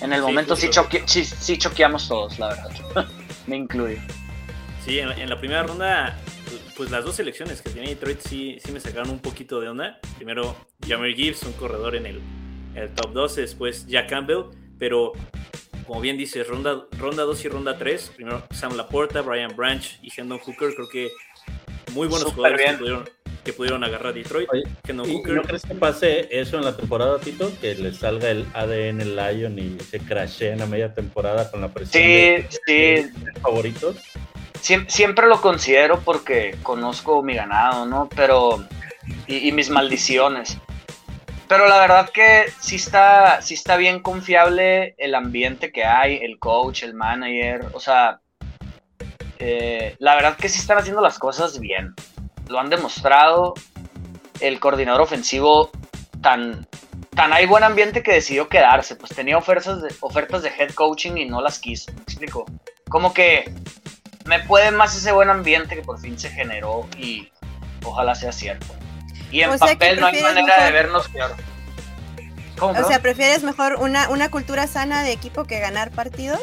En 0.00 0.12
el 0.12 0.20
Sí, 0.20 0.26
momento 0.26 0.54
sí, 0.54 0.68
choque- 0.68 1.02
sí, 1.06 1.24
sí 1.24 1.58
choqueamos 1.58 2.06
todos, 2.06 2.38
la 2.38 2.48
verdad. 2.48 2.70
Me 3.48 3.56
incluyo. 3.56 3.98
Sí, 4.84 5.00
en, 5.00 5.10
en 5.12 5.28
la 5.28 5.38
primera 5.40 5.62
ronda, 5.64 6.16
pues 6.76 6.90
las 6.92 7.04
dos 7.04 7.16
selecciones 7.16 7.62
que 7.62 7.70
tenía 7.70 7.88
Detroit 7.88 8.20
sí, 8.20 8.58
sí 8.64 8.70
me 8.70 8.78
sacaron 8.80 9.10
un 9.10 9.18
poquito 9.18 9.60
de 9.60 9.68
onda. 9.70 9.98
Primero, 10.16 10.54
Jammer 10.86 11.14
Gibbs, 11.14 11.42
un 11.44 11.52
corredor 11.54 11.96
en 11.96 12.06
el, 12.06 12.20
el 12.74 12.88
top 12.90 13.12
12, 13.12 13.40
después 13.42 13.86
Jack 13.86 14.08
Campbell, 14.08 14.44
pero 14.78 15.12
como 15.86 16.00
bien 16.00 16.16
dices, 16.16 16.46
ronda, 16.48 16.84
ronda 16.98 17.24
2 17.24 17.44
y 17.44 17.48
ronda 17.48 17.76
3, 17.78 18.12
primero 18.16 18.42
Sam 18.52 18.76
Laporta, 18.76 19.20
Brian 19.22 19.54
Branch 19.54 19.98
y 20.02 20.10
Hendon 20.18 20.38
Hooker, 20.38 20.74
creo 20.74 20.88
que 20.88 21.10
muy 21.92 22.08
buenos 22.08 22.32
jugadores 22.32 22.70
que 22.70 22.76
pudieron, 22.78 23.08
que 23.44 23.52
pudieron 23.52 23.84
agarrar 23.84 24.08
a 24.08 24.12
Detroit. 24.12 24.48
Oye, 24.50 24.62
Hendon 24.88 25.06
¿Y, 25.08 25.12
y 25.12 25.16
Hooker, 25.18 25.34
no 25.34 25.42
crees 25.42 25.62
que 25.62 25.74
pase 25.74 26.28
eso 26.30 26.56
en 26.58 26.64
la 26.64 26.74
temporada, 26.76 27.18
Tito? 27.20 27.52
Que 27.60 27.74
le 27.74 27.92
salga 27.92 28.30
el 28.30 28.46
ADN 28.54 29.14
Lion 29.14 29.58
y 29.58 29.78
se 29.80 30.00
crasheen 30.00 30.62
a 30.62 30.66
media 30.66 30.94
temporada 30.94 31.50
con 31.50 31.60
la 31.60 31.68
presión 31.72 32.02
Sí, 32.02 32.08
de, 32.08 32.46
sí, 32.50 32.72
de 32.72 33.10
sus 33.34 33.42
favoritos. 33.42 33.96
Siem- 34.62 34.88
siempre 34.88 35.26
lo 35.28 35.42
considero 35.42 36.00
porque 36.00 36.56
conozco 36.62 37.22
mi 37.22 37.34
ganado, 37.34 37.84
¿no? 37.84 38.08
Pero. 38.16 38.66
Y, 39.26 39.48
y 39.48 39.52
mis 39.52 39.68
maldiciones. 39.68 40.56
Pero 41.54 41.68
la 41.68 41.78
verdad 41.78 42.08
que 42.08 42.52
sí 42.58 42.74
está, 42.74 43.40
sí 43.40 43.54
está 43.54 43.76
bien 43.76 44.00
confiable 44.00 44.96
el 44.98 45.14
ambiente 45.14 45.70
que 45.70 45.84
hay, 45.84 46.16
el 46.16 46.40
coach, 46.40 46.82
el 46.82 46.94
manager. 46.94 47.66
O 47.74 47.78
sea, 47.78 48.20
eh, 49.38 49.94
la 50.00 50.16
verdad 50.16 50.36
que 50.36 50.48
sí 50.48 50.58
están 50.58 50.78
haciendo 50.78 51.00
las 51.00 51.16
cosas 51.16 51.60
bien. 51.60 51.94
Lo 52.48 52.58
han 52.58 52.70
demostrado. 52.70 53.54
El 54.40 54.58
coordinador 54.58 55.02
ofensivo 55.02 55.70
tan, 56.20 56.66
tan 57.14 57.32
hay 57.32 57.46
buen 57.46 57.62
ambiente 57.62 58.02
que 58.02 58.14
decidió 58.14 58.48
quedarse. 58.48 58.96
Pues 58.96 59.14
tenía 59.14 59.38
ofertas 59.38 59.80
de, 59.80 59.94
ofertas 60.00 60.42
de 60.42 60.48
head 60.48 60.72
coaching 60.72 61.18
y 61.18 61.26
no 61.26 61.40
las 61.40 61.60
quiso. 61.60 61.92
¿Me 61.92 62.02
explico? 62.02 62.46
Como 62.88 63.14
que 63.14 63.44
me 64.24 64.40
puede 64.40 64.72
más 64.72 64.96
ese 64.96 65.12
buen 65.12 65.30
ambiente 65.30 65.76
que 65.76 65.82
por 65.82 66.00
fin 66.00 66.18
se 66.18 66.30
generó 66.30 66.88
y 66.98 67.28
ojalá 67.84 68.16
sea 68.16 68.32
cierto. 68.32 68.74
Y 69.34 69.42
en 69.42 69.50
O 69.50 69.58
papel 69.58 69.98
no 70.00 70.06
hay 70.06 70.12
prefieres 70.12 70.34
manera 70.36 70.54
de 70.64 70.70
mejor- 70.70 70.72
vernos 70.72 71.08
peor. 71.08 71.34
¿Cómo, 72.58 72.80
O 72.80 72.88
sea, 72.88 73.02
¿prefieres 73.02 73.42
mejor 73.42 73.74
una, 73.80 74.08
una 74.10 74.30
cultura 74.30 74.66
sana 74.68 75.02
de 75.02 75.10
equipo 75.12 75.44
que 75.44 75.58
ganar 75.58 75.90
partidos? 75.90 76.40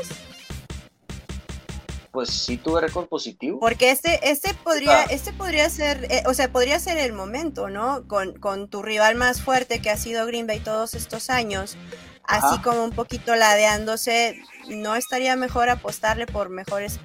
pues 2.11 2.29
sí 2.29 2.57
tuve 2.57 2.81
récord 2.81 3.07
positivo. 3.07 3.57
Porque 3.61 3.89
este, 3.89 4.29
este 4.29 4.53
podría, 4.53 5.03
Ah. 5.03 5.05
este 5.09 5.31
podría 5.31 5.69
ser, 5.69 6.05
eh, 6.11 6.23
o 6.25 6.33
sea, 6.33 6.51
podría 6.51 6.77
ser 6.77 6.97
el 6.97 7.13
momento, 7.13 7.69
¿no? 7.69 8.05
Con, 8.05 8.33
con 8.37 8.67
tu 8.69 8.81
rival 8.83 9.15
más 9.15 9.41
fuerte 9.41 9.81
que 9.81 9.89
ha 9.89 9.95
sido 9.95 10.25
Green 10.25 10.45
Bay 10.45 10.59
todos 10.59 10.93
estos 10.93 11.29
años, 11.29 11.77
así 12.25 12.59
como 12.63 12.83
un 12.83 12.91
poquito 12.91 13.33
ladeándose, 13.37 14.41
¿no 14.67 14.97
estaría 14.97 15.37
mejor 15.37 15.69
apostarle 15.69 16.25
por 16.27 16.49
mejores 16.49 16.99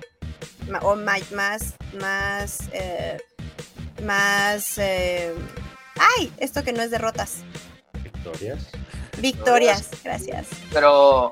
o 0.83 0.97
más, 0.97 1.23
más, 2.01 2.59
eh, 2.73 3.19
más, 4.03 4.77
eh, 4.79 5.33
ay, 5.99 6.33
esto 6.39 6.63
que 6.65 6.73
no 6.73 6.83
es 6.83 6.91
derrotas, 6.91 7.37
Victorias. 8.03 8.67
victorias, 9.19 9.89
gracias. 10.05 10.47
Pero. 10.73 11.31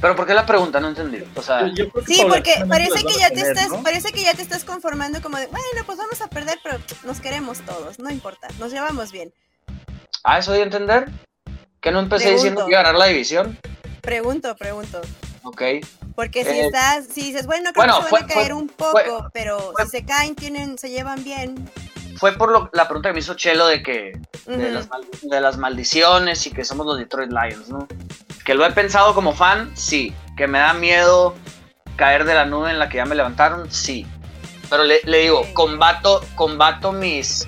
Pero 0.00 0.16
¿por 0.16 0.26
qué 0.26 0.34
la 0.34 0.44
pregunta? 0.44 0.80
No 0.80 0.88
entendí. 0.88 1.24
O 1.34 1.40
sea, 1.40 1.66
Yo- 1.68 1.84
yo 1.86 1.90
Sí, 2.06 2.22
porque 2.28 2.52
parece 2.68 3.02
que 3.04 3.14
ya 3.18 3.30
te 3.30 3.40
estás, 3.40 3.70
¿no? 3.70 3.82
parece 3.82 4.12
que 4.12 4.22
ya 4.22 4.34
te 4.34 4.42
estás 4.42 4.62
conformando 4.64 5.22
como 5.22 5.38
de, 5.38 5.46
bueno, 5.46 5.66
pues 5.86 5.96
vamos 5.96 6.20
a 6.20 6.28
perder, 6.28 6.58
pero 6.62 6.78
nos 7.04 7.20
queremos 7.20 7.60
todos, 7.60 7.98
no 7.98 8.10
importa, 8.10 8.48
nos 8.58 8.70
llevamos 8.72 9.12
bien. 9.12 9.32
¿a 10.22 10.38
eso 10.38 10.52
de 10.52 10.62
entender? 10.62 11.08
¿Que 11.80 11.90
no 11.90 12.00
empecé 12.00 12.24
Pregunto. 12.24 12.42
diciendo 12.42 12.64
que 12.66 12.72
iba 12.72 12.80
a 12.80 12.82
ganar 12.82 12.98
la 12.98 13.06
división? 13.06 13.58
Pregunto, 14.02 14.54
pregunto. 14.56 15.00
Ok. 15.42 15.62
Porque 16.14 16.44
si 16.44 16.50
Eh, 16.50 16.66
estás, 16.66 17.06
si 17.12 17.22
dices, 17.32 17.46
bueno, 17.46 17.72
creo 17.72 17.84
bueno, 17.86 17.96
que 17.98 18.02
se 18.04 18.08
fue- 18.10 18.20
van 18.20 18.30
a 18.30 18.34
caer 18.34 18.52
fue- 18.52 18.60
un 18.60 18.68
poco, 18.68 18.92
fue- 18.92 19.30
pero 19.32 19.72
fue- 19.72 19.84
si 19.84 19.90
se 19.90 20.04
caen, 20.04 20.34
tienen, 20.34 20.76
se 20.78 20.90
llevan 20.90 21.22
bien. 21.24 21.70
Fue 22.16 22.32
por 22.32 22.50
lo- 22.52 22.70
la 22.72 22.84
pregunta 22.86 23.08
que 23.08 23.14
me 23.14 23.18
hizo 23.20 23.34
Chelo 23.34 23.66
de 23.66 23.82
que 23.82 24.12
de, 24.46 24.70
las, 24.70 24.88
mal- 24.88 25.06
de 25.22 25.40
las 25.40 25.56
maldiciones 25.58 26.46
y 26.46 26.50
que 26.50 26.64
somos 26.64 26.86
los 26.86 26.98
Detroit 26.98 27.30
Lions, 27.30 27.68
¿no? 27.68 27.86
Que 28.44 28.54
lo 28.54 28.64
he 28.66 28.70
pensado 28.72 29.14
como 29.14 29.32
fan, 29.32 29.70
sí. 29.76 30.14
Que 30.36 30.46
me 30.46 30.58
da 30.58 30.72
miedo 30.74 31.34
caer 31.96 32.24
de 32.24 32.34
la 32.34 32.44
nube 32.44 32.70
en 32.70 32.78
la 32.78 32.88
que 32.88 32.98
ya 32.98 33.04
me 33.06 33.14
levantaron, 33.14 33.70
sí. 33.70 34.06
Pero 34.70 34.84
le, 34.84 35.00
le 35.04 35.18
digo, 35.18 35.46
combato, 35.54 36.22
combato 36.34 36.92
mis, 36.92 37.46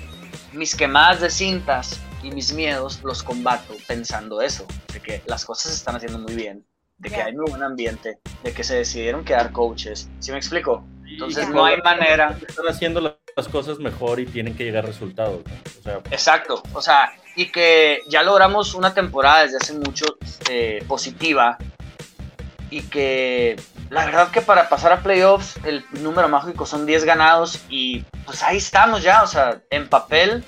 mis 0.53 0.75
quemadas 0.75 1.19
de 1.21 1.29
cintas 1.29 1.99
y 2.23 2.31
mis 2.31 2.53
miedos, 2.53 3.01
los 3.03 3.23
combato 3.23 3.75
pensando 3.87 4.41
eso, 4.41 4.65
de 4.93 5.01
que 5.01 5.21
las 5.25 5.43
cosas 5.45 5.71
se 5.71 5.77
están 5.77 5.95
haciendo 5.95 6.19
muy 6.19 6.35
bien, 6.35 6.65
de 6.97 7.09
que 7.09 7.21
hay 7.21 7.35
muy 7.35 7.49
buen 7.49 7.63
ambiente, 7.63 8.19
de 8.43 8.53
que 8.53 8.63
se 8.63 8.75
decidieron 8.75 9.23
quedar 9.25 9.51
coaches. 9.51 10.09
¿Sí 10.19 10.31
me 10.31 10.37
explico? 10.37 10.83
Entonces 11.09 11.49
no 11.49 11.65
hay 11.65 11.77
manera. 11.81 12.37
Están 12.47 12.67
haciendo 12.67 13.01
la- 13.01 13.17
las 13.37 13.47
cosas 13.47 13.77
mejor 13.77 14.19
y 14.19 14.25
tienen 14.25 14.55
que 14.55 14.63
llegar 14.63 14.83
resultados, 14.83 15.41
¿no? 15.45 15.53
O 15.79 15.83
sea, 15.83 15.99
Exacto, 16.09 16.63
o 16.73 16.81
sea, 16.81 17.13
y 17.35 17.51
que 17.51 18.01
ya 18.07 18.23
logramos 18.23 18.73
una 18.73 18.95
temporada 18.95 19.43
desde 19.43 19.57
hace 19.57 19.73
mucho 19.73 20.05
eh, 20.49 20.83
positiva 20.87 21.57
y 22.71 22.81
que 22.81 23.55
la 23.91 24.05
verdad 24.05 24.31
que 24.31 24.41
para 24.41 24.67
pasar 24.67 24.91
a 24.91 25.03
playoffs 25.03 25.55
el 25.63 25.85
número 26.01 26.27
mágico 26.27 26.65
son 26.65 26.87
10 26.87 27.05
ganados 27.05 27.61
y 27.69 28.01
pues 28.25 28.41
ahí 28.41 28.57
estamos 28.57 29.03
ya, 29.03 29.21
o 29.21 29.27
sea, 29.27 29.61
en 29.69 29.87
papel 29.87 30.43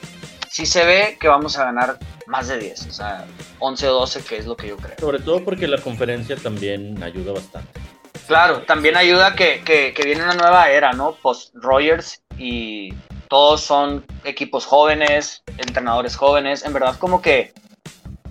sí 0.49 0.65
se 0.65 0.83
ve 0.83 1.17
que 1.19 1.27
vamos 1.27 1.59
a 1.59 1.65
ganar 1.65 1.99
más 2.25 2.47
de 2.47 2.57
10, 2.57 2.87
o 2.87 2.91
sea, 2.91 3.25
11 3.59 3.87
o 3.87 3.93
12 3.93 4.23
que 4.23 4.37
es 4.37 4.47
lo 4.47 4.57
que 4.57 4.67
yo 4.67 4.77
creo. 4.77 4.95
sobre 4.99 5.19
todo 5.19 5.45
porque 5.45 5.67
la 5.67 5.77
conferencia 5.77 6.35
también 6.35 7.01
ayuda 7.03 7.33
bastante. 7.33 7.79
Claro, 8.27 8.61
también 8.63 8.97
ayuda 8.97 9.35
que, 9.35 9.61
que, 9.63 9.93
que 9.93 10.03
viene 10.03 10.23
una 10.23 10.35
nueva 10.35 10.69
era, 10.69 10.93
¿no? 10.93 11.13
Post 11.13 11.53
Rogers 11.55 12.21
y 12.39 12.93
todos 13.27 13.61
son 13.61 14.03
equipos 14.23 14.65
jóvenes, 14.65 15.43
entrenadores 15.57 16.15
jóvenes. 16.15 16.63
En 16.63 16.73
verdad, 16.73 16.97
como 16.97 17.21
que 17.21 17.53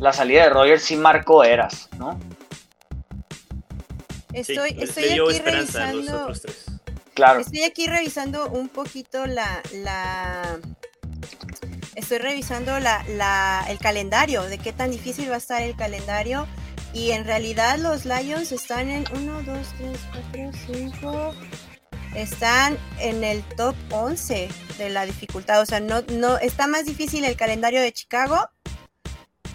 la 0.00 0.12
salida 0.12 0.44
de 0.44 0.50
Rogers 0.50 0.82
sí 0.82 0.96
marcó 0.96 1.44
eras, 1.44 1.88
¿no? 1.98 2.18
Sí, 4.30 4.52
Estoy, 4.52 4.70
le- 4.74 4.84
estoy 4.84 5.04
aquí 5.04 5.38
revisando. 5.38 6.32
Claro. 7.14 7.40
Estoy 7.40 7.62
aquí 7.64 7.86
revisando 7.86 8.48
un 8.48 8.68
poquito 8.68 9.26
la, 9.26 9.60
la 9.74 10.58
estoy 11.96 12.18
revisando 12.18 12.78
la, 12.78 13.04
la, 13.08 13.64
el 13.68 13.78
calendario, 13.78 14.42
de 14.42 14.58
qué 14.58 14.72
tan 14.72 14.90
difícil 14.92 15.28
va 15.30 15.34
a 15.34 15.38
estar 15.38 15.62
el 15.62 15.74
calendario. 15.74 16.46
Y 16.92 17.10
en 17.10 17.24
realidad 17.24 17.78
los 17.78 18.04
Lions 18.04 18.52
están 18.52 18.88
en 18.88 19.04
1, 19.12 19.42
2, 19.42 19.66
3, 19.78 19.98
4, 20.32 20.50
5. 21.00 21.34
Están 22.18 22.76
en 22.98 23.24
el 23.24 23.42
top 23.56 23.74
11 23.90 24.48
de 24.76 24.90
la 24.90 25.06
dificultad. 25.06 25.60
O 25.60 25.66
sea, 25.66 25.80
no, 25.80 26.02
no 26.12 26.38
está 26.38 26.66
más 26.66 26.84
difícil 26.84 27.24
el 27.24 27.36
calendario 27.36 27.80
de 27.80 27.92
Chicago 27.92 28.48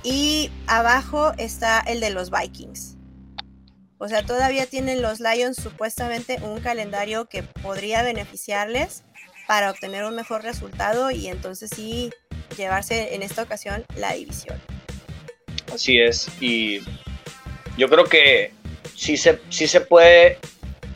y 0.04 0.50
abajo 0.68 1.34
está 1.38 1.80
el 1.82 2.00
de 2.00 2.10
los 2.10 2.32
Vikings. 2.32 2.98
O 3.98 4.08
sea, 4.08 4.26
todavía 4.26 4.66
tienen 4.66 5.02
los 5.02 5.20
Lions 5.20 5.58
supuestamente 5.58 6.38
un 6.42 6.60
calendario 6.60 7.26
que 7.26 7.44
podría 7.44 8.04
beneficiarles 8.04 9.04
para 9.48 9.70
obtener 9.72 10.04
un 10.04 10.16
mejor 10.16 10.44
resultado 10.44 11.12
y 11.12 11.28
entonces 11.28 11.70
sí 11.74 12.12
llevarse 12.58 13.16
en 13.16 13.24
esta 13.24 13.44
ocasión 13.44 13.86
la 13.96 14.14
división. 14.14 14.62
Así 15.74 16.00
es, 16.00 16.28
y 16.40 16.82
yo 17.78 17.88
creo 17.90 18.06
que 18.06 18.54
sí 18.96 19.18
se, 19.18 19.40
sí 19.50 19.68
se 19.68 19.82
puede, 19.82 20.38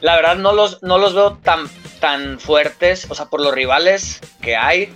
la 0.01 0.15
verdad 0.15 0.36
no 0.36 0.53
los, 0.53 0.81
no 0.83 0.97
los 0.97 1.13
veo 1.13 1.38
tan, 1.38 1.67
tan 1.99 2.39
fuertes, 2.39 3.07
o 3.10 3.15
sea, 3.15 3.25
por 3.25 3.41
los 3.41 3.53
rivales 3.53 4.19
que 4.41 4.55
hay, 4.55 4.93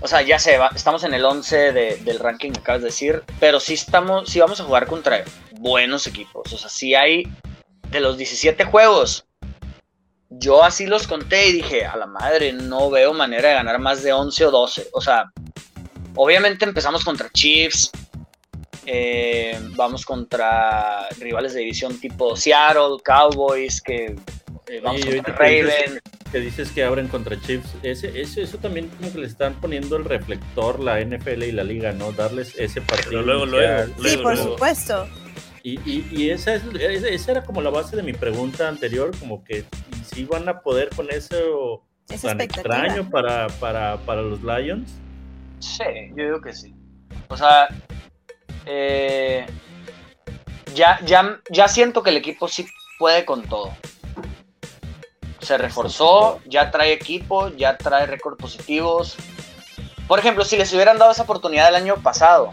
o 0.00 0.08
sea, 0.08 0.22
ya 0.22 0.38
sé, 0.38 0.58
estamos 0.74 1.04
en 1.04 1.14
el 1.14 1.24
11 1.24 1.72
del 1.72 2.18
ranking 2.18 2.52
que 2.52 2.60
acabas 2.60 2.82
de 2.82 2.88
decir, 2.88 3.22
pero 3.40 3.60
sí, 3.60 3.74
estamos, 3.74 4.28
sí 4.28 4.40
vamos 4.40 4.60
a 4.60 4.64
jugar 4.64 4.86
contra 4.86 5.24
buenos 5.52 6.06
equipos, 6.06 6.52
o 6.52 6.58
sea, 6.58 6.68
sí 6.68 6.94
hay 6.94 7.24
de 7.90 8.00
los 8.00 8.16
17 8.16 8.64
juegos, 8.64 9.28
yo 10.30 10.62
así 10.62 10.86
los 10.86 11.06
conté 11.06 11.48
y 11.48 11.52
dije, 11.52 11.86
a 11.86 11.96
la 11.96 12.06
madre, 12.06 12.52
no 12.52 12.90
veo 12.90 13.14
manera 13.14 13.48
de 13.48 13.54
ganar 13.54 13.78
más 13.78 14.02
de 14.02 14.12
11 14.12 14.46
o 14.46 14.50
12. 14.50 14.88
O 14.92 15.00
sea, 15.00 15.32
obviamente 16.14 16.64
empezamos 16.64 17.04
contra 17.04 17.30
Chiefs, 17.30 17.90
eh, 18.90 19.58
vamos 19.76 20.06
contra 20.06 21.06
rivales 21.20 21.52
de 21.52 21.60
división 21.60 22.00
tipo 22.00 22.34
Seattle, 22.36 22.96
Cowboys, 23.04 23.82
que 23.82 24.16
eh, 24.66 24.80
vamos 24.82 25.04
contra 25.04 25.34
Raven. 25.34 26.00
Que 26.32 26.40
dices 26.40 26.70
que 26.72 26.84
abren 26.84 27.08
contra 27.08 27.38
Chiefs, 27.38 27.74
ese, 27.82 28.18
eso 28.18 28.58
también 28.58 28.88
como 28.88 29.12
que 29.12 29.18
le 29.18 29.26
están 29.26 29.54
poniendo 29.60 29.96
el 29.96 30.06
reflector 30.06 30.80
la 30.80 31.00
NFL 31.00 31.42
y 31.42 31.52
la 31.52 31.64
liga, 31.64 31.92
¿no? 31.92 32.12
Darles 32.12 32.54
ese 32.56 32.80
partido. 32.80 33.20
luego, 33.20 33.44
luego, 33.44 33.92
Sí, 34.02 34.16
por 34.18 34.36
supuesto. 34.38 35.06
Y, 35.62 35.78
y, 36.10 36.30
esa, 36.30 36.54
es, 36.54 36.62
esa 36.72 37.30
era 37.30 37.44
como 37.44 37.60
la 37.60 37.68
base 37.68 37.94
de 37.94 38.02
mi 38.02 38.14
pregunta 38.14 38.68
anterior, 38.68 39.10
como 39.18 39.44
que 39.44 39.64
si 40.10 40.24
van 40.24 40.48
a 40.48 40.60
poder 40.60 40.88
con 40.96 41.10
eso 41.10 41.84
tan 42.22 42.40
extraño 42.40 43.10
para, 43.10 43.48
para, 43.48 43.98
para, 43.98 44.22
los 44.22 44.42
Lions. 44.42 44.90
Sí, 45.58 45.84
yo 46.16 46.24
digo 46.24 46.40
que 46.40 46.54
sí. 46.54 46.74
O 47.28 47.36
sea, 47.36 47.68
eh, 48.70 49.46
ya, 50.74 51.00
ya, 51.04 51.40
ya 51.50 51.68
siento 51.68 52.02
que 52.02 52.10
el 52.10 52.18
equipo 52.18 52.48
sí 52.48 52.66
puede 52.98 53.24
con 53.24 53.42
todo. 53.44 53.72
Se 55.40 55.56
reforzó, 55.56 56.40
ya 56.44 56.70
trae 56.70 56.92
equipo, 56.92 57.48
ya 57.48 57.78
trae 57.78 58.06
récords 58.06 58.38
positivos. 58.38 59.16
Por 60.06 60.18
ejemplo, 60.18 60.44
si 60.44 60.58
les 60.58 60.72
hubieran 60.74 60.98
dado 60.98 61.12
esa 61.12 61.22
oportunidad 61.22 61.68
el 61.68 61.76
año 61.76 61.96
pasado, 61.96 62.52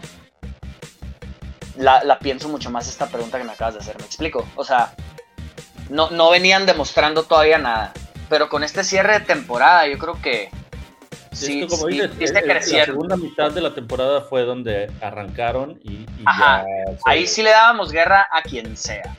la, 1.76 2.18
pienso 2.18 2.48
mucho 2.48 2.70
más 2.70 2.88
esta 2.88 3.08
pregunta 3.08 3.36
que 3.36 3.44
me 3.44 3.52
acabas 3.52 3.74
de 3.74 3.80
hacer, 3.80 3.98
me 3.98 4.06
explico. 4.06 4.46
O 4.56 4.64
sea, 4.64 4.94
no, 5.90 6.10
no 6.10 6.30
venían 6.30 6.64
demostrando 6.64 7.24
todavía 7.24 7.58
nada. 7.58 7.92
Pero 8.30 8.48
con 8.48 8.64
este 8.64 8.84
cierre 8.84 9.20
de 9.20 9.26
temporada, 9.26 9.86
yo 9.86 9.98
creo 9.98 10.20
que 10.22 10.50
sí, 11.36 11.66
como 11.66 11.86
dices, 11.86 12.32
la 12.44 12.62
segunda 12.62 13.16
mitad 13.16 13.50
de 13.50 13.60
la 13.60 13.74
temporada 13.74 14.22
fue 14.22 14.42
donde 14.42 14.90
arrancaron 15.00 15.80
y, 15.84 16.06
ahí 17.04 17.26
sí 17.26 17.42
le 17.42 17.50
dábamos 17.50 17.92
guerra 17.92 18.26
a 18.32 18.42
quien 18.42 18.76
sea. 18.76 19.16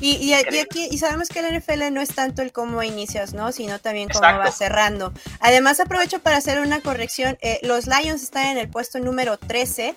Y, 0.00 0.34
aquí, 0.34 0.88
y 0.90 0.98
sabemos 0.98 1.28
que 1.28 1.38
el 1.38 1.58
NFL 1.58 1.90
no 1.90 2.02
es 2.02 2.14
tanto 2.14 2.42
el 2.42 2.52
cómo 2.52 2.82
inicias, 2.82 3.32
¿no? 3.32 3.52
Sino 3.52 3.78
también 3.78 4.08
cómo 4.10 4.26
va 4.26 4.50
cerrando. 4.50 5.14
Además, 5.40 5.80
aprovecho 5.80 6.18
para 6.18 6.36
hacer 6.36 6.60
una 6.60 6.80
corrección. 6.80 7.38
Eh, 7.40 7.58
los 7.62 7.86
Lions 7.86 8.22
están 8.22 8.48
en 8.48 8.58
el 8.58 8.68
puesto 8.68 8.98
número 8.98 9.38
13 9.38 9.96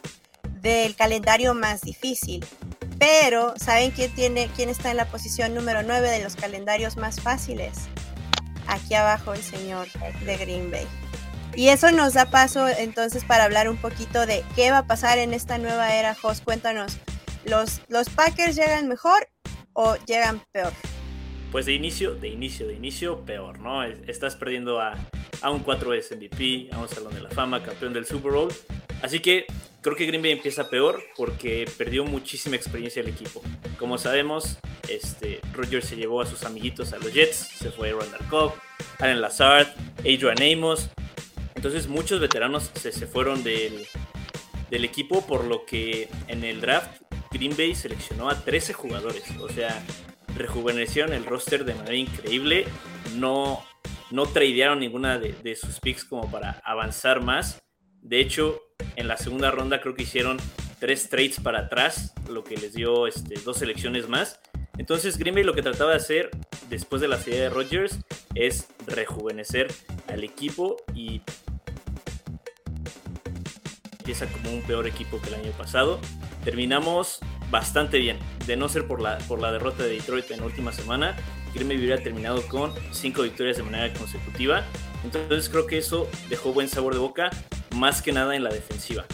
del 0.62 0.96
calendario 0.96 1.54
más 1.54 1.82
difícil. 1.82 2.46
Pero, 3.00 3.54
¿saben 3.58 3.92
quién, 3.92 4.14
tiene, 4.14 4.50
quién 4.56 4.70
está 4.70 4.92
en 4.92 4.98
la 4.98 5.08
posición 5.08 5.54
número 5.54 5.84
9 5.84 6.10
de 6.10 6.24
los 6.24 6.36
calendarios 6.36 6.96
más 6.96 7.20
fáciles? 7.20 7.78
Aquí 8.68 8.94
abajo 8.94 9.34
el 9.34 9.42
señor 9.42 9.88
de 10.26 10.38
Green 10.38 10.72
Bay. 10.72 10.86
Y 11.56 11.70
eso 11.70 11.92
nos 11.92 12.14
da 12.14 12.30
paso 12.30 12.68
entonces 12.68 13.24
para 13.24 13.46
hablar 13.46 13.68
un 13.70 13.78
poquito 13.78 14.26
de 14.26 14.44
qué 14.56 14.70
va 14.72 14.80
a 14.80 14.88
pasar 14.88 15.18
en 15.18 15.34
esta 15.34 15.58
nueva 15.58 15.96
era. 15.96 16.14
Jos, 16.14 16.42
cuéntanos, 16.42 16.98
¿los, 17.46 17.82
los 17.88 18.10
Packers 18.10 18.56
llegan 18.56 18.88
mejor 18.88 19.28
o 19.74 19.96
llegan 20.06 20.42
peor? 20.52 20.72
Pues 21.52 21.66
de 21.66 21.74
inicio, 21.74 22.14
de 22.14 22.28
inicio, 22.28 22.68
de 22.68 22.76
inicio, 22.76 23.26
peor, 23.26 23.60
¿no? 23.60 23.84
Estás 23.84 24.36
perdiendo 24.36 24.80
a, 24.80 24.94
a 25.42 25.50
un 25.50 25.66
4S 25.66 26.16
MVP, 26.16 26.70
a 26.76 26.80
un 26.80 26.90
Salón 26.90 27.16
de 27.16 27.22
la 27.22 27.30
Fama, 27.30 27.64
campeón 27.64 27.94
del 27.94 28.06
Super 28.06 28.34
Bowl. 28.34 28.54
Así 29.02 29.20
que 29.20 29.46
creo 29.82 29.96
que 29.96 30.06
Green 30.06 30.22
Bay 30.22 30.32
empieza 30.32 30.70
peor 30.70 31.04
porque 31.16 31.70
perdió 31.78 32.04
muchísima 32.04 32.56
experiencia 32.56 33.02
el 33.02 33.08
equipo. 33.08 33.42
Como 33.78 33.98
sabemos, 33.98 34.58
este, 34.90 35.40
Rodgers 35.54 35.88
se 35.88 35.96
llevó 35.96 36.22
a 36.22 36.26
sus 36.26 36.44
amiguitos 36.44 36.94
a 36.94 36.98
los 36.98 37.14
Jets, 37.14 37.38
se 37.38 37.72
fue 37.72 37.92
Randall 37.92 38.28
Cobb, 38.30 38.54
Allen 39.00 39.22
Lazard, 39.22 39.68
Adrian 40.00 40.42
Amos. 40.42 40.90
Entonces 41.56 41.88
muchos 41.88 42.20
veteranos 42.20 42.72
se, 42.76 42.92
se 42.92 43.08
fueron 43.08 43.44
del, 43.44 43.88
del 44.70 44.86
equipo, 44.86 45.26
por 45.26 45.46
lo 45.46 45.66
que 45.66 46.10
en 46.28 46.44
el 46.44 46.62
draft 46.62 47.02
Green 47.32 47.56
Bay 47.56 47.76
seleccionó 47.76 48.30
a 48.30 48.44
13 48.44 48.74
jugadores. 48.74 49.24
O 49.40 49.50
sea, 49.50 49.84
rejuvenecieron 50.36 51.14
el 51.14 51.26
roster 51.26 51.66
de 51.66 51.76
manera 51.76 51.96
increíble. 51.96 52.66
No, 53.16 53.64
no 54.12 54.26
tradearon 54.26 54.80
ninguna 54.80 55.18
de, 55.18 55.34
de 55.34 55.56
sus 55.56 55.80
picks 55.80 56.06
como 56.06 56.30
para 56.30 56.62
avanzar 56.64 57.22
más. 57.22 57.62
De 58.02 58.20
hecho, 58.20 58.62
en 58.96 59.08
la 59.08 59.18
segunda 59.18 59.52
ronda 59.52 59.80
creo 59.80 59.96
que 59.96 60.04
hicieron 60.04 60.38
tres 60.80 61.10
trades 61.10 61.40
para 61.40 61.60
atrás, 61.60 62.14
lo 62.30 62.44
que 62.44 62.58
les 62.58 62.74
dio 62.74 63.08
este, 63.08 63.40
dos 63.46 63.58
selecciones 63.58 64.10
más. 64.10 64.40
Entonces 64.78 65.18
Green 65.18 65.36
Bay 65.36 65.44
lo 65.44 65.54
que 65.54 65.62
trataba 65.62 65.92
de 65.92 65.98
hacer 65.98 66.30
después 66.70 67.02
de 67.02 67.08
la 67.08 67.18
salida 67.18 67.44
de 67.44 67.50
Rodgers 67.50 68.00
es 68.36 68.68
rejuvenecer 68.86 69.68
al 70.08 70.24
equipo 70.24 70.78
y 70.94 71.22
empieza 74.00 74.28
como 74.28 74.52
un 74.52 74.62
peor 74.62 74.88
equipo 74.88 75.22
que 75.22 75.30
el 75.30 75.36
año 75.36 75.52
pasado. 75.52 76.00
Terminamos 76.44 77.20
bastante 77.50 77.98
bien, 77.98 78.18
de 78.46 78.56
no 78.56 78.70
ser 78.70 78.88
por 78.88 79.02
la, 79.02 79.18
por 79.20 79.42
la 79.42 79.52
derrota 79.52 79.84
de 79.84 79.90
Detroit 79.90 80.32
en 80.32 80.40
la 80.40 80.46
última 80.46 80.72
semana, 80.72 81.16
Green 81.54 81.68
Bay 81.68 81.78
hubiera 81.78 81.98
terminado 81.98 82.46
con 82.48 82.74
cinco 82.92 83.24
victorias 83.24 83.58
de 83.58 83.64
manera 83.64 83.92
consecutiva. 83.94 84.64
Entonces 85.04 85.50
creo 85.50 85.66
que 85.66 85.78
eso 85.78 86.10
dejó 86.30 86.54
buen 86.54 86.68
sabor 86.68 86.94
de 86.94 87.00
boca 87.00 87.30
más 87.76 88.02
que 88.02 88.12
nada 88.12 88.36
en 88.36 88.44
la 88.44 88.50
defensiva. 88.50 89.06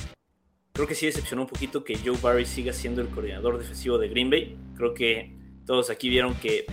Creo 0.74 0.88
que 0.88 0.96
sí 0.96 1.06
decepcionó 1.06 1.44
un 1.44 1.48
poquito 1.48 1.84
que 1.84 1.98
Joe 1.98 2.18
Barry 2.22 2.46
siga 2.46 2.74
siendo 2.74 3.02
el 3.02 3.10
coordinador 3.10 3.60
defensivo 3.60 3.98
de 3.98 4.10
Green 4.10 4.30
Bay. 4.30 4.58
Creo 4.76 4.94
que 4.94 5.32
todos 5.66 5.89
aquí 5.89 6.10
vieron 6.10 6.34
que 6.36 6.66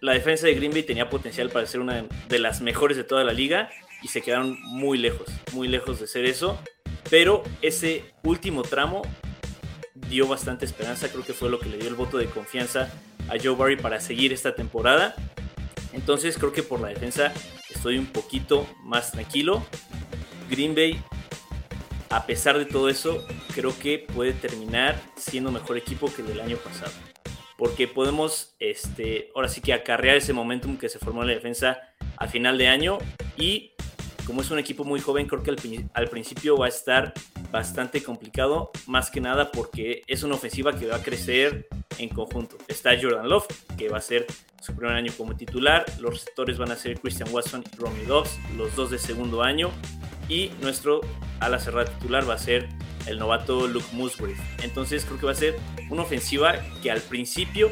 la 0.00 0.12
defensa 0.12 0.46
de 0.46 0.54
Green 0.54 0.72
Bay 0.72 0.82
tenía 0.82 1.08
potencial 1.08 1.50
para 1.50 1.66
ser 1.66 1.80
una 1.80 2.04
de 2.28 2.38
las 2.38 2.60
mejores 2.60 2.96
de 2.96 3.04
toda 3.04 3.24
la 3.24 3.32
liga 3.32 3.70
y 4.02 4.08
se 4.08 4.22
quedaron 4.22 4.58
muy 4.62 4.98
lejos, 4.98 5.28
muy 5.52 5.68
lejos 5.68 6.00
de 6.00 6.06
ser 6.06 6.24
eso. 6.24 6.58
Pero 7.10 7.42
ese 7.62 8.04
último 8.22 8.62
tramo 8.62 9.02
dio 9.94 10.26
bastante 10.26 10.64
esperanza, 10.64 11.08
creo 11.10 11.24
que 11.24 11.32
fue 11.32 11.50
lo 11.50 11.58
que 11.58 11.68
le 11.68 11.78
dio 11.78 11.88
el 11.88 11.94
voto 11.94 12.18
de 12.18 12.26
confianza 12.26 12.92
a 13.28 13.36
Joe 13.42 13.56
Barry 13.56 13.76
para 13.76 14.00
seguir 14.00 14.32
esta 14.32 14.54
temporada. 14.54 15.14
Entonces 15.92 16.36
creo 16.38 16.52
que 16.52 16.62
por 16.62 16.80
la 16.80 16.88
defensa 16.88 17.32
estoy 17.70 17.98
un 17.98 18.06
poquito 18.06 18.66
más 18.82 19.12
tranquilo. 19.12 19.64
Green 20.48 20.74
Bay 20.74 21.02
a 22.10 22.26
pesar 22.26 22.58
de 22.58 22.64
todo 22.64 22.88
eso, 22.88 23.24
creo 23.54 23.78
que 23.78 23.98
puede 23.98 24.32
terminar 24.32 25.00
siendo 25.16 25.50
mejor 25.50 25.76
equipo 25.76 26.12
que 26.12 26.22
el 26.22 26.28
del 26.28 26.40
año 26.40 26.56
pasado. 26.56 26.92
Porque 27.56 27.88
podemos, 27.88 28.54
este, 28.60 29.30
ahora 29.34 29.48
sí 29.48 29.60
que 29.60 29.72
acarrear 29.72 30.16
ese 30.16 30.32
momentum 30.32 30.78
que 30.78 30.88
se 30.88 30.98
formó 30.98 31.22
en 31.22 31.28
la 31.28 31.34
defensa 31.34 31.78
a 32.16 32.28
final 32.28 32.56
de 32.56 32.68
año. 32.68 32.98
Y 33.36 33.72
como 34.26 34.42
es 34.42 34.50
un 34.50 34.58
equipo 34.58 34.84
muy 34.84 35.00
joven, 35.00 35.26
creo 35.26 35.42
que 35.42 35.50
al, 35.50 35.58
al 35.92 36.08
principio 36.08 36.56
va 36.56 36.66
a 36.66 36.68
estar 36.68 37.12
bastante 37.50 38.02
complicado. 38.02 38.70
Más 38.86 39.10
que 39.10 39.20
nada 39.20 39.50
porque 39.50 40.02
es 40.06 40.22
una 40.22 40.36
ofensiva 40.36 40.72
que 40.78 40.86
va 40.86 40.96
a 40.96 41.02
crecer 41.02 41.68
en 41.98 42.08
conjunto. 42.10 42.56
Está 42.68 42.92
Jordan 43.00 43.28
Love, 43.28 43.48
que 43.76 43.88
va 43.88 43.98
a 43.98 44.02
ser 44.02 44.26
su 44.62 44.74
primer 44.74 44.94
año 44.94 45.12
como 45.16 45.36
titular. 45.36 45.84
Los 45.98 46.12
receptores 46.12 46.58
van 46.58 46.70
a 46.70 46.76
ser 46.76 47.00
Christian 47.00 47.28
Watson 47.32 47.64
y 47.72 47.76
Romney 47.76 48.06
Dobbs, 48.06 48.38
los 48.56 48.74
dos 48.76 48.90
de 48.90 48.98
segundo 48.98 49.42
año. 49.42 49.72
Y 50.28 50.50
nuestro 50.60 51.00
ala 51.40 51.58
cerrada 51.58 51.90
titular 51.90 52.28
va 52.28 52.34
a 52.34 52.38
ser 52.38 52.68
el 53.06 53.18
novato 53.18 53.66
Luke 53.66 53.86
Musgrave. 53.92 54.36
Entonces 54.62 55.04
creo 55.04 55.18
que 55.18 55.26
va 55.26 55.32
a 55.32 55.36
ser 55.36 55.56
una 55.90 56.02
ofensiva 56.02 56.56
que 56.82 56.90
al 56.90 57.00
principio 57.00 57.70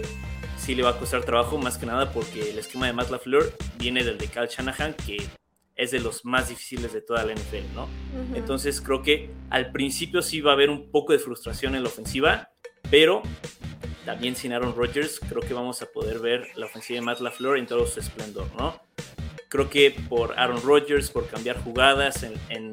sí 0.56 0.74
le 0.74 0.82
va 0.82 0.90
a 0.90 0.98
costar 0.98 1.24
trabajo, 1.24 1.58
más 1.58 1.78
que 1.78 1.86
nada 1.86 2.12
porque 2.12 2.50
el 2.50 2.58
esquema 2.58 2.86
de 2.86 2.92
Matt 2.92 3.10
LaFleur 3.10 3.52
viene 3.78 4.02
del 4.02 4.18
de 4.18 4.28
Cal 4.28 4.48
Shanahan, 4.48 4.94
que 4.94 5.18
es 5.76 5.90
de 5.90 6.00
los 6.00 6.24
más 6.24 6.48
difíciles 6.48 6.92
de 6.92 7.02
toda 7.02 7.24
la 7.24 7.34
NFL, 7.34 7.74
¿no? 7.74 7.86
Entonces 8.34 8.80
creo 8.80 9.02
que 9.02 9.30
al 9.50 9.72
principio 9.72 10.22
sí 10.22 10.40
va 10.40 10.52
a 10.52 10.54
haber 10.54 10.70
un 10.70 10.90
poco 10.90 11.12
de 11.12 11.18
frustración 11.18 11.74
en 11.74 11.82
la 11.82 11.90
ofensiva, 11.90 12.48
pero 12.90 13.22
también 14.06 14.36
sin 14.36 14.52
Aaron 14.52 14.74
Rodgers, 14.74 15.20
creo 15.20 15.42
que 15.42 15.52
vamos 15.52 15.82
a 15.82 15.86
poder 15.86 16.20
ver 16.20 16.48
la 16.56 16.66
ofensiva 16.66 17.00
de 17.00 17.04
Matt 17.04 17.20
LaFleur 17.20 17.58
en 17.58 17.66
todo 17.66 17.86
su 17.86 18.00
esplendor, 18.00 18.48
¿no? 18.56 18.80
Creo 19.48 19.70
que 19.70 19.90
por 20.08 20.38
Aaron 20.38 20.62
Rodgers, 20.62 21.10
por 21.10 21.28
cambiar 21.28 21.62
jugadas 21.62 22.24
en, 22.24 22.72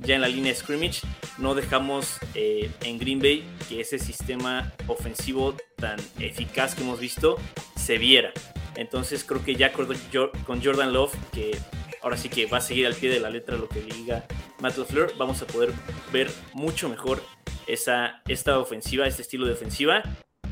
ya 0.00 0.14
en 0.14 0.20
la 0.20 0.28
línea 0.28 0.52
de 0.52 0.58
scrimmage, 0.58 1.02
no 1.38 1.54
dejamos 1.54 2.18
eh, 2.34 2.70
en 2.82 2.98
Green 2.98 3.20
Bay 3.20 3.44
que 3.68 3.80
ese 3.80 3.98
sistema 3.98 4.72
ofensivo 4.86 5.54
tan 5.76 5.98
eficaz 6.18 6.74
que 6.74 6.82
hemos 6.82 7.00
visto 7.00 7.36
se 7.76 7.98
viera. 7.98 8.32
Entonces 8.76 9.24
creo 9.24 9.44
que 9.44 9.54
ya 9.56 9.72
con 9.72 10.62
Jordan 10.62 10.92
Love, 10.92 11.14
que 11.32 11.58
ahora 12.02 12.16
sí 12.16 12.28
que 12.28 12.46
va 12.46 12.58
a 12.58 12.60
seguir 12.60 12.86
al 12.86 12.94
pie 12.94 13.10
de 13.10 13.20
la 13.20 13.30
letra 13.30 13.56
lo 13.56 13.68
que 13.68 13.80
diga 13.80 14.26
Matt 14.60 14.76
LaFleur, 14.76 15.12
vamos 15.18 15.42
a 15.42 15.46
poder 15.46 15.72
ver 16.12 16.30
mucho 16.52 16.88
mejor 16.88 17.22
esa, 17.66 18.22
esta 18.28 18.58
ofensiva, 18.58 19.06
este 19.06 19.22
estilo 19.22 19.46
de 19.46 19.52
ofensiva 19.52 20.02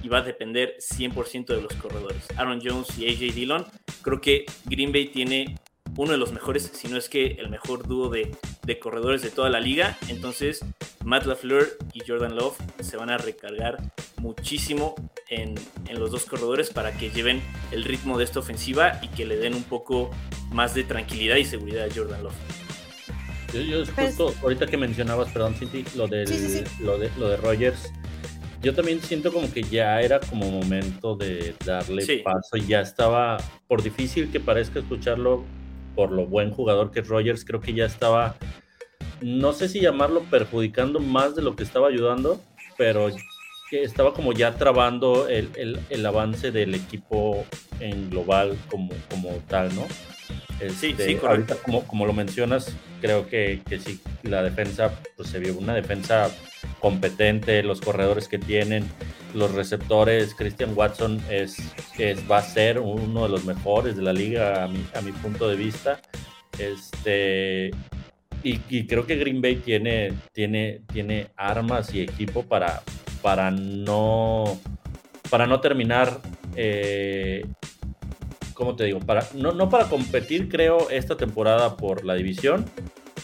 y 0.04 0.08
va 0.08 0.18
a 0.18 0.22
depender 0.22 0.76
100% 0.78 1.46
de 1.46 1.62
los 1.62 1.72
corredores. 1.74 2.26
Aaron 2.36 2.60
Jones 2.62 2.98
y 2.98 3.08
AJ 3.08 3.34
Dillon, 3.34 3.66
creo 4.02 4.20
que 4.20 4.44
Green 4.66 4.92
Bay 4.92 5.06
tiene 5.06 5.56
uno 5.96 6.12
de 6.12 6.18
los 6.18 6.32
mejores, 6.32 6.70
si 6.74 6.88
no 6.88 6.98
es 6.98 7.08
que 7.08 7.36
el 7.38 7.48
mejor 7.48 7.88
dúo 7.88 8.10
de, 8.10 8.30
corredores 8.80 9.22
de 9.22 9.30
toda 9.30 9.48
la 9.48 9.60
liga. 9.60 9.96
Entonces, 10.08 10.62
Matt 11.04 11.24
LaFleur 11.24 11.78
y 11.94 12.02
Jordan 12.06 12.36
Love 12.36 12.58
se 12.80 12.98
van 12.98 13.08
a 13.08 13.16
recargar 13.16 13.78
muchísimo 14.18 14.94
en, 15.28 15.54
los 15.90 16.10
dos 16.10 16.26
corredores 16.26 16.70
para 16.70 16.92
que 16.92 17.10
lleven 17.10 17.40
el 17.70 17.84
ritmo 17.84 18.18
de 18.18 18.24
esta 18.24 18.40
ofensiva 18.40 19.00
y 19.00 19.08
que 19.08 19.24
le 19.24 19.36
den 19.36 19.54
un 19.54 19.64
poco 19.64 20.10
más 20.50 20.74
de 20.74 20.84
tranquilidad 20.84 21.36
y 21.36 21.46
seguridad 21.46 21.86
a 21.86 21.94
Jordan 21.94 22.24
Love. 22.24 22.34
Yo, 23.54 23.84
pues 23.94 24.08
justo 24.08 24.34
ahorita 24.42 24.66
que 24.66 24.76
mencionabas, 24.76 25.32
perdón, 25.32 25.54
Cindy, 25.54 25.84
lo, 25.94 26.08
del, 26.08 26.28
Lo, 26.80 26.98
de, 26.98 27.08
lo 27.16 27.28
de 27.28 27.36
Rogers 27.36 27.92
yo 28.64 28.74
también 28.74 29.02
siento 29.02 29.30
como 29.30 29.52
que 29.52 29.62
ya 29.62 30.00
era 30.00 30.18
como 30.20 30.50
momento 30.50 31.14
de 31.14 31.54
darle 31.64 32.22
paso. 32.22 32.56
Ya 32.56 32.80
estaba, 32.80 33.36
por 33.68 33.82
difícil 33.82 34.32
que 34.32 34.40
parezca 34.40 34.78
escucharlo, 34.78 35.44
por 35.94 36.10
lo 36.10 36.26
buen 36.26 36.50
jugador 36.50 36.90
que 36.90 37.00
es 37.00 37.08
Rogers, 37.08 37.44
creo 37.44 37.60
que 37.60 37.74
ya 37.74 37.84
estaba, 37.84 38.36
no 39.20 39.52
sé 39.52 39.68
si 39.68 39.80
llamarlo 39.80 40.22
perjudicando 40.22 40.98
más 40.98 41.36
de 41.36 41.42
lo 41.42 41.54
que 41.54 41.62
estaba 41.62 41.88
ayudando, 41.88 42.40
pero 42.78 43.08
que 43.68 43.82
estaba 43.82 44.14
como 44.14 44.32
ya 44.32 44.54
trabando 44.54 45.28
el, 45.28 45.78
el, 45.90 46.06
avance 46.06 46.50
del 46.50 46.74
equipo 46.74 47.44
en 47.80 48.08
global 48.10 48.56
como, 48.70 48.92
como 49.10 49.30
tal, 49.46 49.74
¿no? 49.74 49.86
Sí, 50.60 50.70
sí, 50.70 50.94
este, 50.98 51.26
ahorita 51.26 51.56
como, 51.56 51.84
como 51.84 52.06
lo 52.06 52.12
mencionas, 52.12 52.74
creo 53.00 53.28
que, 53.28 53.62
que 53.68 53.78
sí, 53.78 54.00
la 54.22 54.42
defensa, 54.42 55.00
pues 55.16 55.28
se 55.28 55.38
vio 55.38 55.56
una 55.56 55.74
defensa 55.74 56.30
competente, 56.80 57.62
los 57.62 57.80
corredores 57.80 58.28
que 58.28 58.38
tienen, 58.38 58.84
los 59.34 59.52
receptores, 59.52 60.34
Christian 60.34 60.72
Watson 60.76 61.20
es, 61.30 61.56
es, 61.98 62.30
va 62.30 62.38
a 62.38 62.42
ser 62.42 62.78
uno 62.78 63.24
de 63.24 63.28
los 63.28 63.44
mejores 63.44 63.96
de 63.96 64.02
la 64.02 64.12
liga 64.12 64.64
a 64.64 64.68
mi, 64.68 64.84
a 64.94 65.00
mi 65.00 65.12
punto 65.12 65.48
de 65.48 65.56
vista. 65.56 66.00
Este, 66.58 67.70
y, 68.44 68.86
creo 68.86 69.06
que 69.06 69.16
Green 69.16 69.40
Bay 69.40 69.56
tiene, 69.56 70.12
tiene, 70.32 70.82
tiene 70.92 71.28
armas 71.36 71.94
y 71.94 72.02
equipo 72.02 72.42
para, 72.42 72.82
para, 73.22 73.50
no, 73.50 74.60
para 75.30 75.46
no 75.46 75.60
terminar, 75.60 76.20
eh, 76.54 77.46
¿cómo 78.54 78.76
te 78.76 78.84
digo? 78.84 79.00
No, 79.34 79.52
no 79.52 79.68
para 79.68 79.88
competir, 79.88 80.48
creo, 80.48 80.88
esta 80.90 81.16
temporada 81.16 81.76
por 81.76 82.04
la 82.04 82.14
división, 82.14 82.64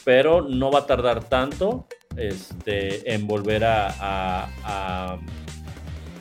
pero 0.04 0.42
no 0.42 0.70
va 0.70 0.80
a 0.80 0.86
tardar 0.86 1.24
tanto 1.24 1.86
este, 2.16 3.14
en 3.14 3.26
volver 3.26 3.64
a, 3.64 4.48
a, 4.64 5.18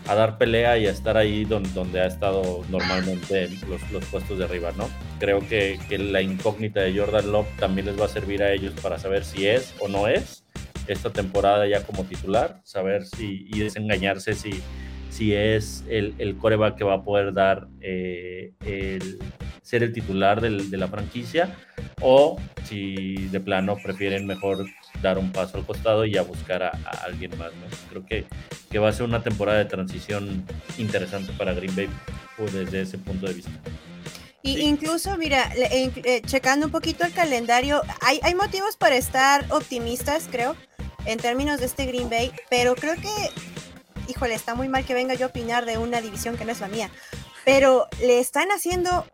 dar 0.06 0.38
pelea 0.38 0.78
y 0.78 0.88
a 0.88 0.92
estar 0.92 1.18
ahí 1.18 1.46
donde, 1.46 1.70
donde 1.70 2.02
ha 2.02 2.08
estado 2.08 2.64
normalmente 2.70 3.50
los, 3.68 3.92
los, 3.92 4.04
puestos 4.06 4.40
de 4.40 4.46
arriba, 4.46 4.72
¿no? 4.76 4.90
Creo 5.20 5.40
que, 5.40 5.80
que, 5.88 6.00
la 6.00 6.22
incógnita 6.22 6.82
de 6.82 6.98
Jordan 6.98 7.32
Love 7.32 7.48
también 7.60 7.86
les 7.86 8.00
va 8.00 8.06
a 8.06 8.10
servir 8.10 8.42
a 8.42 8.52
ellos 8.52 8.74
para 8.82 8.98
saber 8.98 9.24
si 9.24 9.48
es 9.48 9.74
o 9.80 9.88
no 9.88 10.08
es 10.08 10.44
esta 10.88 11.12
temporada 11.12 11.68
ya 11.68 11.84
como 11.84 12.06
titular, 12.06 12.62
saber 12.64 13.06
si 13.06 13.46
y 13.48 13.60
desengañarse 13.60 14.34
si, 14.34 14.64
si 15.10 15.34
es 15.34 15.84
el, 15.90 16.14
el 16.18 16.38
coreback 16.38 16.78
que 16.78 16.84
va 16.84 16.96
a 16.96 17.04
poder 17.04 17.34
dar 17.34 17.68
eh, 17.82 18.54
el, 18.66 19.20
ser 19.62 19.84
el 19.84 19.94
titular 19.94 20.42
del, 20.42 20.70
de 20.70 20.78
la 20.78 20.88
franquicia 20.88 21.56
o 22.02 22.40
si 22.64 23.28
de 23.28 23.40
plano 23.40 23.78
prefieren 23.84 24.26
mejor 24.26 24.66
dar 25.02 25.18
un 25.18 25.32
paso 25.32 25.58
al 25.58 25.66
costado 25.66 26.06
y 26.06 26.18
a 26.18 26.22
buscar 26.22 26.64
a, 26.64 26.72
alguien 27.04 27.38
más. 27.38 27.52
¿no? 27.54 27.68
Creo 27.90 28.06
que, 28.06 28.26
que, 28.70 28.80
va 28.80 28.90
a 28.90 28.94
ser 28.94 29.06
una 29.06 29.24
temporada 29.24 29.60
de 29.60 29.66
transición 29.66 30.46
interesante 30.78 31.34
para 31.38 31.54
Green 31.54 31.76
Bay 31.76 31.90
pues, 32.38 32.54
desde 32.54 32.82
ese 32.82 32.98
punto 32.98 33.28
de 33.28 33.34
vista. 33.34 33.52
Y 34.42 34.62
incluso, 34.62 35.18
mira, 35.18 35.52
eh, 35.56 36.22
checando 36.26 36.68
un 36.68 36.72
poquito 36.72 37.06
el 37.06 37.12
calendario, 37.12 37.82
hay, 38.02 38.20
hay 38.24 38.36
motivos 38.36 38.78
para 38.78 38.96
estar 38.96 39.46
optimistas, 39.50 40.28
creo, 40.32 40.56
en 41.06 41.20
términos 41.20 41.60
de 41.60 41.66
este 41.66 41.86
Green 41.86 42.10
Bay, 42.10 42.32
pero 42.50 42.76
creo 42.76 42.96
que, 42.96 43.10
híjole, 44.10 44.34
está 44.34 44.56
muy 44.56 44.68
mal 44.68 44.86
que 44.86 44.94
venga 44.94 45.14
yo 45.14 45.28
a 45.28 45.30
opinar 45.30 45.66
de 45.66 45.78
una 45.78 46.02
división 46.02 46.38
que 46.38 46.46
no 46.46 46.52
es 46.52 46.60
la 46.60 46.68
mía, 46.68 46.90
pero 47.46 47.88
le 48.02 48.20
están 48.20 48.50
haciendo, 48.50 49.06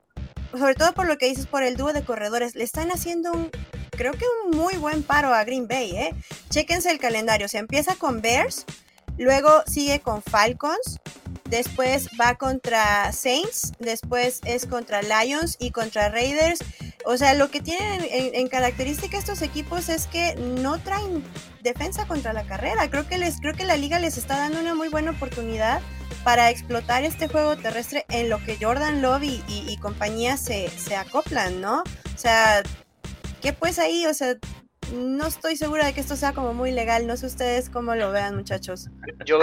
sobre 0.57 0.75
todo 0.75 0.93
por 0.93 1.07
lo 1.07 1.17
que 1.17 1.27
dices, 1.27 1.45
por 1.45 1.63
el 1.63 1.75
dúo 1.75 1.93
de 1.93 2.03
corredores, 2.03 2.55
le 2.55 2.63
están 2.63 2.91
haciendo 2.91 3.31
un 3.31 3.51
creo 3.91 4.13
que 4.13 4.25
un 4.45 4.57
muy 4.57 4.75
buen 4.75 5.03
paro 5.03 5.33
a 5.33 5.43
Green 5.43 5.67
Bay, 5.67 5.95
¿eh? 5.95 6.13
Chéquense 6.49 6.91
el 6.91 6.99
calendario, 6.99 7.47
se 7.47 7.57
empieza 7.57 7.95
con 7.95 8.21
Bears, 8.21 8.65
luego 9.17 9.63
sigue 9.67 9.99
con 10.01 10.21
Falcons, 10.21 10.99
después 11.49 12.09
va 12.19 12.35
contra 12.35 13.11
Saints, 13.11 13.73
después 13.79 14.41
es 14.45 14.65
contra 14.65 15.01
Lions 15.01 15.57
y 15.59 15.71
contra 15.71 16.09
Raiders. 16.09 16.59
O 17.05 17.17
sea, 17.17 17.33
lo 17.33 17.49
que 17.49 17.61
tienen 17.61 18.01
en, 18.09 18.47
característica 18.47 19.17
estos 19.17 19.41
equipos 19.41 19.89
es 19.89 20.07
que 20.07 20.35
no 20.35 20.79
traen 20.79 21.23
defensa 21.61 22.07
contra 22.07 22.33
la 22.33 22.43
carrera. 22.45 22.89
Creo 22.89 23.07
que 23.07 23.17
les, 23.17 23.39
creo 23.39 23.53
que 23.53 23.63
la 23.63 23.77
liga 23.77 23.99
les 23.99 24.17
está 24.17 24.37
dando 24.37 24.59
una 24.59 24.73
muy 24.73 24.89
buena 24.89 25.11
oportunidad 25.11 25.81
para 26.23 26.49
explotar 26.49 27.03
este 27.03 27.27
juego 27.27 27.55
terrestre 27.55 28.05
en 28.09 28.29
lo 28.29 28.43
que 28.43 28.57
Jordan 28.59 29.01
Love 29.01 29.23
y, 29.23 29.43
y 29.47 29.77
compañía 29.77 30.37
se, 30.37 30.69
se 30.69 30.95
acoplan, 30.95 31.61
¿no? 31.61 31.81
O 31.81 32.17
sea, 32.17 32.63
que 33.41 33.53
pues 33.53 33.77
ahí, 33.77 34.07
o 34.07 34.13
sea, 34.13 34.35
no 34.93 35.27
estoy 35.27 35.55
segura 35.55 35.85
de 35.85 35.93
que 35.93 36.01
esto 36.01 36.15
sea 36.15 36.33
como 36.33 36.53
muy 36.53 36.71
legal. 36.71 37.07
No 37.07 37.17
sé 37.17 37.25
ustedes 37.25 37.69
cómo 37.69 37.95
lo 37.95 38.11
vean, 38.11 38.35
muchachos. 38.35 38.87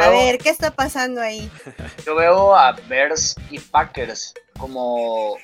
a 0.00 0.08
ver, 0.08 0.38
¿qué 0.38 0.50
está 0.50 0.70
pasando 0.70 1.20
ahí? 1.20 1.50
Yo 2.06 2.14
veo 2.14 2.56
a 2.56 2.72
Bears 2.88 3.36
y 3.50 3.58
Packers 3.58 4.34
como. 4.58 5.36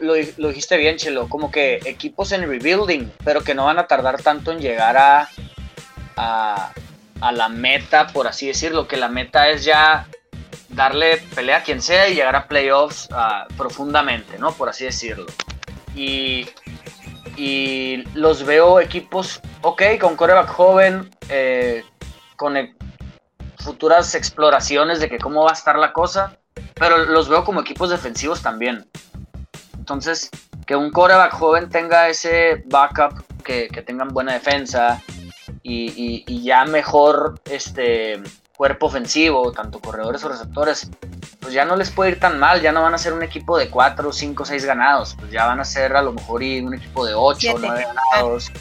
Lo, 0.00 0.14
dijiste 0.14 0.76
bien, 0.76 0.96
Chelo, 0.96 1.28
como 1.28 1.50
que 1.50 1.80
equipos 1.84 2.32
en 2.32 2.48
rebuilding, 2.48 3.12
pero 3.24 3.42
que 3.42 3.54
no 3.54 3.66
van 3.66 3.78
a 3.78 3.86
tardar 3.86 4.20
tanto 4.22 4.52
en 4.52 4.60
llegar 4.60 4.96
a, 4.96 5.28
a, 6.16 6.72
la 7.32 7.48
meta, 7.48 8.08
por 8.08 8.26
así 8.26 8.46
decirlo, 8.46 8.88
que 8.88 8.96
la 8.96 9.08
meta 9.08 9.48
es 9.48 9.64
ya 9.64 10.08
darle 10.68 11.18
pelea 11.34 11.58
a 11.58 11.62
quien 11.62 11.82
sea 11.82 12.08
y 12.08 12.14
llegar 12.14 12.34
a 12.34 12.48
playoffs 12.48 13.08
ah, 13.12 13.46
profundamente, 13.56 14.38
¿no? 14.38 14.52
Por 14.52 14.68
así 14.68 14.84
decirlo. 14.84 15.26
Y, 15.94 16.48
y 17.36 18.04
los 18.14 18.44
veo 18.44 18.80
equipos, 18.80 19.40
ok, 19.60 19.82
con 20.00 20.16
coreback 20.16 20.48
joven, 20.48 21.10
eh, 21.28 21.84
con 22.36 22.56
e, 22.56 22.74
futuras 23.58 24.14
exploraciones 24.14 25.00
de 25.00 25.08
que 25.08 25.18
cómo 25.18 25.44
va 25.44 25.50
a 25.50 25.54
estar 25.54 25.78
la 25.78 25.92
cosa, 25.92 26.36
pero 26.74 26.98
los 26.98 27.28
veo 27.28 27.44
como 27.44 27.60
equipos 27.60 27.90
defensivos 27.90 28.42
también. 28.42 28.86
Entonces, 29.82 30.30
que 30.64 30.76
un 30.76 30.92
coreback 30.92 31.32
joven 31.32 31.68
tenga 31.68 32.08
ese 32.08 32.62
backup, 32.66 33.20
que, 33.42 33.66
tengan 33.84 34.10
buena 34.10 34.32
defensa 34.32 35.02
y, 35.64 36.22
y, 36.24 36.42
ya 36.44 36.64
mejor 36.64 37.40
este 37.50 38.22
cuerpo 38.56 38.86
ofensivo, 38.86 39.50
tanto 39.50 39.80
corredores 39.80 40.22
o 40.22 40.28
receptores, 40.28 40.88
pues 41.42 41.52
ya 41.52 41.64
no 41.64 41.74
les 41.74 41.90
puede 41.90 42.12
ir 42.12 42.20
tan 42.20 42.38
mal, 42.38 42.62
ya 42.62 42.70
no 42.70 42.82
van 42.82 42.94
a 42.94 42.98
ser 42.98 43.12
un 43.12 43.22
equipo 43.22 43.58
de 43.58 43.68
4, 43.68 44.12
5, 44.12 44.44
6 44.44 44.64
ganados, 44.64 45.16
pues 45.18 45.32
ya 45.32 45.44
van 45.46 45.58
a 45.58 45.64
ser 45.64 45.96
a 45.96 46.00
lo 46.00 46.12
mejor 46.12 46.40
un 46.42 46.74
equipo 46.74 47.04
de 47.04 47.14
8, 47.14 47.56
9 47.58 47.84
ganados. 48.12 48.52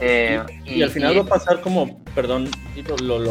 Eh, 0.00 0.42
y, 0.64 0.82
al 0.82 0.90
final 0.90 1.18
va 1.18 1.22
a 1.22 1.26
pasar 1.26 1.60
como, 1.60 2.02
perdón, 2.14 2.50
lo, 3.02 3.18
lo, 3.18 3.30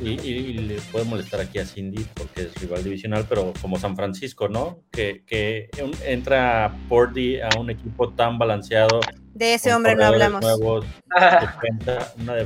y, 0.00 0.52
le 0.54 0.80
puede 0.92 1.04
molestar 1.04 1.40
aquí 1.40 1.58
a 1.58 1.66
Cindy 1.66 2.06
porque 2.14 2.42
es 2.42 2.54
rival 2.60 2.84
divisional, 2.84 3.26
pero 3.28 3.52
como 3.60 3.78
San 3.78 3.96
Francisco, 3.96 4.48
¿no? 4.48 4.78
Que, 4.92 5.24
que 5.26 5.68
entra 6.04 6.72
Porty 6.88 7.40
a 7.40 7.48
un 7.58 7.70
equipo 7.70 8.12
tan 8.12 8.38
balanceado 8.38 9.00
de 9.34 9.54
ese 9.54 9.72
hombre 9.74 9.94
no 9.94 10.06
hablamos. 10.06 10.44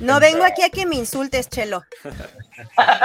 No 0.00 0.20
vengo 0.20 0.42
aquí 0.44 0.62
a 0.62 0.70
que 0.70 0.86
me 0.86 0.96
insultes, 0.96 1.50
Chelo. 1.50 1.84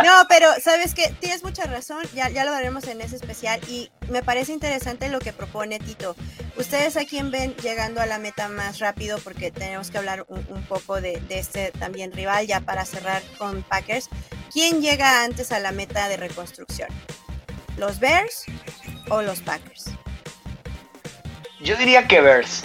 No, 0.05 0.25
pero 0.29 0.47
sabes 0.61 0.93
que 0.93 1.13
tienes 1.19 1.43
mucha 1.43 1.65
razón, 1.65 2.03
ya, 2.13 2.29
ya 2.29 2.45
lo 2.45 2.51
veremos 2.51 2.85
en 2.87 3.01
ese 3.01 3.17
especial 3.17 3.59
y 3.67 3.91
me 4.09 4.23
parece 4.23 4.53
interesante 4.53 5.09
lo 5.09 5.19
que 5.19 5.33
propone 5.33 5.79
Tito. 5.79 6.15
Ustedes 6.55 6.95
a 6.95 7.05
quién 7.05 7.29
ven 7.31 7.55
llegando 7.55 7.99
a 7.99 8.05
la 8.05 8.19
meta 8.19 8.47
más 8.47 8.79
rápido 8.79 9.17
porque 9.17 9.51
tenemos 9.51 9.91
que 9.91 9.97
hablar 9.97 10.25
un, 10.29 10.63
poco 10.63 11.01
de, 11.01 11.19
de, 11.27 11.39
este 11.39 11.71
también 11.71 12.13
rival 12.13 12.47
ya 12.47 12.61
para 12.61 12.85
cerrar 12.85 13.21
con 13.37 13.63
Packers. 13.63 14.09
¿quién 14.51 14.81
llega 14.81 15.23
antes 15.23 15.51
a 15.51 15.59
la 15.59 15.71
meta 15.71 16.07
de 16.09 16.17
reconstrucción? 16.17 16.89
¿Los 17.77 17.99
Bears 17.99 18.45
o 19.09 19.21
los 19.21 19.41
Packers? 19.41 19.85
Yo 21.61 21.75
diría 21.75 22.07
que 22.07 22.21
Bears. 22.21 22.63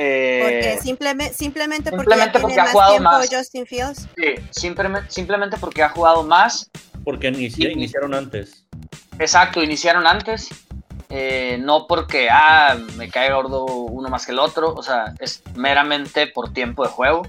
Eh, 0.00 0.38
porque 0.42 0.80
simplemente, 0.80 1.34
simplemente, 1.34 1.90
porque, 1.90 2.60
ha 2.60 2.70
jugado 2.70 3.00
más 3.00 3.28
Justin 3.28 3.66
Fields. 3.66 4.08
Sí, 4.16 4.34
simplemente, 4.50 5.10
simplemente 5.10 5.56
porque 5.58 5.82
ha 5.82 5.88
jugado 5.88 6.22
más. 6.22 6.70
Porque 7.02 7.26
iniciaron 7.26 8.14
antes. 8.14 8.64
Exacto, 9.18 9.60
iniciaron 9.60 10.06
antes. 10.06 10.50
Eh, 11.10 11.58
no 11.60 11.88
porque 11.88 12.28
ah, 12.30 12.76
me 12.96 13.08
cae 13.08 13.32
gordo 13.32 13.64
uno 13.64 14.08
más 14.08 14.24
que 14.24 14.30
el 14.30 14.38
otro, 14.38 14.72
o 14.72 14.82
sea, 14.84 15.14
es 15.18 15.42
meramente 15.56 16.28
por 16.28 16.52
tiempo 16.52 16.84
de 16.84 16.90
juego. 16.90 17.22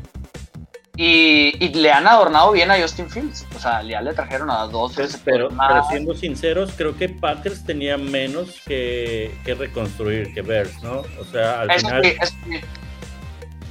Y, 1.02 1.70
le 1.70 1.94
han 1.94 2.06
adornado 2.08 2.52
bien 2.52 2.70
a 2.72 2.78
Justin 2.78 3.10
Fields. 3.10 3.46
O 3.56 3.60
sea, 3.60 3.82
ya 3.84 4.02
le 4.02 4.14
trajeron 4.14 4.50
a 4.50 4.66
dos 4.66 4.96
pues, 4.96 5.18
pero, 5.24 5.48
pero, 5.48 5.84
siendo 5.90 6.14
sinceros, 6.14 6.74
creo 6.76 6.98
que 6.98 7.08
Packers 7.08 7.64
tenía 7.64 7.98
menos 7.98 8.60
que, 8.66 9.34
reconstruir 9.46 10.34
que 10.34 10.42
Bears, 10.42 10.84
¿no? 10.84 11.04
O 11.18 11.24
sea, 11.32 11.62
al 11.62 11.72
final. 11.72 12.04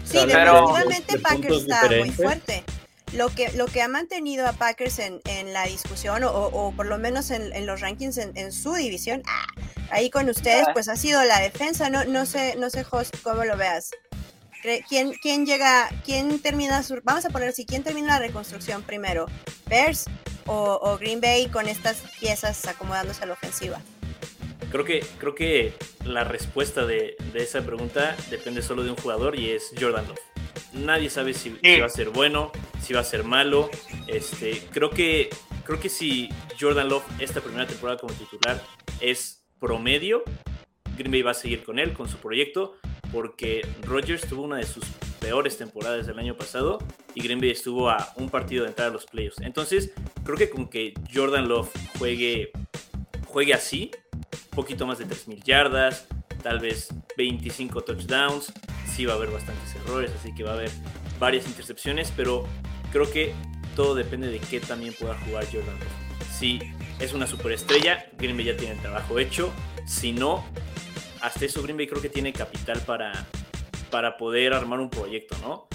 Sí, 0.04 0.16
definitivamente 0.24 1.18
Packers 1.18 1.56
está 1.58 1.82
muy 1.98 2.10
fuerte. 2.12 2.64
Lo 3.12 3.28
que, 3.28 3.52
lo 3.52 3.66
que 3.66 3.82
ha 3.82 3.88
mantenido 3.88 4.46
a 4.46 4.54
Packers 4.54 4.98
en, 4.98 5.52
la 5.52 5.64
discusión, 5.64 6.22
o, 6.24 6.72
por 6.74 6.86
lo 6.86 6.96
menos 6.96 7.30
en, 7.30 7.66
los 7.66 7.82
rankings 7.82 8.16
en, 8.16 8.52
su 8.52 8.72
división, 8.72 9.22
ah, 9.26 9.44
ahí 9.90 10.08
con 10.08 10.30
ustedes, 10.30 10.64
ah. 10.66 10.70
pues 10.72 10.88
ha 10.88 10.96
sido 10.96 11.22
la 11.24 11.40
defensa. 11.40 11.90
No, 11.90 12.06
no 12.06 12.24
sé, 12.24 12.56
no 12.56 12.70
sé, 12.70 12.86
Host, 12.90 13.16
cómo 13.22 13.44
lo 13.44 13.58
veas. 13.58 13.90
¿Quién, 14.88 15.12
quién 15.22 15.46
llega, 15.46 15.88
quién 16.04 16.40
termina 16.40 16.82
su, 16.82 17.00
vamos 17.04 17.24
a 17.24 17.30
poner 17.30 17.50
así, 17.50 17.64
quién 17.64 17.84
termina 17.84 18.08
la 18.08 18.18
reconstrucción 18.18 18.82
primero? 18.82 19.26
¿Bears 19.66 20.06
o, 20.46 20.96
Green 20.98 21.20
Bay 21.20 21.48
con 21.48 21.68
estas 21.68 22.02
piezas 22.18 22.66
acomodándose 22.66 23.22
a 23.22 23.26
la 23.26 23.34
ofensiva? 23.34 23.80
Creo 24.70 24.84
que, 24.84 25.00
creo 25.18 25.34
que 25.34 25.74
la 26.04 26.24
respuesta 26.24 26.86
de, 26.86 27.16
esa 27.34 27.62
pregunta 27.62 28.16
depende 28.30 28.62
solo 28.62 28.82
de 28.82 28.90
un 28.90 28.96
jugador 28.96 29.38
y 29.38 29.50
es 29.50 29.72
Jordan 29.78 30.06
Love. 30.08 30.20
Nadie 30.72 31.08
sabe 31.08 31.34
si, 31.34 31.50
va 31.80 31.86
a 31.86 31.88
ser 31.88 32.10
bueno, 32.10 32.52
si 32.82 32.92
va 32.92 33.00
a 33.00 33.04
ser 33.04 33.24
malo. 33.24 33.70
Este, 34.06 34.62
creo 34.70 34.90
que 34.90 35.30
creo 35.64 35.80
que 35.80 35.88
si 35.88 36.28
Jordan 36.58 36.88
Love 36.88 37.04
esta 37.20 37.40
primera 37.40 37.66
temporada 37.66 37.98
como 37.98 38.12
titular 38.14 38.62
es 39.00 39.44
promedio, 39.60 40.22
Green 40.96 41.12
Bay 41.12 41.22
va 41.22 41.30
a 41.30 41.34
seguir 41.34 41.62
con 41.62 41.78
él, 41.78 41.92
con 41.92 42.08
su 42.08 42.16
proyecto, 42.18 42.76
porque 43.12 43.66
Rodgers 43.82 44.26
tuvo 44.26 44.42
una 44.42 44.56
de 44.56 44.64
sus 44.64 44.84
peores 45.20 45.56
temporadas 45.58 46.06
del 46.06 46.18
año 46.18 46.36
pasado 46.36 46.78
y 47.14 47.22
Green 47.22 47.40
Bay 47.40 47.50
estuvo 47.50 47.90
a 47.90 48.12
un 48.16 48.30
partido 48.30 48.64
de 48.64 48.70
entrar 48.70 48.88
a 48.88 48.92
los 48.92 49.06
playoffs. 49.06 49.40
Entonces, 49.40 49.92
creo 50.24 50.36
que 50.36 50.50
con 50.50 50.68
que 50.68 50.94
Jordan 51.12 51.48
Love 51.48 51.70
juegue, 51.98 52.52
juegue 53.26 53.54
así, 53.54 53.90
un 54.14 54.56
poquito 54.56 54.86
más 54.86 54.98
de 54.98 55.06
3.000 55.06 55.42
yardas, 55.44 56.06
tal 56.42 56.60
vez 56.60 56.88
25 57.16 57.82
touchdowns, 57.82 58.52
sí 58.86 59.06
va 59.06 59.14
a 59.14 59.16
haber 59.16 59.30
bastantes 59.30 59.74
errores, 59.76 60.12
así 60.18 60.34
que 60.34 60.44
va 60.44 60.50
a 60.50 60.54
haber 60.54 60.70
varias 61.18 61.46
intercepciones, 61.46 62.12
pero 62.16 62.46
creo 62.92 63.10
que 63.10 63.34
todo 63.76 63.94
depende 63.94 64.28
de 64.28 64.38
qué 64.38 64.60
también 64.60 64.94
pueda 64.98 65.16
jugar 65.20 65.44
Jordan 65.46 65.78
Love. 65.78 66.28
Si 66.38 66.60
es 67.00 67.12
una 67.12 67.26
superestrella, 67.26 68.06
Green 68.18 68.36
Bay 68.36 68.46
ya 68.46 68.56
tiene 68.56 68.74
el 68.74 68.80
trabajo 68.80 69.18
hecho. 69.18 69.52
Si 69.86 70.12
no, 70.12 70.44
hasta 71.20 71.44
eso 71.44 71.62
Green 71.62 71.76
Bay 71.76 71.86
creo 71.86 72.02
que 72.02 72.08
tiene 72.08 72.32
capital 72.32 72.80
para, 72.80 73.12
para 73.90 74.16
poder 74.16 74.52
armar 74.52 74.80
un 74.80 74.90
proyecto, 74.90 75.36
¿no? 75.42 75.66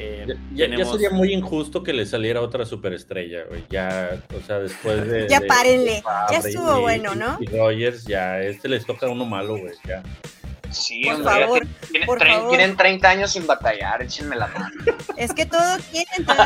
Eh, 0.00 0.26
ya, 0.54 0.68
sería 0.84 1.10
muy 1.10 1.32
injusto 1.32 1.82
que 1.82 1.92
le 1.92 2.06
saliera 2.06 2.40
otra 2.40 2.64
superestrella, 2.64 3.42
güey. 3.48 3.64
Ya, 3.68 4.22
o 4.36 4.46
sea, 4.46 4.60
después 4.60 5.04
de. 5.08 5.28
ya 5.28 5.40
párenle, 5.40 6.04
ya 6.30 6.38
estuvo 6.38 6.80
bueno, 6.82 7.16
¿no? 7.16 7.36
Y 7.40 7.46
Rogers, 7.46 8.04
ya, 8.04 8.40
este 8.40 8.68
les 8.68 8.86
toca 8.86 9.08
uno 9.08 9.24
malo, 9.26 9.56
güey, 9.58 9.74
ya. 9.84 10.04
Sí, 10.70 11.02
por 11.04 11.24
favor, 11.24 11.66
por 12.06 12.24
favor. 12.24 12.48
tienen 12.50 12.76
30 12.76 13.08
años 13.08 13.32
sin 13.32 13.44
batallar, 13.46 14.00
échenme 14.02 14.36
la 14.36 14.46
mano. 14.46 14.76
Es 15.16 15.32
que 15.32 15.46
todo 15.46 15.78
quieren, 15.90 16.24
todo, 16.24 16.36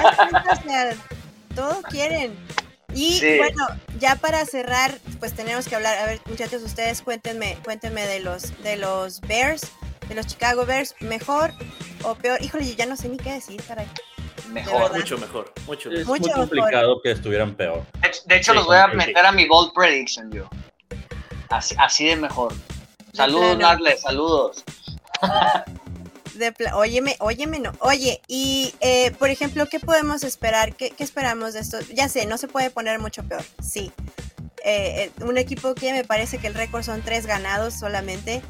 todo 1.55 1.83
quieren. 1.91 2.33
Y 2.95 3.39
bueno, 3.39 3.67
ya 3.99 4.17
para 4.17 4.45
cerrar, 4.45 4.99
pues 5.19 5.35
tenemos 5.35 5.67
que 5.67 5.77
hablar, 5.77 5.99
a 5.99 6.07
ver 6.07 6.21
muchachos, 6.27 6.63
ustedes 6.63 7.03
cuéntenme, 7.03 7.57
cuéntenme 7.65 8.07
de 8.07 8.21
los, 8.21 8.63
de 8.63 8.77
los 8.77 9.21
Bears, 9.23 9.73
de 10.09 10.15
los 10.15 10.27
Chicago 10.27 10.67
Bears, 10.67 10.95
mejor 11.01 11.53
o 12.05 12.15
peor. 12.15 12.43
Híjole, 12.43 12.69
yo 12.69 12.75
ya 12.75 12.87
no 12.87 12.97
sé 12.97 13.09
ni 13.09 13.17
qué 13.17 13.33
decir, 13.33 13.63
caray. 13.67 13.87
Mejor, 14.51 14.95
mucho 14.95 15.17
mejor, 15.17 15.53
mucho 15.67 15.91
Es 15.91 16.07
muy 16.07 16.21
complicado 16.21 17.01
que 17.03 17.13
estuvieran 17.13 17.55
peor. 17.55 17.87
De, 18.27 18.37
hecho, 18.37 18.53
los 18.53 18.67
voy 18.67 18.77
a 18.77 18.89
meter 18.89 19.25
a 19.25 19.33
mi 19.33 19.47
bold 19.47 19.73
prediction 19.73 20.31
yo. 20.31 20.49
Así, 21.49 21.75
así 21.79 22.07
de 22.07 22.17
mejor. 22.17 22.53
Saludos, 23.15 23.59
Nadle, 23.59 23.97
saludos. 23.97 24.65
De 26.35 26.55
óyeme, 26.75 27.17
óyeme, 27.21 27.59
no. 27.59 27.73
Oye, 27.81 28.21
y 28.27 28.75
eh, 28.81 29.11
por 29.19 29.29
ejemplo, 29.29 29.67
¿qué 29.69 29.81
podemos 29.81 30.25
esperar? 30.25 30.75
¿Qué, 30.75 30.95
esperamos 30.99 31.55
de 31.55 31.61
esto? 31.61 31.79
Ya 31.95 32.09
sé, 32.09 32.27
no 32.27 32.39
se 32.39 32.49
puede 32.49 32.71
poner 32.71 32.99
mucho 32.99 33.23
peor, 33.25 33.45
sí. 33.63 33.93
Eh, 34.65 35.11
eh, 35.19 35.25
un 35.25 35.37
equipo 35.39 35.75
que 35.75 35.93
me 35.93 36.05
parece 36.05 36.39
que 36.39 36.47
el 36.47 36.55
récord 36.55 36.85
son 36.85 37.03
tres 37.03 37.27
ganados 37.27 37.75
solamente. 37.75 38.43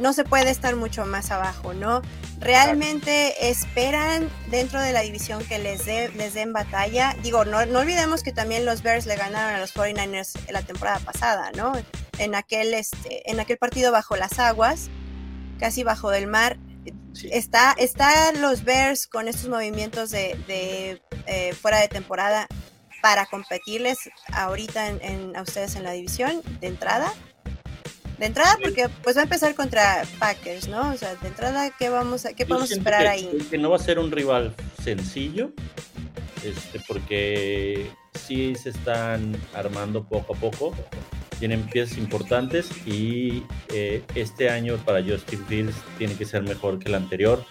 no 0.00 0.14
se 0.14 0.24
puede 0.24 0.50
estar 0.50 0.76
mucho 0.76 1.04
más 1.04 1.30
abajo, 1.30 1.74
¿no? 1.74 2.00
Realmente 2.40 3.48
esperan 3.50 4.30
dentro 4.50 4.80
de 4.80 4.92
la 4.92 5.00
división 5.00 5.44
que 5.44 5.58
les, 5.58 5.86
les 5.86 6.34
den 6.34 6.52
batalla. 6.54 7.14
Digo, 7.22 7.44
no, 7.44 7.66
no 7.66 7.80
olvidemos 7.80 8.22
que 8.22 8.32
también 8.32 8.64
los 8.64 8.82
Bears 8.82 9.04
le 9.04 9.16
ganaron 9.16 9.54
a 9.54 9.60
los 9.60 9.74
49ers 9.74 10.50
la 10.50 10.62
temporada 10.62 11.00
pasada, 11.00 11.52
¿no? 11.52 11.74
En 12.18 12.34
aquel, 12.34 12.72
este, 12.72 13.30
en 13.30 13.40
aquel 13.40 13.58
partido 13.58 13.92
bajo 13.92 14.16
las 14.16 14.38
aguas, 14.38 14.88
casi 15.58 15.84
bajo 15.84 16.10
del 16.10 16.26
mar. 16.26 16.56
Está, 17.30 17.72
está 17.78 18.32
los 18.32 18.64
Bears 18.64 19.06
con 19.06 19.28
estos 19.28 19.48
movimientos 19.48 20.10
de, 20.10 21.00
eh, 21.26 21.54
fuera 21.54 21.80
de 21.80 21.88
temporada 21.88 22.46
para 23.00 23.26
competirles 23.26 23.98
ahorita 24.32 24.88
en, 24.88 25.36
a 25.36 25.42
ustedes 25.42 25.76
en 25.76 25.84
la 25.84 25.92
división 25.92 26.42
de 26.60 26.68
entrada. 26.68 27.12
De 28.18 28.26
entrada, 28.26 28.56
porque 28.62 28.88
pues 29.02 29.16
va 29.16 29.20
a 29.20 29.24
empezar 29.24 29.54
contra 29.54 30.04
Packers, 30.18 30.68
¿no? 30.68 30.92
O 30.92 30.96
sea, 30.96 31.14
de 31.16 31.28
entrada, 31.28 31.70
¿qué 31.76 31.88
vamos 31.88 32.24
a, 32.26 32.32
qué 32.32 32.46
podemos 32.46 32.70
esperar 32.70 33.06
ahí? 33.06 33.28
Que 33.50 33.58
no 33.58 33.70
va 33.70 33.76
a 33.76 33.80
ser 33.80 33.98
un 33.98 34.12
rival 34.12 34.54
sencillo, 34.82 35.52
este, 36.44 36.80
porque 36.86 37.90
sí 38.14 38.54
se 38.54 38.70
están 38.70 39.36
armando 39.52 40.04
poco 40.04 40.34
a 40.34 40.38
poco 40.38 40.74
tienen 41.34 41.62
piezas 41.62 41.98
importantes 41.98 42.70
y 42.86 43.42
eh, 43.72 44.02
este 44.14 44.50
año 44.50 44.76
para 44.84 45.02
Justin 45.02 45.44
Fields 45.46 45.76
tiene 45.98 46.14
que 46.14 46.24
ser 46.24 46.42
mejor 46.42 46.78
que 46.78 46.88
el 46.88 46.94
anterior. 46.94 47.44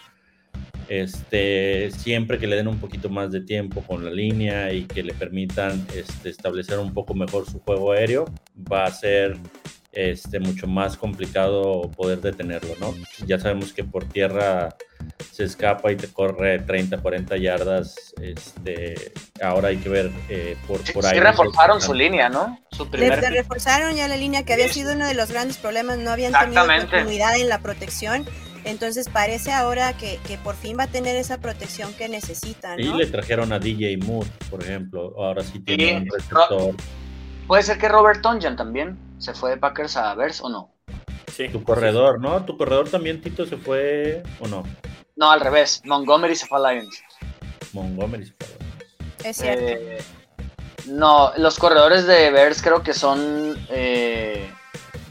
Este, 0.89 1.89
siempre 1.91 2.37
que 2.37 2.45
le 2.45 2.57
den 2.57 2.67
un 2.67 2.79
poquito 2.79 3.09
más 3.09 3.31
de 3.31 3.41
tiempo 3.41 3.81
con 3.81 4.03
la 4.03 4.11
línea 4.11 4.73
y 4.73 4.83
que 4.83 5.01
le 5.01 5.13
permitan 5.13 5.85
este, 5.95 6.29
establecer 6.29 6.77
un 6.79 6.93
poco 6.93 7.13
mejor 7.13 7.49
su 7.49 7.59
juego 7.59 7.93
aéreo, 7.93 8.25
va 8.71 8.85
a 8.85 8.91
ser 8.91 9.37
este, 9.93 10.39
mucho 10.39 10.67
más 10.67 10.97
complicado 10.97 11.89
poder 11.95 12.19
detenerlo, 12.19 12.75
¿no? 12.79 12.93
Ya 13.25 13.39
sabemos 13.39 13.73
que 13.73 13.83
por 13.83 14.05
tierra 14.05 14.75
se 15.31 15.43
escapa 15.43 15.91
y 15.91 15.95
te 15.95 16.07
corre 16.07 16.59
30, 16.59 16.97
40 16.97 17.37
yardas. 17.37 18.13
Este, 18.21 19.13
ahora 19.41 19.69
hay 19.69 19.77
que 19.77 19.89
ver 19.89 20.11
eh, 20.29 20.57
por, 20.67 20.81
por 20.93 21.05
ahí. 21.05 21.13
Sí, 21.13 21.19
reforzaron 21.19 21.81
su 21.81 21.93
línea, 21.93 22.29
¿no? 22.29 22.59
Su 22.71 22.89
primer... 22.89 23.19
reforzaron 23.19 23.95
ya 23.95 24.07
la 24.07 24.17
línea 24.17 24.43
que 24.43 24.53
había 24.53 24.67
sido 24.67 24.93
uno 24.93 25.07
de 25.07 25.13
los 25.13 25.31
grandes 25.31 25.57
problemas, 25.57 25.99
no 25.99 26.11
habían 26.11 26.33
tenido 26.33 26.65
continuidad 26.65 27.37
en 27.37 27.49
la 27.49 27.59
protección. 27.59 28.25
Entonces 28.65 29.09
parece 29.09 29.51
ahora 29.51 29.91
que, 29.97 30.19
que, 30.25 30.37
por 30.37 30.55
fin 30.55 30.77
va 30.79 30.83
a 30.83 30.87
tener 30.87 31.17
esa 31.17 31.39
protección 31.39 31.93
que 31.93 32.07
necesita. 32.07 32.77
¿no? 32.77 32.81
Y 32.81 32.93
le 32.93 33.07
trajeron 33.07 33.51
a 33.51 33.59
DJ 33.59 33.97
Moore, 33.97 34.29
por 34.49 34.63
ejemplo. 34.63 35.13
Ahora 35.17 35.43
sí 35.43 35.59
tiene 35.59 35.97
un 35.97 36.09
receptor. 36.09 36.73
Puede 37.45 37.63
ser 37.63 37.77
que 37.77 37.89
Robert 37.89 38.21
Tonjan 38.21 38.55
también 38.55 38.97
se 39.17 39.33
fue 39.33 39.51
de 39.51 39.57
Packers 39.57 39.97
a 39.97 40.13
Bears 40.15 40.41
o 40.41 40.49
no. 40.49 40.71
Sí. 41.31 41.49
Tu 41.49 41.63
corredor, 41.63 42.19
¿no? 42.21 42.45
Tu 42.45 42.57
corredor 42.57 42.89
también, 42.89 43.21
Tito, 43.21 43.45
se 43.45 43.57
fue 43.57 44.23
o 44.39 44.47
no. 44.47 44.63
No, 45.15 45.31
al 45.31 45.41
revés. 45.41 45.81
Montgomery 45.85 46.35
se 46.35 46.45
fue 46.45 46.59
a 46.59 46.73
Lions. 46.73 47.01
Montgomery 47.73 48.25
se 48.25 48.33
fue 48.33 48.47
a 48.47 48.59
Lions. 48.59 49.25
Es 49.25 49.37
cierto. 49.37 49.65
Eh, 49.65 49.97
no, 50.87 51.31
los 51.37 51.57
corredores 51.57 52.05
de 52.05 52.29
Bears 52.29 52.61
creo 52.61 52.83
que 52.83 52.93
son 52.93 53.57
eh, 53.69 54.49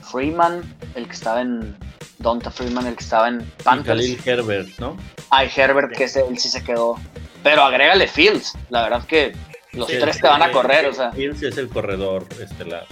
Freeman, 0.02 0.62
el 0.94 1.06
que 1.06 1.12
estaba 1.12 1.40
en. 1.40 1.76
Donta 2.18 2.52
Freeman, 2.52 2.86
el 2.86 2.94
que 2.94 3.02
estaba 3.02 3.26
en 3.26 3.44
Panthers. 3.64 4.00
Y 4.06 4.18
Herbert, 4.24 4.68
¿no? 4.78 4.96
Ay, 5.30 5.50
Herbert, 5.54 5.96
que 5.96 6.04
él 6.04 6.38
sí 6.38 6.48
se 6.48 6.62
quedó. 6.62 6.96
Pero 7.42 7.62
agrégale 7.62 8.06
Fields. 8.06 8.56
La 8.70 8.82
verdad 8.82 9.04
que 9.06 9.34
los 9.72 9.88
tres 9.88 10.20
te 10.20 10.28
van 10.28 10.42
a 10.42 10.52
correr, 10.52 10.86
o 10.86 10.94
sea. 10.94 11.10
Fields 11.10 11.42
es 11.42 11.58
el 11.58 11.68
corredor 11.68 12.26
estelar. 12.40 12.86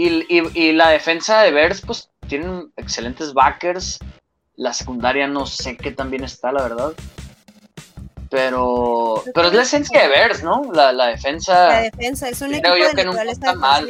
Y, 0.00 0.24
y, 0.54 0.72
la 0.74 0.90
defensa 0.90 1.42
de 1.42 1.50
Bears, 1.50 1.80
pues 1.80 2.08
tienen 2.28 2.72
excelentes 2.76 3.34
backers. 3.34 3.98
La 4.54 4.72
secundaria 4.72 5.26
no 5.26 5.44
sé 5.44 5.76
qué 5.76 5.90
tan 5.90 6.08
bien 6.08 6.22
está, 6.22 6.52
la 6.52 6.62
verdad. 6.62 6.92
Pero, 8.30 9.24
pero 9.34 9.48
es 9.48 9.54
la 9.54 9.62
esencia 9.62 10.02
de 10.02 10.08
Bears, 10.08 10.44
¿no? 10.44 10.70
La, 10.72 10.92
la 10.92 11.06
defensa. 11.06 11.66
La 11.68 11.80
defensa 11.80 12.28
es 12.28 12.40
un 12.42 12.50
creo 12.50 12.60
equipo 12.60 12.76
yo 12.76 12.88
de 12.90 12.94
que 12.94 13.04
nunca 13.04 13.22
está 13.24 13.54
mal. 13.54 13.88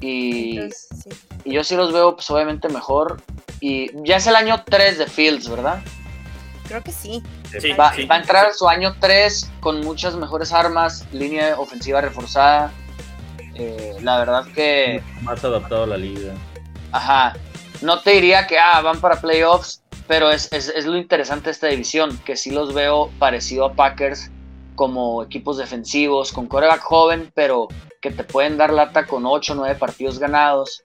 Y, 0.00 0.56
Entonces, 0.56 0.88
sí. 1.02 1.10
y 1.44 1.52
yo 1.52 1.62
sí 1.62 1.76
los 1.76 1.92
veo, 1.92 2.14
pues 2.14 2.30
obviamente 2.30 2.70
mejor. 2.70 3.20
Y 3.60 3.90
ya 4.06 4.16
es 4.16 4.26
el 4.28 4.34
año 4.34 4.64
3 4.64 4.96
de 4.96 5.06
Fields, 5.06 5.46
¿verdad? 5.50 5.82
Creo 6.66 6.82
que 6.82 6.92
sí. 6.92 7.22
Sí, 7.60 7.72
Va, 7.72 7.92
sí. 7.92 8.06
va 8.06 8.14
a 8.14 8.20
entrar 8.20 8.46
en 8.46 8.54
su 8.54 8.66
año 8.66 8.96
3 8.98 9.50
con 9.60 9.82
muchas 9.82 10.14
mejores 10.14 10.54
armas, 10.54 11.04
línea 11.12 11.60
ofensiva 11.60 12.00
reforzada. 12.00 12.72
Eh, 13.62 13.98
la 14.00 14.18
verdad 14.18 14.46
que, 14.54 15.02
Más 15.20 15.44
adaptado 15.44 15.82
a 15.82 15.86
la 15.86 15.98
liga. 15.98 16.32
ajá, 16.92 17.36
no 17.82 18.00
te 18.00 18.12
diría 18.12 18.46
que 18.46 18.58
ah, 18.58 18.80
van 18.80 19.02
para 19.02 19.20
playoffs, 19.20 19.82
pero 20.08 20.30
es, 20.30 20.50
es, 20.50 20.68
es 20.68 20.86
lo 20.86 20.96
interesante 20.96 21.46
de 21.46 21.50
esta 21.50 21.66
división, 21.66 22.18
que 22.24 22.36
sí 22.36 22.50
los 22.50 22.72
veo 22.72 23.10
parecido 23.18 23.66
a 23.66 23.74
Packers 23.74 24.30
como 24.76 25.22
equipos 25.22 25.58
defensivos, 25.58 26.32
con 26.32 26.46
coreback 26.46 26.80
joven, 26.80 27.30
pero 27.34 27.68
que 28.00 28.10
te 28.10 28.24
pueden 28.24 28.56
dar 28.56 28.72
lata 28.72 29.06
con 29.06 29.26
8 29.26 29.52
o 29.52 29.56
9 29.56 29.74
partidos 29.74 30.18
ganados. 30.18 30.82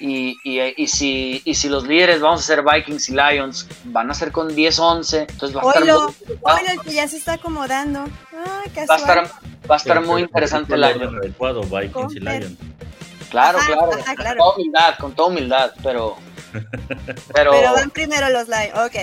Y, 0.00 0.36
y, 0.44 0.60
y 0.76 0.86
si, 0.86 1.42
y 1.44 1.54
si 1.54 1.68
los 1.68 1.84
líderes, 1.84 2.20
vamos 2.20 2.40
a 2.40 2.42
ser 2.44 2.62
Vikings 2.62 3.08
y 3.08 3.12
Lions, 3.14 3.66
van 3.84 4.10
a 4.10 4.14
ser 4.14 4.30
con 4.30 4.48
10-11, 4.50 5.26
entonces 5.28 5.56
va 5.56 5.62
a 5.62 5.66
estar 5.66 5.82
Oilo, 5.82 6.14
muy, 6.28 6.38
oilo, 6.42 6.70
el 6.72 6.80
que 6.82 6.92
ya 6.92 7.08
se 7.08 7.16
está 7.16 7.32
acomodando. 7.34 8.04
Ay, 8.32 8.86
va 8.88 8.94
a 8.94 8.98
estar, 8.98 9.24
va 9.68 9.74
a 9.74 9.78
estar 9.78 10.00
muy 10.02 10.22
interesante 10.22 10.74
el 10.74 10.84
año. 10.84 11.08
adecuado, 11.08 11.62
Vikings 11.62 12.14
y. 12.14 12.20
Lions. 12.20 12.56
Claro, 13.30 13.58
Ajá, 13.58 13.66
claro, 13.66 13.92
ajá, 14.00 14.14
con 14.16 14.36
toda 14.36 14.54
humildad, 14.54 14.94
con 14.98 15.14
toda 15.14 15.28
humildad, 15.28 15.72
pero, 15.82 16.16
pero, 17.34 17.50
Pero 17.50 17.72
van 17.74 17.90
primero 17.90 18.28
los 18.30 18.48
Lions. 18.48 18.72
Ok. 18.78 18.94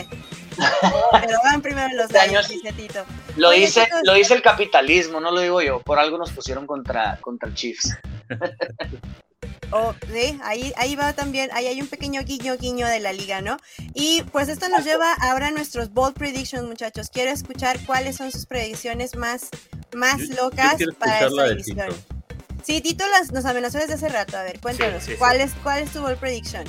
Pero 1.12 1.38
van 1.43 1.62
primero 1.62 1.89
los 1.96 2.06
Este 2.10 2.28
Lions, 2.30 2.48
sí. 2.48 2.54
dice 2.56 2.72
Tito. 2.72 3.04
lo 3.36 3.50
Oye, 3.50 3.60
dice, 3.60 3.84
chicos. 3.84 4.00
lo 4.04 4.14
dice 4.14 4.34
el 4.34 4.41
capitalismo, 4.41 5.20
no 5.20 5.30
lo 5.32 5.41
digo 5.41 5.62
yo, 5.62 5.82
por 5.82 6.00
algo 6.00 6.18
nos 6.18 6.32
pusieron 6.32 6.66
contra, 6.66 7.18
contra 7.22 7.54
Chiefs. 7.54 7.96
Oh, 9.72 9.93
sí, 10.11 10.39
ahí, 10.43 10.74
ahí 10.78 10.95
va 10.95 11.13
también, 11.13 11.49
ahí 11.53 11.68
hay 11.68 11.82
un 11.82 11.88
pequeño 11.88 12.22
guiño 12.24 12.55
guiño 12.57 12.88
de 12.88 12.99
la 12.99 13.11
liga, 13.13 13.41
¿no? 13.41 13.57
Y 13.93 14.24
pues 14.32 14.47
esto 14.47 14.70
nos 14.70 14.86
lleva 14.86 15.13
ahora 15.13 15.47
a 15.47 15.51
nuestros 15.51 15.91
bold 15.91 16.13
predictions, 16.16 16.66
muchachos. 16.68 17.09
Quiero 17.11 17.32
escuchar 17.32 17.80
cuáles 17.86 18.16
son 18.18 18.32
sus 18.32 18.45
predicciones 18.45 19.16
más, 19.16 19.49
más 19.93 20.20
Yo- 20.20 20.26
yo 20.36 20.43
locas 20.43 20.76
para 20.99 21.20
esta 21.28 21.47
división. 21.49 21.89
Tito. 21.89 22.16
Sí, 22.63 22.82
Tito 22.82 23.05
las, 23.07 23.32
nos 23.32 23.45
amenazó 23.45 23.78
desde 23.80 23.95
hace 23.95 24.09
rato. 24.09 24.38
A 24.38 24.43
ver, 24.43 24.59
cuéntanos, 24.59 25.01
Sí, 25.03 25.07
sí, 25.07 25.11
sí. 25.13 25.18
¿cuál, 25.18 25.41
Es, 25.41 25.51
¿cuál 25.63 25.84
es 25.84 25.91
tu 25.91 26.01
bold 26.01 26.18
prediction? 26.18 26.63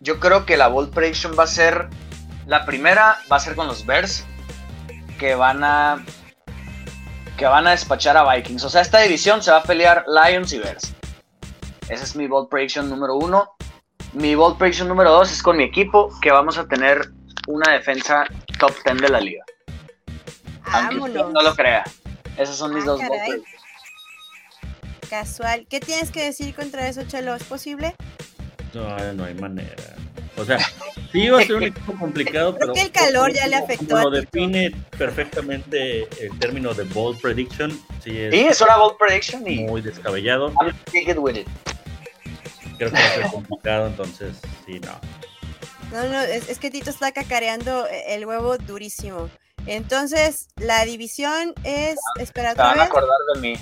Yo 0.00 0.20
creo 0.20 0.44
que 0.46 0.56
la 0.56 0.68
bold 0.68 0.92
prediction 0.92 1.34
va 1.38 1.44
a 1.44 1.48
ser, 1.48 1.88
la 2.46 2.66
primera 2.66 3.18
va 3.32 3.36
a 3.36 3.40
ser 3.40 3.54
con 3.56 3.66
los 3.66 3.86
Bears, 3.86 4.24
que 5.18 5.34
van 5.34 5.64
a, 5.64 6.04
que 7.38 7.46
van 7.46 7.66
a 7.66 7.70
despachar 7.70 8.16
a 8.16 8.34
Vikings. 8.34 8.62
O 8.64 8.68
sea, 8.68 8.82
esta 8.82 9.00
división 9.00 9.42
se 9.42 9.50
va 9.50 9.58
a 9.58 9.62
pelear 9.62 10.04
Lions 10.06 10.52
y 10.52 10.58
Bears. 10.58 10.92
Esa 11.88 12.04
es 12.04 12.16
mi 12.16 12.26
bold 12.26 12.48
prediction 12.48 12.88
número 12.88 13.16
uno. 13.16 13.50
Mi 14.12 14.34
bold 14.34 14.56
prediction 14.58 14.88
número 14.88 15.10
dos 15.10 15.32
es 15.32 15.42
con 15.42 15.56
mi 15.56 15.64
equipo, 15.64 16.10
que 16.20 16.30
vamos 16.30 16.56
a 16.58 16.66
tener 16.66 17.10
una 17.46 17.72
defensa 17.72 18.24
top 18.58 18.72
10 18.84 19.02
de 19.02 19.08
la 19.08 19.20
liga. 19.20 19.44
Aunque 20.72 20.96
usted 20.98 21.24
no 21.26 21.42
lo 21.42 21.54
crea. 21.54 21.84
Esas 22.38 22.56
son 22.56 22.74
mis 22.74 22.84
Ah, 22.84 22.86
dos 22.86 22.98
bold 23.00 23.10
caray. 23.10 23.30
predictions. 23.30 23.60
Casual. 25.10 25.66
¿Qué 25.68 25.80
tienes 25.80 26.10
que 26.10 26.22
decir 26.24 26.54
contra 26.54 26.88
eso, 26.88 27.02
Chelo? 27.04 27.34
¿Es 27.34 27.44
posible? 27.44 27.94
No, 28.72 29.12
no 29.12 29.24
hay 29.24 29.34
manera. 29.34 29.94
O 30.36 30.44
sea, 30.44 30.58
sí 31.12 31.22
iba 31.22 31.40
a 31.40 31.44
ser 31.44 31.54
un 31.56 31.62
equipo 31.64 31.92
complicado, 31.96 32.54
Creo 32.56 32.58
pero. 32.58 32.72
que 32.74 32.80
el 32.80 32.90
calor 32.90 33.32
ya 33.32 33.46
le 33.46 33.54
afectó 33.56 33.86
Como 33.86 34.02
lo 34.04 34.10
define 34.10 34.72
perfectamente 34.98 36.08
el 36.24 36.36
término 36.40 36.74
de 36.74 36.82
bold 36.84 37.20
prediction, 37.20 37.70
sí 38.02 38.18
es 38.18 38.34
Sí, 38.34 38.40
es 38.40 38.60
una 38.60 38.76
bold 38.76 38.96
prediction 38.96 39.46
y 39.46 39.60
muy 39.60 39.80
descabellado. 39.80 40.52
I'm 40.60 40.74
with 41.22 41.36
it. 41.36 41.48
Creo 42.78 42.90
que 42.90 42.96
va 42.96 43.04
a 43.06 43.14
ser 43.14 43.26
complicado, 43.30 43.86
entonces 43.86 44.36
sí, 44.66 44.80
no. 44.80 44.98
No, 45.92 46.08
no, 46.08 46.20
es, 46.22 46.48
es 46.48 46.58
que 46.58 46.70
Tito 46.70 46.90
está 46.90 47.12
cacareando 47.12 47.86
eh, 47.86 48.14
el 48.14 48.26
huevo 48.26 48.58
durísimo. 48.58 49.30
Entonces, 49.66 50.48
la 50.56 50.84
división 50.84 51.54
es. 51.62 51.96
Espera, 52.18 52.52
Se 52.52 52.58
van 52.58 52.80
a 52.80 52.84
acordar 52.84 53.08
de 53.34 53.40
mí. 53.40 53.54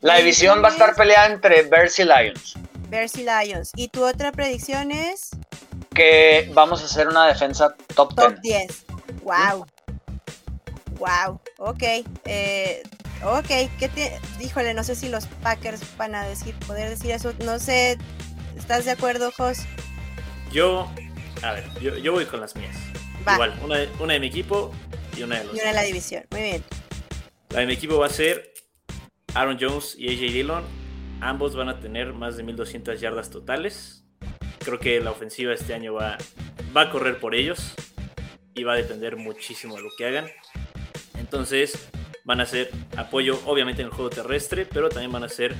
La 0.00 0.16
división 0.16 0.62
va 0.62 0.68
a 0.68 0.72
estar 0.72 0.90
es- 0.90 0.96
peleada 0.96 1.26
entre 1.26 1.62
Bears 1.62 1.98
y 1.98 2.04
Lions. 2.04 2.54
Bears 2.88 3.16
y 3.16 3.24
Lions. 3.24 3.72
Y 3.74 3.88
tu 3.88 4.04
otra 4.06 4.30
predicción 4.32 4.92
es. 4.92 5.30
Que 5.94 6.48
vamos 6.54 6.80
a 6.82 6.84
hacer 6.84 7.08
una 7.08 7.26
defensa 7.26 7.74
top 7.94 8.14
Top 8.14 8.34
10. 8.40 8.66
10. 8.66 8.84
Wow. 9.22 9.66
Wow. 10.98 11.40
Ok. 11.58 11.82
Eh, 12.24 12.82
ok. 13.24 13.70
¿Qué 13.78 13.88
te... 13.88 14.18
Híjole, 14.40 14.74
no 14.74 14.84
sé 14.84 14.94
si 14.94 15.08
los 15.08 15.26
Packers 15.26 15.80
van 15.96 16.14
a 16.14 16.24
decir, 16.24 16.54
poder 16.66 16.88
decir 16.90 17.10
eso. 17.10 17.32
No 17.44 17.58
sé. 17.58 17.98
¿Estás 18.56 18.84
de 18.84 18.92
acuerdo, 18.92 19.30
Jos? 19.32 19.58
Yo, 20.52 20.90
a 21.42 21.52
ver, 21.52 21.64
yo, 21.80 21.96
yo 21.96 22.12
voy 22.12 22.24
con 22.26 22.40
las 22.40 22.56
mías. 22.56 22.76
Va. 23.26 23.34
Igual, 23.34 23.58
una 23.62 23.76
de, 23.78 23.88
una 24.00 24.12
de 24.14 24.20
mi 24.20 24.26
equipo 24.26 24.72
y 25.16 25.22
una 25.22 25.38
de 25.38 25.44
los 25.44 25.56
Y 25.56 25.60
una 25.60 25.70
en 25.70 25.76
la 25.76 25.82
división. 25.82 26.24
Muy 26.30 26.42
bien. 26.42 26.64
La 27.50 27.60
de 27.60 27.66
mi 27.66 27.74
equipo 27.74 27.98
va 27.98 28.06
a 28.06 28.10
ser 28.10 28.52
Aaron 29.34 29.58
Jones 29.60 29.94
y 29.98 30.08
AJ 30.08 30.32
Dillon. 30.32 30.64
Ambos 31.20 31.56
van 31.56 31.68
a 31.68 31.80
tener 31.80 32.12
más 32.12 32.36
de 32.36 32.42
1200 32.42 33.00
yardas 33.00 33.30
totales. 33.30 34.04
Creo 34.60 34.78
que 34.78 35.00
la 35.00 35.10
ofensiva 35.10 35.52
este 35.52 35.74
año 35.74 35.94
va, 35.94 36.18
va 36.76 36.82
a 36.82 36.90
correr 36.90 37.18
por 37.18 37.34
ellos 37.34 37.74
y 38.54 38.64
va 38.64 38.74
a 38.74 38.76
depender 38.76 39.16
muchísimo 39.16 39.76
de 39.76 39.82
lo 39.82 39.90
que 39.96 40.06
hagan. 40.06 40.26
Entonces 41.18 41.88
van 42.28 42.42
a 42.42 42.46
ser 42.46 42.70
apoyo 42.98 43.40
obviamente 43.46 43.80
en 43.80 43.88
el 43.88 43.94
juego 43.94 44.10
terrestre, 44.10 44.66
pero 44.66 44.90
también 44.90 45.10
van 45.10 45.24
a 45.24 45.30
ser 45.30 45.54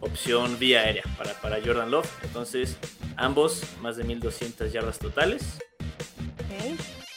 opción 0.00 0.58
vía 0.58 0.80
aérea 0.80 1.02
para, 1.18 1.34
para 1.34 1.58
Jordan 1.62 1.90
Love. 1.90 2.10
Entonces 2.22 2.78
ambos 3.18 3.62
más 3.82 3.98
de 3.98 4.04
1200 4.04 4.72
yardas 4.72 4.98
totales. 4.98 5.58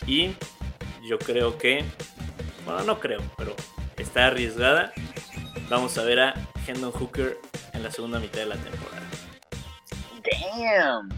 Y 0.05 0.31
yo 1.07 1.17
creo 1.19 1.57
que, 1.57 1.85
bueno, 2.65 2.83
no 2.83 2.99
creo, 2.99 3.21
pero 3.37 3.55
está 3.95 4.27
arriesgada. 4.27 4.91
Vamos 5.69 5.97
a 5.97 6.03
ver 6.03 6.19
a 6.19 6.33
Hendon 6.67 6.91
Hooker 6.91 7.37
en 7.71 7.83
la 7.83 7.91
segunda 7.91 8.19
mitad 8.19 8.39
de 8.39 8.47
la 8.47 8.57
temporada. 8.57 9.07
Damn. 10.53 11.09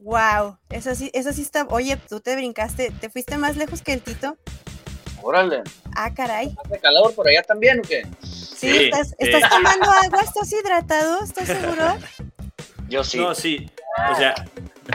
Wow. 0.00 0.58
Eso 0.68 0.94
sí, 0.94 1.10
eso 1.14 1.32
sí 1.32 1.40
está. 1.40 1.64
Oye, 1.70 1.96
tú 1.96 2.20
te 2.20 2.36
brincaste. 2.36 2.90
¿Te 2.90 3.08
fuiste 3.08 3.38
más 3.38 3.56
lejos 3.56 3.80
que 3.80 3.94
el 3.94 4.02
Tito? 4.02 4.36
Órale. 5.22 5.62
Ah, 5.96 6.12
caray. 6.14 6.54
¿Hace 6.64 6.78
calor 6.78 7.14
por 7.14 7.28
allá 7.28 7.42
también 7.42 7.80
o 7.80 7.82
qué? 7.82 8.06
Sí, 8.22 8.46
Sí, 8.70 8.84
estás, 8.84 9.08
sí. 9.08 9.14
¿estás 9.18 9.50
tomando 9.50 9.90
agua? 9.90 10.20
¿Estás 10.22 10.52
hidratado? 10.52 11.22
¿Estás 11.22 11.46
seguro? 11.46 11.96
Yo 12.88 13.04
sí. 13.04 13.18
No, 13.18 13.34
sí. 13.34 13.70
O 14.12 14.16
sea, 14.16 14.34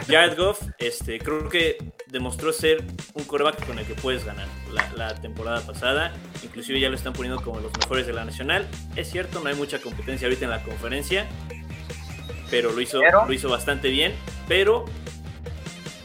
Jared 0.08 0.38
Goff, 0.38 0.62
este, 0.80 1.20
creo 1.20 1.48
que 1.50 1.78
demostró 2.08 2.52
ser 2.54 2.84
un 3.14 3.24
coreback 3.26 3.66
con 3.66 3.78
el 3.80 3.86
que 3.86 3.94
puedes 3.96 4.24
ganar 4.26 4.48
la, 4.72 4.92
la 4.96 5.16
temporada 5.22 5.62
pasada. 5.62 6.12
Inclusive 6.44 6.80
ya 6.80 6.90
lo 6.90 6.96
están 6.96 7.14
poniendo 7.14 7.42
como 7.44 7.60
los 7.60 7.72
mejores 7.78 8.08
de 8.08 8.14
la 8.14 8.26
nacional. 8.26 8.68
Es 8.96 9.12
cierto, 9.12 9.40
no 9.42 9.50
hay 9.50 9.56
mucha 9.56 9.80
competencia 9.80 10.28
ahorita 10.28 10.46
en 10.46 10.52
la 10.52 10.64
conferencia. 10.64 11.28
Pero 12.50 12.72
lo 12.72 12.82
hizo, 12.82 13.00
Pero- 13.00 13.26
lo 13.26 13.34
hizo 13.34 13.50
bastante 13.50 13.90
bien. 13.90 14.14
Pero 14.48 14.86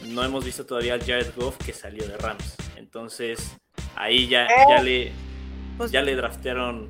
no 0.05 0.23
hemos 0.23 0.45
visto 0.45 0.65
todavía 0.65 0.93
al 0.93 1.01
Jared 1.01 1.31
Goff 1.35 1.57
que 1.57 1.73
salió 1.73 2.07
de 2.07 2.17
Rams. 2.17 2.55
Entonces, 2.77 3.55
ahí 3.95 4.27
ya, 4.27 4.47
ya 4.67 4.81
le 4.81 5.11
Pues, 5.77 5.91
ya 5.91 6.01
le 6.01 6.15
draftearon. 6.15 6.89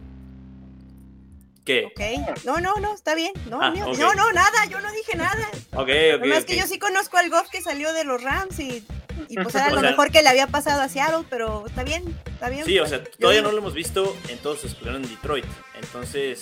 ¿Qué? 1.66 1.86
ok. 1.86 2.43
No, 2.45 2.60
no, 2.60 2.76
no, 2.78 2.95
está 2.95 3.14
bien. 3.14 3.32
No, 3.50 3.62
Ah, 3.62 3.70
no, 3.76 3.91
ok. 3.91 3.97
no, 4.00 4.14
no, 4.16 4.32
nada. 4.32 4.66
Yo 4.70 4.80
no 4.82 4.91
dije 4.91 5.16
nada. 5.16 5.47
Ok, 5.74 5.89
ok. 6.16 6.24
Ok. 6.39 6.45
que 6.45 6.58
yo 6.58 6.66
sí 6.66 6.80
conozco 6.80 7.18
al 7.18 7.30
Goff 7.30 7.50
que 7.50 7.62
salió 7.62 7.93
de 7.93 8.06
los 8.06 8.24
Rams 8.24 8.60
y, 8.60 8.84
y 9.28 9.36
pues 9.36 9.54
era 9.54 9.68
O 9.72 9.76
lo 9.76 9.82
sea- 9.82 9.91
mejor 9.91 10.12
que 10.12 10.24
le 10.24 10.30
había 10.30 10.47
pasado 10.47 10.82
a 10.82 10.89
Seattle, 10.89 11.26
pero 11.30 11.68
está 11.68 11.84
bien, 11.84 12.04
está 12.26 12.50
bien. 12.50 12.66
Sí, 12.66 12.80
o 12.80 12.88
sea, 12.88 13.04
todavía 13.04 13.43
no 13.43 13.52
lo 13.52 13.60
hemos 13.60 13.76
visto 13.76 14.16
en 14.30 14.39
todo 14.39 14.56
su 14.56 14.66
esplendor 14.66 15.02
en 15.04 15.10
Detroit. 15.10 15.45
Entonces, 15.80 16.41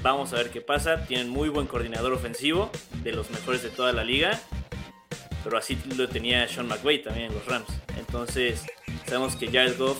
vamos 0.00 0.32
a 0.32 0.36
ver 0.36 0.48
qué 0.50 0.62
pasa. 0.62 1.04
Tienen 1.04 1.28
muy 1.28 1.50
buen 1.50 1.66
coordinador 1.66 2.14
ofensivo, 2.14 2.70
de 3.02 3.12
los 3.12 3.30
mejores 3.30 3.62
de 3.62 3.68
toda 3.68 3.92
la 3.92 4.02
liga. 4.04 4.40
Pero 5.42 5.58
así 5.58 5.76
lo 5.94 6.08
tenía 6.08 6.48
Sean 6.48 6.68
McVay 6.68 7.02
también 7.02 7.26
en 7.26 7.34
los 7.34 7.44
Rams. 7.44 7.68
Entonces, 7.98 8.62
sabemos 9.14 9.36
que 9.36 9.46
Jared 9.46 9.78
Goff 9.78 9.96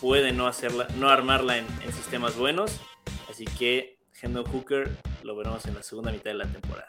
puede 0.00 0.30
no, 0.30 0.46
hacerla, 0.46 0.86
no 0.96 1.08
armarla 1.08 1.58
en, 1.58 1.66
en 1.84 1.92
sistemas 1.92 2.36
buenos. 2.36 2.80
Así 3.28 3.44
que 3.44 3.98
Hendon 4.22 4.44
Hooker 4.44 4.96
lo 5.24 5.34
veremos 5.34 5.66
en 5.66 5.74
la 5.74 5.82
segunda 5.82 6.12
mitad 6.12 6.30
de 6.30 6.34
la 6.34 6.46
temporada. 6.46 6.86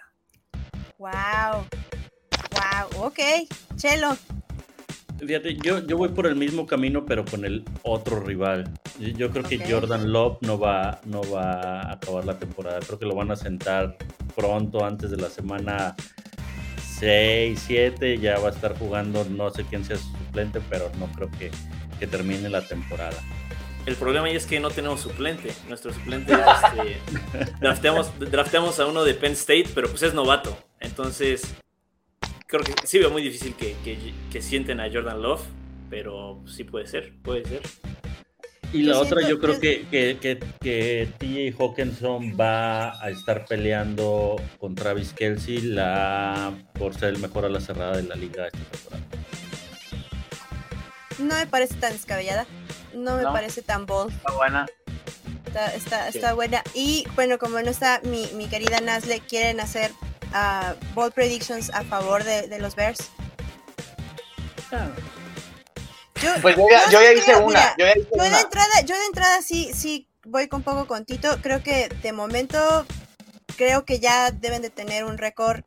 Wow. 1.00 1.66
Wow, 2.52 3.06
ok. 3.06 3.20
Chelo. 3.78 4.16
Fíjate, 5.18 5.56
yo, 5.56 5.80
yo 5.88 5.98
voy 5.98 6.10
por 6.10 6.28
el 6.28 6.36
mismo 6.36 6.68
camino, 6.68 7.04
pero 7.08 7.26
con 7.26 7.44
el 7.44 7.66
otro 7.82 8.20
rival. 8.20 8.72
Yo, 9.00 9.08
yo 9.08 9.32
creo 9.32 9.42
Ok. 9.44 9.50
que 9.50 9.72
Jordan 9.72 10.12
Love 10.12 10.38
no 10.42 10.60
va, 10.60 11.02
no 11.06 11.22
va 11.32 11.82
a 11.82 11.94
acabar 11.94 12.26
la 12.26 12.38
temporada. 12.38 12.80
Creo 12.82 13.00
que 13.00 13.08
lo 13.08 13.16
van 13.16 13.32
a 13.32 13.36
sentar 13.36 13.98
pronto, 14.36 14.86
antes 14.86 15.10
de 15.10 15.18
la 15.18 15.32
semana 15.32 15.96
6, 17.00 17.64
7. 17.66 18.18
Ya 18.18 18.40
va 18.40 18.50
a 18.50 18.52
estar 18.52 18.78
jugando, 18.78 19.26
no 19.26 19.50
sé 19.52 19.64
quién 19.66 19.84
sea 19.86 19.98
su 19.98 20.10
suplente, 20.10 20.62
pero 20.70 20.92
no 21.00 21.08
creo 21.08 21.30
que, 21.32 21.52
que 22.00 22.08
termine 22.08 22.50
la 22.50 22.62
temporada. 22.62 23.18
El 23.86 23.96
problema 23.96 24.28
ahí 24.28 24.36
es 24.36 24.46
que 24.46 24.60
no 24.60 24.70
tenemos 24.70 25.02
suplente. 25.02 25.52
Nuestro 25.68 25.94
suplente 25.94 26.34
este, 26.34 27.52
drafteamos, 27.62 28.12
drafteamos 28.20 28.80
a 28.80 28.86
uno 28.86 29.04
de 29.04 29.14
Penn 29.14 29.34
State, 29.34 29.70
pero 29.74 29.90
pues 29.90 30.04
es 30.04 30.14
novato. 30.14 30.58
Entonces, 30.80 31.56
creo 32.46 32.62
que 32.64 32.74
sí 32.86 33.00
veo 33.00 33.10
muy 33.10 33.22
difícil 33.22 33.56
que, 33.56 33.76
que, 33.84 33.98
que 34.32 34.42
sienten 34.42 34.80
a 34.80 34.92
Jordan 34.92 35.22
Love, 35.22 35.42
pero 35.90 36.42
sí 36.46 36.64
puede 36.66 36.88
ser, 36.88 37.14
puede 37.24 37.46
ser. 37.46 37.62
Y 38.72 38.84
la 38.84 39.00
otra, 39.00 39.28
yo 39.28 39.40
creo 39.40 39.60
que, 39.60 39.88
que, 39.90 40.18
que, 40.22 40.40
que 40.62 41.10
TJ 41.18 41.56
Hawkinson 41.60 42.38
va 42.40 43.02
a 43.04 43.10
estar 43.10 43.46
peleando 43.46 44.36
con 44.60 44.76
Travis 44.76 45.12
Kelsey 45.14 45.60
la, 45.62 46.54
por 46.78 46.94
ser 46.94 47.10
el 47.16 47.20
mejor 47.20 47.46
a 47.46 47.50
la 47.50 47.60
cerrada 47.62 47.98
de 47.98 48.04
la 48.04 48.16
liga 48.16 48.46
esta 48.48 48.60
temporada. 48.60 49.04
No 51.18 51.36
me 51.36 51.48
parece 51.48 51.76
tan 51.76 51.94
descabellada. 51.94 52.46
No 52.94 53.16
me 53.18 53.24
No. 53.24 53.34
parece 53.34 53.62
tan 53.64 53.86
bold. 53.88 54.14
Está 54.14 54.32
buena. 54.34 54.66
Está, 55.48 55.74
está, 55.74 56.08
está 56.10 56.34
buena. 56.34 56.62
Y 56.76 57.06
bueno, 57.16 57.40
como 57.40 57.60
no 57.62 57.70
está 57.72 58.02
mi, 58.04 58.28
mi 58.36 58.46
querida 58.48 58.80
Nasle, 58.82 59.20
quieren 59.20 59.60
hacer 59.60 59.92
ah, 60.32 60.76
bold 60.94 61.14
predictions 61.14 61.72
a 61.72 61.84
favor 61.84 62.24
de, 62.24 62.48
de 62.48 62.60
los 62.60 62.76
Bears. 62.76 63.10
Yo, 66.22 66.30
Pues 66.42 66.56
yo 66.56 66.68
ya, 66.70 66.90
yo 66.90 67.02
ya 67.02 67.14
hice 67.14 67.24
creo, 67.26 67.40
una. 67.46 67.48
mira, 67.48 67.76
Yo 67.78 67.86
ya 67.86 67.92
hice 67.92 68.10
Yo 68.16 68.24
de 68.24 68.30
una. 68.30 68.42
entrada, 68.42 68.82
yo 68.86 68.98
de 68.98 69.06
entrada 69.06 69.42
sí, 69.42 69.72
sí 69.74 70.08
voy 70.26 70.48
con 70.48 70.64
poco 70.64 70.86
contito. 70.88 71.38
Creo 71.42 71.64
que 71.64 71.90
de 72.02 72.12
momento 72.12 72.86
creo 73.58 73.86
que 73.86 74.00
ya 74.00 74.32
deben 74.32 74.62
de 74.62 74.70
tener 74.70 75.04
un 75.06 75.18
récord 75.18 75.62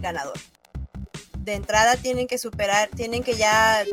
ganador. 0.00 0.38
De 1.38 1.54
entrada 1.54 1.96
tienen 1.96 2.26
que 2.26 2.36
superar, 2.38 2.88
tienen 2.94 3.22
que 3.22 3.34
ya 3.36 3.84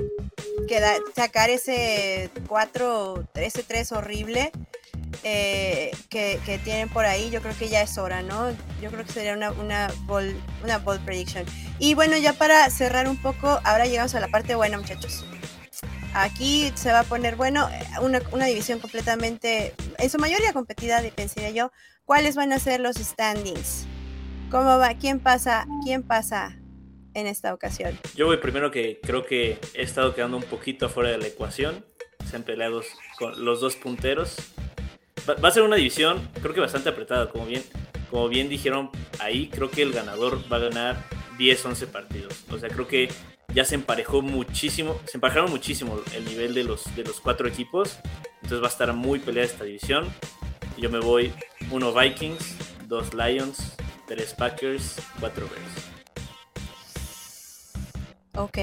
queda- 0.68 0.98
sacar 1.16 1.50
ese 1.50 2.30
4, 2.48 3.26
ese 3.36 3.64
3 3.64 3.92
horrible 3.94 4.52
eh, 5.24 5.92
que, 6.10 6.40
que 6.46 6.58
tienen 6.60 6.90
por 6.90 7.06
ahí. 7.06 7.30
Yo 7.30 7.42
creo 7.42 7.58
que 7.58 7.70
ya 7.70 7.82
es 7.82 7.98
hora, 7.98 8.22
¿no? 8.22 8.52
Yo 8.82 8.92
creo 8.92 9.06
que 9.06 9.12
sería 9.14 9.34
una, 9.34 9.52
una, 9.52 9.92
bold, 10.02 10.36
una 10.64 10.78
bold 10.80 11.04
prediction. 11.06 11.46
Y 11.80 11.94
bueno, 11.94 12.18
ya 12.18 12.34
para 12.34 12.70
cerrar 12.70 13.08
un 13.08 13.22
poco, 13.22 13.60
ahora 13.64 13.86
llegamos 13.86 14.16
a 14.16 14.20
la 14.20 14.28
parte 14.28 14.56
buena, 14.56 14.78
muchachos. 14.78 15.24
Aquí 16.18 16.72
se 16.76 16.94
va 16.94 17.02
a 17.02 17.04
poner, 17.04 17.36
bueno, 17.36 17.68
una, 18.02 18.22
una 18.32 18.46
división 18.46 18.80
completamente, 18.80 19.76
en 19.98 20.10
su 20.10 20.18
mayoría 20.18 20.54
competida, 20.54 21.02
pensaría 21.14 21.50
yo. 21.50 21.74
¿Cuáles 22.06 22.38
van 22.38 22.54
a 22.54 22.60
ser 22.60 22.80
los 22.80 22.96
standings? 22.96 23.86
¿Cómo 24.50 24.78
va? 24.78 24.94
¿Quién 24.94 25.20
pasa? 25.20 25.68
¿Quién 25.84 26.04
pasa 26.04 26.58
en 27.16 27.28
esta 27.28 27.54
ocasión? 27.54 28.00
Yo 28.16 28.28
voy 28.28 28.38
primero 28.38 28.72
que 28.72 29.02
creo 29.04 29.26
que 29.26 29.60
he 29.74 29.82
estado 29.82 30.16
quedando 30.16 30.38
un 30.38 30.44
poquito 30.44 30.86
afuera 30.86 31.10
de 31.10 31.18
la 31.18 31.28
ecuación. 31.28 31.86
Se 32.30 32.38
han 32.38 32.44
peleado 32.44 32.82
con 33.20 33.44
los 33.44 33.60
dos 33.60 33.76
punteros. 33.76 34.38
Va, 35.30 35.34
va 35.34 35.50
a 35.50 35.52
ser 35.52 35.64
una 35.64 35.76
división, 35.76 36.30
creo 36.42 36.54
que 36.54 36.62
bastante 36.62 36.88
apretada, 36.88 37.30
como 37.30 37.46
bien, 37.46 37.64
como 38.10 38.30
bien 38.30 38.48
dijeron 38.48 38.90
ahí, 39.20 39.50
creo 39.50 39.70
que 39.70 39.82
el 39.82 39.92
ganador 39.92 40.40
va 40.50 40.56
a 40.56 40.62
ganar 40.62 41.04
10, 41.38 41.66
11 41.66 41.88
partidos. 41.88 42.46
O 42.50 42.58
sea, 42.58 42.70
creo 42.70 42.88
que 42.88 43.10
ya 43.54 43.66
se 43.66 43.76
emparejó 43.76 44.22
muchísimo, 44.22 45.00
se 45.06 45.18
emparejaron 45.18 45.50
muchísimo 45.50 46.00
el 46.14 46.26
nivel 46.26 46.54
de 46.54 46.64
los, 46.64 46.96
de 46.96 47.04
los 47.04 47.20
cuatro 47.20 47.48
equipos. 47.48 47.98
Entonces 48.36 48.62
va 48.62 48.68
a 48.68 48.70
estar 48.70 48.94
muy 48.94 49.20
peleada 49.20 49.50
esta 49.50 49.64
división. 49.64 50.14
Yo 50.78 50.90
me 50.90 51.00
voy 51.00 51.34
uno 51.72 51.94
Vikings, 51.94 52.56
dos 52.88 53.14
Lions, 53.14 53.76
tres 54.08 54.34
Packers, 54.34 54.98
cuatro 55.20 55.48
Bears. 55.50 55.96
Ok, 58.38 58.58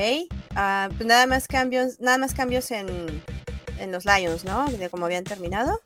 ah, 0.54 0.90
pues 0.94 1.06
nada 1.06 1.26
más 1.26 1.48
cambios, 1.48 1.98
nada 1.98 2.18
más 2.18 2.34
cambios 2.34 2.70
en, 2.70 3.22
en 3.78 3.90
los 3.92 4.04
Lions, 4.04 4.44
¿no? 4.44 4.66
De 4.70 4.90
como 4.90 5.06
habían 5.06 5.24
terminado. 5.24 5.80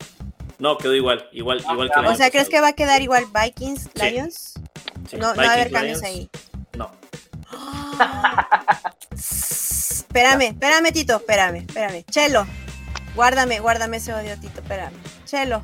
No, 0.59 0.77
quedó 0.77 0.93
igual, 0.95 1.29
igual, 1.31 1.61
igual 1.61 1.89
que 1.91 1.99
el 1.99 2.05
O 2.07 2.15
sea, 2.15 2.29
¿crees 2.31 2.49
que 2.49 2.59
va 2.59 2.69
a 2.69 2.73
quedar 2.73 3.01
igual 3.01 3.25
Vikings. 3.33 3.89
Lions? 3.95 4.53
Sí, 5.09 5.17
no, 5.17 5.33
no 5.33 5.41
va 5.41 5.49
a 5.49 5.53
haber 5.53 5.71
cambios 5.71 6.01
Lions, 6.01 6.03
ahí. 6.03 6.29
No. 6.75 6.91
Espérame, 9.11 10.47
espérame, 10.47 10.91
Tito, 10.91 11.15
espérame, 11.17 11.57
espérame. 11.67 12.03
Chelo, 12.09 12.45
guárdame, 13.15 13.59
guárdame 13.59 13.97
ese 13.97 14.13
odio, 14.13 14.37
Tito, 14.39 14.61
espérame. 14.61 14.95
Chelo, 15.25 15.61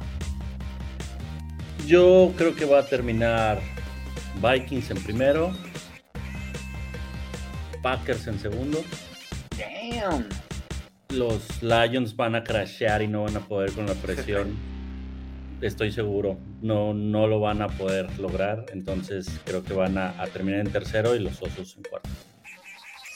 Yo 1.86 2.32
creo 2.38 2.56
que 2.56 2.66
va 2.66 2.80
a 2.80 2.86
terminar 2.86 3.60
Vikings 4.42 4.92
en 4.92 5.04
primero, 5.04 5.54
Packers 7.82 8.28
en 8.28 8.40
segundo. 8.40 8.84
Damn. 9.58 10.30
Los 11.10 11.62
Lions 11.62 12.16
van 12.16 12.36
a 12.36 12.44
crashear 12.44 13.02
y 13.02 13.08
no 13.08 13.24
van 13.24 13.38
a 13.38 13.42
poder 13.42 13.72
con 13.74 13.86
la 13.86 13.94
presión. 13.94 14.73
Estoy 15.64 15.92
seguro. 15.92 16.38
No, 16.62 16.94
no 16.94 17.28
lo 17.28 17.40
van 17.40 17.62
a 17.62 17.68
poder 17.70 18.20
lograr. 18.20 18.66
Entonces 18.74 19.28
creo 19.46 19.64
que 19.64 19.74
van 19.74 19.98
a, 19.98 20.22
a 20.22 20.28
terminar 20.28 20.60
en 20.62 20.72
tercero 20.72 21.16
y 21.16 21.20
los 21.20 21.42
osos 21.42 21.76
en 21.78 21.84
cuarto. 21.84 22.10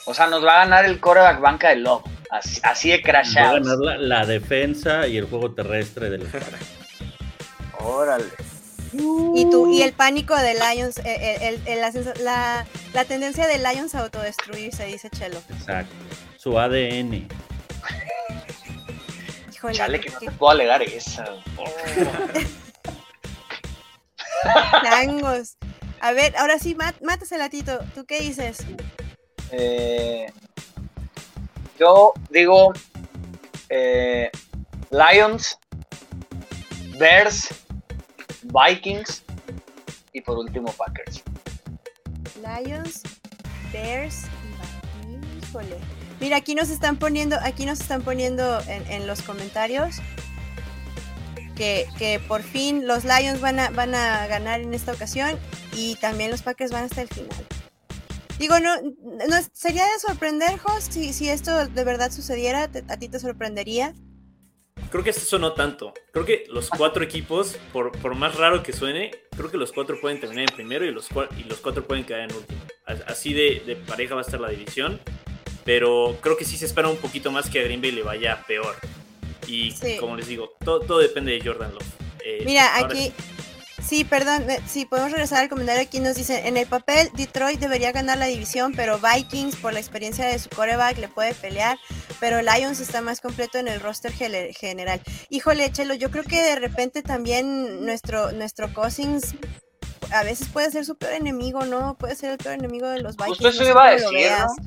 O 0.05 0.13
sea, 0.13 0.27
nos 0.27 0.43
va 0.43 0.55
a 0.61 0.65
ganar 0.65 0.85
el 0.85 0.99
coreback 0.99 1.41
banca 1.41 1.69
del 1.69 1.83
lobo. 1.83 2.03
Así, 2.31 2.59
así 2.63 2.89
de 2.89 2.95
Va 2.97 2.99
a 3.01 3.03
crashado. 3.03 3.53
ganar 3.55 3.77
la, 3.79 3.97
la 3.97 4.25
defensa 4.25 5.07
y 5.07 5.17
el 5.17 5.25
juego 5.25 5.53
terrestre 5.53 6.09
de 6.09 6.17
los 6.19 6.29
Packers. 6.29 6.55
Órale. 7.79 8.25
y 8.93 9.49
tú, 9.51 9.69
y 9.71 9.81
el 9.81 9.91
pánico 9.93 10.35
de 10.35 10.53
Lions, 10.55 10.97
eh, 10.99 11.37
el- 11.41 11.55
el- 11.55 11.67
el- 11.67 11.81
la, 11.81 11.91
sens- 11.91 12.17
la- 12.19 12.65
la 12.93 13.05
tendencia 13.05 13.45
de 13.47 13.57
Lions 13.59 13.95
a 13.95 13.99
autodestruirse, 13.99 14.85
dice 14.85 15.09
Chelo. 15.09 15.37
Exacto. 15.49 15.93
Su 16.37 16.57
ADN. 16.57 17.27
Híjole, 19.57 19.73
Chale, 19.73 19.99
que 19.99 20.11
no 20.11 20.19
te 20.19 20.31
puedo 20.31 20.51
alegar 20.51 20.83
esa. 20.83 21.25
tangos. 24.83 25.57
A 25.99 26.11
ver, 26.11 26.37
ahora 26.37 26.59
sí, 26.59 26.75
mat, 26.75 26.95
mátasela, 27.01 27.49
Tito. 27.49 27.79
¿Tú 27.95 28.05
qué 28.05 28.19
dices? 28.19 28.59
Eh, 29.51 30.31
yo 31.79 32.13
digo 32.29 32.71
eh, 33.69 34.29
Lions, 34.91 35.57
Bears, 36.99 37.49
Vikings 38.43 39.23
y 40.13 40.21
por 40.21 40.37
último 40.37 40.71
Packers. 40.73 41.23
Lions, 42.43 43.01
Bears 43.73 44.25
y 45.03 45.57
Vikings. 45.57 45.96
Mira, 46.19 46.37
aquí 46.37 46.55
nos 46.55 46.69
están 46.69 46.97
poniendo, 46.97 47.37
aquí 47.41 47.65
nos 47.65 47.79
están 47.79 48.01
poniendo 48.01 48.59
en, 48.67 48.85
en 48.91 49.07
los 49.07 49.21
comentarios 49.21 49.95
que, 51.55 51.85
que 51.97 52.19
por 52.27 52.41
fin 52.43 52.87
los 52.87 53.03
Lions 53.03 53.39
van 53.39 53.59
a, 53.59 53.69
van 53.69 53.93
a 53.95 54.27
ganar 54.27 54.61
en 54.61 54.73
esta 54.73 54.93
ocasión 54.93 55.37
y 55.73 55.95
también 55.95 56.31
los 56.31 56.41
Packers 56.41 56.71
van 56.71 56.85
hasta 56.85 57.01
el 57.01 57.07
final. 57.07 57.45
Digo, 58.39 58.59
no, 58.59 58.75
no 58.81 59.35
sería 59.53 59.83
de 59.85 59.99
sorprender, 59.99 60.57
Jos, 60.59 60.83
si, 60.85 61.13
si 61.13 61.29
esto 61.29 61.67
de 61.67 61.83
verdad 61.83 62.11
sucediera, 62.11 62.67
te- 62.67 62.83
a 62.87 62.97
ti 62.97 63.09
te 63.09 63.19
sorprendería. 63.19 63.93
Creo 64.91 65.03
que 65.03 65.09
eso 65.09 65.39
no 65.39 65.53
tanto. 65.53 65.93
Creo 66.13 66.23
que 66.23 66.45
los 66.49 66.69
cuatro 66.69 67.03
equipos, 67.03 67.57
por, 67.73 67.91
por 67.93 68.13
más 68.15 68.35
raro 68.35 68.61
que 68.61 68.73
suene, 68.73 69.11
creo 69.35 69.49
que 69.49 69.57
los 69.57 69.71
cuatro 69.71 69.99
pueden 69.99 70.19
terminar 70.19 70.45
en 70.49 70.55
primero 70.55 70.85
y 70.85 70.91
los, 70.91 71.09
y 71.37 71.43
los 71.45 71.59
cuatro 71.59 71.83
pueden 71.85 72.05
quedar 72.05 72.21
en 72.29 72.35
último. 72.35 72.61
Así 73.07 73.33
de, 73.33 73.63
de 73.65 73.75
pareja 73.75 74.13
va 74.13 74.21
a 74.21 74.23
estar 74.23 74.39
la 74.39 74.49
división. 74.49 75.01
Pero 75.67 76.17
creo 76.21 76.35
que 76.37 76.45
sí 76.45 76.57
se 76.57 76.65
espera 76.65 76.87
un 76.87 76.97
poquito 76.97 77.29
más 77.31 77.49
que 77.49 77.59
a 77.59 77.63
Green 77.63 77.81
Bay 77.81 77.91
le 77.91 78.01
vaya 78.01 78.43
peor. 78.47 78.75
Y 79.45 79.71
Sí. 79.71 79.97
como 79.97 80.15
les 80.15 80.25
digo, 80.27 80.53
todo, 80.63 80.79
todo 80.79 80.99
depende 80.99 81.33
de 81.33 81.41
Jordan 81.45 81.73
Love. 81.73 81.83
Eh, 82.25 82.41
Mira, 82.45 82.75
aquí, 82.77 83.11
sí. 83.85 84.03
perdón, 84.05 84.45
me- 84.45 84.59
sí, 84.67 84.85
podemos 84.85 85.11
regresar 85.11 85.39
al 85.43 85.49
comentario. 85.49 85.81
Aquí 85.81 85.99
nos 85.99 86.15
dicen, 86.15 86.45
en 86.45 86.55
el 86.57 86.67
papel, 86.67 87.09
Detroit 87.15 87.59
debería 87.59 87.91
ganar 87.91 88.17
la 88.17 88.27
división, 88.27 88.71
pero 88.75 88.97
Vikings, 88.99 89.57
por 89.57 89.73
la 89.73 89.79
experiencia 89.79 90.25
de 90.25 90.39
su 90.39 90.49
coreback, 90.49 90.97
le 90.99 91.09
puede 91.09 91.33
pelear, 91.33 91.77
pero 92.21 92.41
Lions 92.41 92.79
está 92.79 93.01
más 93.01 93.19
completo 93.21 93.57
en 93.57 93.67
el 93.67 93.79
roster 93.81 94.11
general. 94.13 95.01
Híjole, 95.29 95.69
Chelo, 95.73 95.93
yo 95.95 96.11
creo 96.11 96.23
que 96.23 96.41
de 96.41 96.55
repente 96.55 97.01
también 97.03 97.85
nuestro, 97.85 98.31
nuestro 98.31 98.73
Cousins 98.73 99.35
a 100.11 100.23
veces 100.23 100.47
puede 100.47 100.71
ser 100.71 100.85
su 100.85 100.95
peor 100.97 101.13
enemigo, 101.13 101.65
¿no? 101.65 101.97
Puede 101.97 102.15
ser 102.15 102.31
el 102.31 102.37
peor 102.37 102.55
enemigo 102.55 102.87
de 102.87 103.01
los 103.01 103.17
Vikings. 103.17 103.37
Justo 103.37 103.49
eso 103.49 103.63
no 103.63 103.69
iba 103.69 103.87
a 103.87 103.91
decir. 103.91 104.31
¿no? 104.31 104.66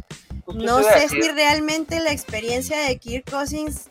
No 0.54 0.82
sé 0.82 1.00
decir. 1.00 1.22
si 1.24 1.30
realmente 1.30 2.00
la 2.00 2.12
experiencia 2.12 2.78
de 2.80 2.98
Kirk 2.98 3.30
Cousins, 3.30 3.88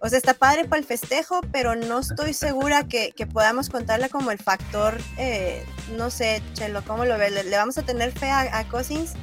o 0.00 0.08
sea, 0.08 0.18
está 0.18 0.34
padre 0.34 0.64
para 0.66 0.78
el 0.80 0.86
festejo, 0.86 1.40
pero 1.52 1.74
no 1.74 1.98
estoy 2.00 2.32
segura 2.34 2.84
que, 2.84 3.12
que 3.16 3.26
podamos 3.26 3.68
contarla 3.68 4.08
como 4.08 4.30
el 4.30 4.38
factor, 4.38 4.96
eh, 5.16 5.64
no 5.96 6.10
sé, 6.10 6.42
Chelo, 6.54 6.82
¿cómo 6.86 7.04
lo 7.04 7.18
ves? 7.18 7.32
¿Le, 7.32 7.44
le 7.44 7.56
vamos 7.56 7.78
a 7.78 7.82
tener 7.82 8.12
fe 8.12 8.30
a, 8.30 8.58
a 8.58 8.64
Cousins? 8.68 9.14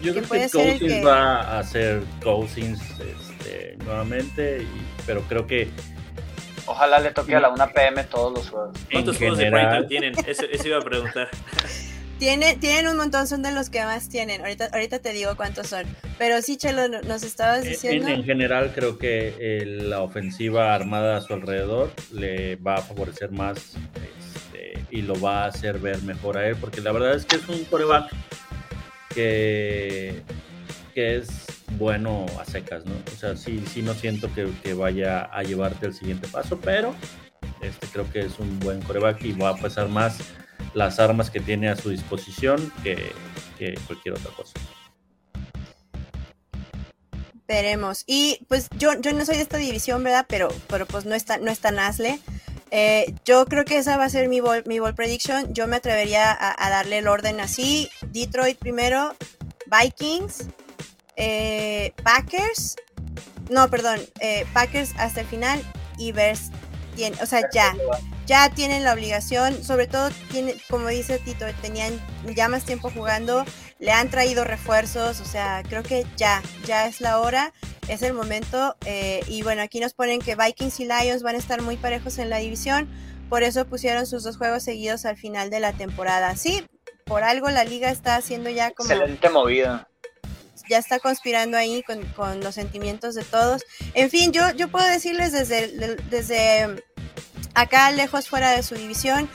Yo 0.00 0.12
Que 0.14 0.20
creo 0.20 0.28
puede 0.28 0.42
que 0.42 0.48
ser 0.48 0.60
el 0.66 0.72
Cousins 0.78 0.92
que- 0.92 1.04
va 1.04 1.58
a 1.58 1.64
ser 1.64 2.02
Cousins 2.22 2.80
este, 3.00 3.76
nuevamente, 3.84 4.62
y- 4.62 4.82
pero 5.06 5.22
creo 5.22 5.46
que 5.46 5.70
Ojalá 6.70 6.98
le 7.00 7.12
toque 7.12 7.34
a 7.34 7.40
la 7.40 7.48
1 7.48 7.72
pm 7.72 8.04
todos 8.04 8.30
los 8.30 8.50
juegos. 8.50 8.76
¿Cuántos 8.92 9.16
juegos 9.16 9.38
de 9.38 9.48
Brighton 9.50 9.88
tienen? 9.88 10.12
Eso, 10.26 10.42
eso 10.52 10.68
iba 10.68 10.76
a 10.76 10.82
preguntar. 10.82 11.30
Tiene, 12.18 12.56
tienen 12.56 12.88
un 12.88 12.96
montón, 12.96 13.26
son 13.28 13.42
de 13.42 13.52
los 13.52 13.70
que 13.70 13.84
más 13.84 14.08
tienen. 14.08 14.40
Ahorita, 14.40 14.68
ahorita 14.72 14.98
te 14.98 15.12
digo 15.12 15.36
cuántos 15.36 15.68
son. 15.68 15.86
Pero 16.18 16.42
sí, 16.42 16.56
Chelo, 16.56 16.88
nos 16.88 17.22
estabas 17.22 17.64
diciendo. 17.64 18.08
En, 18.08 18.14
en 18.20 18.24
general, 18.24 18.72
creo 18.74 18.98
que 18.98 19.34
eh, 19.38 19.64
la 19.64 20.02
ofensiva 20.02 20.74
armada 20.74 21.18
a 21.18 21.20
su 21.20 21.32
alrededor 21.32 21.92
le 22.12 22.56
va 22.56 22.76
a 22.76 22.82
favorecer 22.82 23.30
más 23.30 23.74
este, 23.94 24.84
y 24.90 25.02
lo 25.02 25.20
va 25.20 25.44
a 25.44 25.46
hacer 25.46 25.78
ver 25.78 26.02
mejor 26.02 26.38
a 26.38 26.48
él, 26.48 26.56
porque 26.60 26.80
la 26.80 26.90
verdad 26.90 27.14
es 27.14 27.24
que 27.24 27.36
es 27.36 27.48
un 27.48 27.64
coreback 27.64 28.10
que, 29.14 30.20
que 30.94 31.16
es 31.18 31.28
bueno 31.78 32.26
a 32.40 32.44
secas, 32.44 32.84
¿no? 32.84 32.94
O 33.12 33.16
sea, 33.16 33.36
sí, 33.36 33.62
sí 33.72 33.82
no 33.82 33.94
siento 33.94 34.32
que, 34.34 34.48
que 34.62 34.74
vaya 34.74 35.20
a 35.20 35.42
llevarte 35.44 35.86
el 35.86 35.94
siguiente 35.94 36.26
paso, 36.26 36.58
pero 36.60 36.94
este, 37.60 37.86
creo 37.88 38.10
que 38.10 38.20
es 38.20 38.38
un 38.38 38.58
buen 38.60 38.80
coreback 38.82 39.24
y 39.24 39.32
va 39.32 39.50
a 39.50 39.56
pesar 39.56 39.88
más 39.88 40.18
las 40.74 40.98
armas 40.98 41.30
que 41.30 41.40
tiene 41.40 41.68
a 41.68 41.76
su 41.76 41.90
disposición 41.90 42.72
que, 42.82 43.12
cualquier 43.86 44.14
otra 44.14 44.30
cosa. 44.32 44.54
Veremos. 47.46 48.04
Y 48.06 48.40
pues 48.48 48.68
yo, 48.76 49.00
yo 49.00 49.12
no 49.12 49.24
soy 49.24 49.36
de 49.36 49.42
esta 49.42 49.56
división, 49.56 50.04
¿verdad? 50.04 50.26
Pero, 50.28 50.48
pero 50.68 50.86
pues 50.86 51.06
no 51.06 51.14
está, 51.14 51.38
no 51.38 51.50
está 51.50 51.70
Nasle. 51.70 52.20
Eh, 52.70 53.14
yo 53.24 53.46
creo 53.46 53.64
que 53.64 53.78
esa 53.78 53.96
va 53.96 54.04
a 54.04 54.10
ser 54.10 54.28
mi 54.28 54.40
ball, 54.40 54.64
mi 54.66 54.78
prediction. 54.92 55.52
Yo 55.54 55.66
me 55.66 55.76
atrevería 55.76 56.30
a, 56.30 56.66
a 56.66 56.70
darle 56.70 56.98
el 56.98 57.08
orden 57.08 57.40
así. 57.40 57.88
Detroit 58.12 58.58
primero, 58.58 59.16
Vikings, 59.66 60.48
eh, 61.16 61.92
Packers. 62.02 62.76
No, 63.50 63.68
perdón, 63.68 64.00
eh, 64.20 64.46
Packers 64.52 64.94
hasta 64.98 65.20
el 65.20 65.26
final 65.26 65.60
y 65.98 66.12
Bears 66.12 66.50
o 67.20 67.26
sea, 67.26 67.48
ya, 67.52 67.74
ya 68.26 68.50
tienen 68.50 68.84
la 68.84 68.92
obligación, 68.92 69.62
sobre 69.62 69.86
todo 69.86 70.10
tiene, 70.30 70.56
como 70.68 70.88
dice 70.88 71.18
Tito, 71.18 71.46
tenían 71.62 72.00
ya 72.34 72.48
más 72.48 72.64
tiempo 72.64 72.90
jugando, 72.90 73.44
le 73.78 73.92
han 73.92 74.10
traído 74.10 74.44
refuerzos, 74.44 75.20
o 75.20 75.24
sea, 75.24 75.62
creo 75.68 75.82
que 75.82 76.06
ya, 76.16 76.42
ya 76.66 76.86
es 76.86 77.00
la 77.00 77.20
hora, 77.20 77.52
es 77.88 78.02
el 78.02 78.12
momento, 78.12 78.76
eh, 78.84 79.20
y 79.28 79.42
bueno, 79.42 79.62
aquí 79.62 79.80
nos 79.80 79.94
ponen 79.94 80.20
que 80.20 80.34
Vikings 80.36 80.80
y 80.80 80.84
Lions 80.84 81.22
van 81.22 81.36
a 81.36 81.38
estar 81.38 81.62
muy 81.62 81.76
parejos 81.76 82.18
en 82.18 82.30
la 82.30 82.38
división, 82.38 82.88
por 83.28 83.42
eso 83.42 83.66
pusieron 83.66 84.06
sus 84.06 84.24
dos 84.24 84.36
juegos 84.36 84.62
seguidos 84.62 85.04
al 85.04 85.16
final 85.16 85.50
de 85.50 85.60
la 85.60 85.72
temporada. 85.74 86.34
Sí, 86.34 86.66
por 87.04 87.24
algo 87.24 87.50
la 87.50 87.64
liga 87.64 87.90
está 87.90 88.16
haciendo 88.16 88.48
ya 88.48 88.70
como... 88.70 88.90
Excelente 88.90 89.28
movida 89.28 89.88
ya 90.68 90.78
está 90.78 90.98
conspirando 90.98 91.56
ahí 91.56 91.82
con, 91.82 92.04
con, 92.12 92.40
los 92.40 92.54
sentimientos 92.54 93.14
de 93.14 93.24
todos. 93.24 93.64
En 93.94 94.10
fin, 94.10 94.32
yo, 94.32 94.50
yo 94.52 94.68
puedo 94.68 94.86
decirles 94.86 95.32
desde, 95.32 95.96
desde 96.10 96.82
acá 97.54 97.90
lejos 97.90 98.28
fuera 98.28 98.50
de 98.50 98.62
su 98.62 98.74
división, 98.74 99.28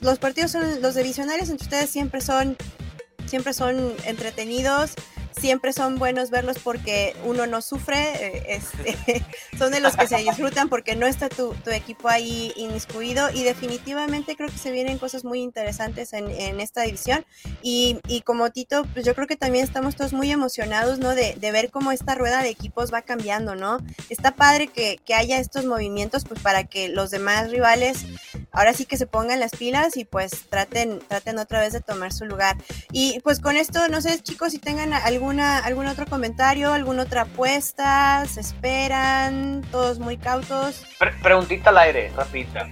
los 0.00 0.18
partidos 0.18 0.52
son 0.52 0.82
los 0.82 0.94
divisionales 0.94 1.48
entre 1.48 1.64
ustedes 1.64 1.90
siempre 1.90 2.20
son 2.20 2.56
siempre 3.26 3.52
son 3.52 3.92
entretenidos 4.04 4.92
siempre 5.38 5.72
son 5.72 5.96
buenos 5.96 6.30
verlos 6.30 6.58
porque 6.58 7.14
uno 7.24 7.46
no 7.46 7.60
sufre, 7.60 7.98
eh, 7.98 8.42
este, 8.48 9.24
son 9.58 9.72
de 9.72 9.80
los 9.80 9.96
que 9.96 10.08
se 10.08 10.16
disfrutan 10.18 10.68
porque 10.68 10.96
no 10.96 11.06
está 11.06 11.28
tu, 11.28 11.54
tu, 11.64 11.70
equipo 11.70 12.08
ahí 12.08 12.52
inmiscuido 12.56 13.28
y 13.32 13.42
definitivamente 13.42 14.34
creo 14.34 14.48
que 14.48 14.58
se 14.58 14.70
vienen 14.70 14.98
cosas 14.98 15.24
muy 15.24 15.40
interesantes 15.40 16.12
en, 16.14 16.30
en 16.30 16.60
esta 16.60 16.82
división 16.82 17.24
y, 17.62 17.98
y, 18.08 18.22
como 18.22 18.50
Tito, 18.50 18.86
pues 18.92 19.04
yo 19.04 19.14
creo 19.14 19.26
que 19.26 19.36
también 19.36 19.64
estamos 19.64 19.94
todos 19.94 20.12
muy 20.12 20.30
emocionados, 20.30 20.98
¿no? 20.98 21.14
De, 21.14 21.34
de, 21.34 21.52
ver 21.52 21.70
cómo 21.70 21.92
esta 21.92 22.14
rueda 22.14 22.42
de 22.42 22.48
equipos 22.48 22.92
va 22.92 23.02
cambiando, 23.02 23.54
¿no? 23.54 23.78
Está 24.08 24.34
padre 24.34 24.68
que, 24.68 24.98
que 25.04 25.14
haya 25.14 25.38
estos 25.38 25.64
movimientos 25.64 26.24
pues 26.24 26.40
para 26.40 26.64
que 26.64 26.88
los 26.88 27.10
demás 27.10 27.50
rivales 27.50 28.06
ahora 28.52 28.72
sí 28.72 28.86
que 28.86 28.96
se 28.96 29.06
pongan 29.06 29.38
las 29.38 29.52
pilas 29.52 29.96
y 29.96 30.04
pues 30.04 30.46
traten, 30.48 31.00
traten 31.06 31.38
otra 31.38 31.60
vez 31.60 31.74
de 31.74 31.80
tomar 31.80 32.12
su 32.12 32.24
lugar. 32.24 32.56
Y 32.90 33.20
pues 33.20 33.38
con 33.40 33.56
esto, 33.56 33.86
no 33.88 34.00
sé 34.00 34.18
chicos 34.20 34.52
si 34.52 34.58
tengan 34.58 34.94
algún 34.94 35.25
alguna, 35.26 35.58
algún 35.58 35.86
otro 35.88 36.06
comentario, 36.06 36.72
alguna 36.72 37.02
otra 37.02 37.22
apuesta? 37.22 38.24
¿Se 38.26 38.40
esperan? 38.40 39.64
¿Todos 39.72 39.98
muy 39.98 40.18
cautos? 40.18 40.84
Pre 41.00 41.12
preguntita 41.20 41.70
al 41.70 41.78
aire, 41.78 42.12
rapidita. 42.14 42.68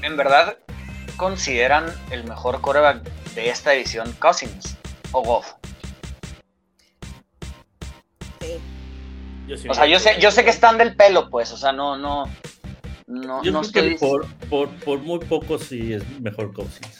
¿En 0.00 0.16
verdad 0.16 0.56
consideran 1.18 1.84
el 2.10 2.24
mejor 2.24 2.62
coreback 2.62 3.02
de 3.34 3.50
esta 3.50 3.74
edición 3.74 4.10
Cousins 4.12 4.78
o 5.12 5.22
Goff? 5.22 5.52
Sí. 8.40 8.54
Yo 9.46 9.56
sí 9.58 9.68
o 9.68 9.74
sea, 9.74 9.84
yo 9.84 9.98
sé, 9.98 10.18
yo 10.18 10.30
sé 10.30 10.44
que 10.44 10.50
están 10.50 10.78
del 10.78 10.96
pelo, 10.96 11.28
pues, 11.28 11.52
o 11.52 11.58
sea, 11.58 11.72
no, 11.72 11.98
no, 11.98 12.24
no, 13.06 13.42
yo 13.42 13.52
no 13.52 13.60
estoy... 13.60 13.90
que 13.90 13.98
por, 13.98 14.26
por, 14.48 14.70
por 14.76 14.98
muy 15.00 15.18
poco 15.18 15.58
sí 15.58 15.92
es 15.92 16.02
mejor 16.20 16.54
Cousins 16.54 16.95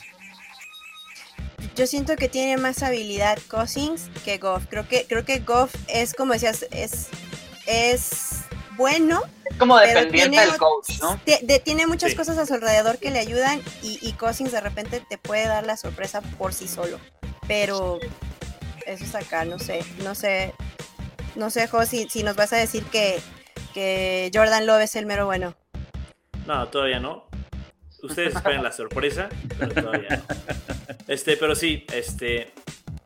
yo 1.75 1.87
siento 1.87 2.17
que 2.17 2.29
tiene 2.29 2.57
más 2.57 2.83
habilidad 2.83 3.39
Cousins 3.49 4.11
que 4.25 4.39
Goff. 4.39 4.67
Creo 4.69 4.87
que, 4.89 5.07
creo 5.07 5.25
que 5.25 5.41
Goff 5.41 5.75
es, 5.89 6.15
como 6.15 6.33
decías, 6.33 6.67
es, 6.71 7.09
es 7.67 8.45
bueno. 8.77 9.23
Es 9.45 9.57
como 9.57 9.79
dependiente 9.79 10.41
del 10.41 10.57
coach, 10.57 11.01
¿no? 11.01 11.19
De, 11.25 11.61
tiene 11.61 11.87
muchas 11.87 12.11
sí. 12.11 12.17
cosas 12.17 12.39
a 12.39 12.47
su 12.47 12.55
alrededor 12.55 12.99
que 12.99 13.11
le 13.11 13.19
ayudan 13.19 13.61
y, 13.83 13.99
y 14.03 14.13
Cousins 14.13 14.53
de 14.53 14.61
repente 14.61 15.03
te 15.09 15.19
puede 15.19 15.47
dar 15.47 15.67
la 15.67 15.77
sorpresa 15.77 16.21
por 16.21 16.53
sí 16.53 16.69
solo. 16.69 16.99
Pero 17.47 17.99
eso 18.87 19.05
es 19.05 19.15
acá, 19.15 19.45
no 19.45 19.59
sé, 19.59 19.85
no 20.03 20.15
sé, 20.15 20.55
no 21.35 21.51
sé, 21.51 21.69
Jo, 21.69 21.85
si, 21.85 22.09
si 22.09 22.23
nos 22.23 22.37
vas 22.37 22.53
a 22.53 22.57
decir 22.57 22.85
que, 22.85 23.21
que 23.75 24.31
Jordan 24.33 24.67
Love 24.67 24.83
es 24.83 24.97
el 24.97 25.07
mero 25.07 25.27
bueno. 25.27 25.55
No, 26.47 26.69
todavía 26.69 27.01
no. 27.01 27.26
Ustedes 28.07 28.35
esperen 28.35 28.63
la 28.63 28.73
sorpresa, 28.73 29.29
pero 29.59 29.75
todavía 29.75 30.09
no. 30.11 30.35
Este, 31.09 31.37
pero 31.37 31.55
sí, 31.55 31.85
este. 31.93 32.53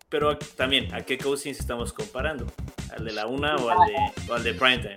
Pero 0.08 0.38
también, 0.38 0.92
¿a 0.94 1.02
qué 1.02 1.18
Cousins 1.18 1.60
estamos 1.60 1.92
comparando? 1.92 2.46
¿Al 2.96 3.04
de 3.04 3.12
la 3.12 3.26
una 3.26 3.56
o 3.56 3.70
al 3.70 3.78
de, 3.86 4.32
al 4.32 4.42
de 4.42 4.54
Primetime? 4.54 4.96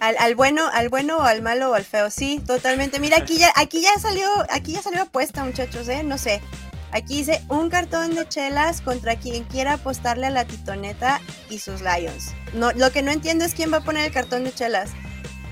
Al, 0.00 0.16
al, 0.18 0.34
bueno, 0.34 0.68
al 0.72 0.88
bueno 0.88 1.18
o 1.18 1.22
al 1.22 1.40
malo 1.40 1.70
o 1.70 1.74
al 1.74 1.84
feo, 1.84 2.10
sí, 2.10 2.42
totalmente. 2.44 2.98
Mira, 2.98 3.18
aquí 3.18 3.38
ya, 3.38 3.52
aquí 3.54 3.80
ya 3.80 3.98
salió, 4.00 4.26
aquí 4.50 4.72
ya 4.72 4.82
salió 4.82 5.02
apuesta, 5.02 5.44
muchachos, 5.44 5.88
eh, 5.88 6.02
no 6.02 6.18
sé. 6.18 6.42
Aquí 6.90 7.18
dice 7.18 7.42
un 7.48 7.70
cartón 7.70 8.14
de 8.14 8.28
chelas 8.28 8.80
contra 8.80 9.16
quien 9.16 9.44
quiera 9.44 9.74
apostarle 9.74 10.26
a 10.26 10.30
la 10.30 10.44
titoneta 10.44 11.20
y 11.50 11.58
sus 11.58 11.80
Lions. 11.80 12.32
No, 12.52 12.72
lo 12.72 12.90
que 12.90 13.02
no 13.02 13.10
entiendo 13.10 13.44
es 13.44 13.54
quién 13.54 13.72
va 13.72 13.78
a 13.78 13.84
poner 13.84 14.04
el 14.04 14.12
cartón 14.12 14.44
de 14.44 14.52
chelas. 14.52 14.90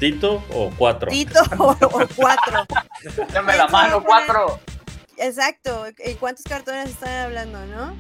¿Tito 0.03 0.43
o 0.53 0.69
cuatro? 0.77 1.13
Tito 1.13 1.39
o, 1.61 1.71
o 1.71 2.09
cuatro. 2.17 2.67
Dame 3.33 3.57
la 3.57 3.69
mano, 3.69 4.03
cuatro. 4.03 4.59
Exacto. 5.17 5.87
¿Y 6.05 6.15
cuántos 6.15 6.45
cartones 6.45 6.91
están 6.91 7.27
hablando, 7.27 7.65
no? 7.67 7.95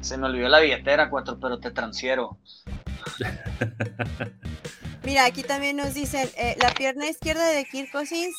Se 0.00 0.18
me 0.18 0.26
olvidó 0.26 0.48
la 0.48 0.58
billetera, 0.58 1.08
cuatro, 1.08 1.38
pero 1.40 1.60
te 1.60 1.70
transfiero. 1.70 2.38
Mira, 5.04 5.26
aquí 5.26 5.44
también 5.44 5.76
nos 5.76 5.94
dicen, 5.94 6.28
eh, 6.36 6.56
la 6.60 6.72
pierna 6.72 7.06
izquierda 7.06 7.46
de 7.46 7.64
Kirk 7.66 7.92
Cousins 7.92 8.34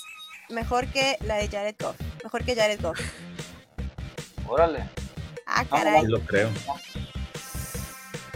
mejor 0.49 0.85
que 0.87 1.17
la 1.21 1.35
de 1.35 1.47
Jared 1.47 1.75
Goff. 1.79 1.95
Mejor 2.21 2.43
que 2.43 2.53
Jared 2.53 2.81
Goff. 2.81 2.99
Órale. 4.45 4.89
Ah, 5.45 5.63
caray. 5.63 6.01
Sí 6.01 6.07
lo 6.07 6.19
creo. 6.19 6.49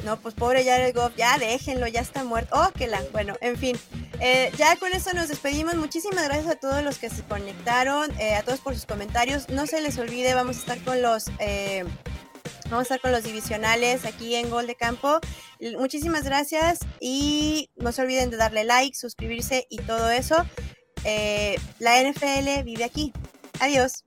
No, 0.03 0.19
pues 0.19 0.33
pobre 0.35 0.63
Jared 0.63 0.95
Goff, 0.95 1.15
ya 1.15 1.37
déjenlo, 1.37 1.87
ya 1.87 2.01
está 2.01 2.23
muerto. 2.23 2.55
Oh, 2.55 2.71
que 2.71 2.87
la. 2.87 3.01
Bueno, 3.11 3.35
en 3.41 3.57
fin. 3.57 3.77
Eh, 4.19 4.51
ya 4.57 4.75
con 4.77 4.93
eso 4.93 5.13
nos 5.13 5.29
despedimos. 5.29 5.75
Muchísimas 5.75 6.25
gracias 6.25 6.47
a 6.47 6.55
todos 6.55 6.83
los 6.83 6.97
que 6.97 7.09
se 7.09 7.23
conectaron, 7.23 8.11
eh, 8.19 8.35
a 8.35 8.43
todos 8.43 8.59
por 8.59 8.75
sus 8.75 8.85
comentarios. 8.85 9.49
No 9.49 9.67
se 9.67 9.81
les 9.81 9.97
olvide, 9.97 10.33
vamos 10.33 10.57
a 10.57 10.59
estar 10.59 10.83
con 10.83 11.01
los. 11.01 11.25
Eh, 11.39 11.83
vamos 12.65 12.79
a 12.79 12.81
estar 12.83 13.01
con 13.01 13.11
los 13.11 13.23
divisionales 13.23 14.05
aquí 14.05 14.35
en 14.35 14.49
Gol 14.49 14.67
de 14.67 14.75
Campo. 14.75 15.19
Muchísimas 15.77 16.23
gracias 16.23 16.79
y 16.99 17.69
no 17.75 17.91
se 17.91 18.01
olviden 18.01 18.29
de 18.29 18.37
darle 18.37 18.63
like, 18.63 18.97
suscribirse 18.97 19.67
y 19.69 19.77
todo 19.77 20.09
eso. 20.09 20.35
la 21.79 22.01
NFL 22.01 22.63
vive 22.63 22.83
aquí. 22.83 23.13
Adiós. 23.59 24.03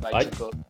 Bye, 0.00 0.30
Bye. 0.30 0.69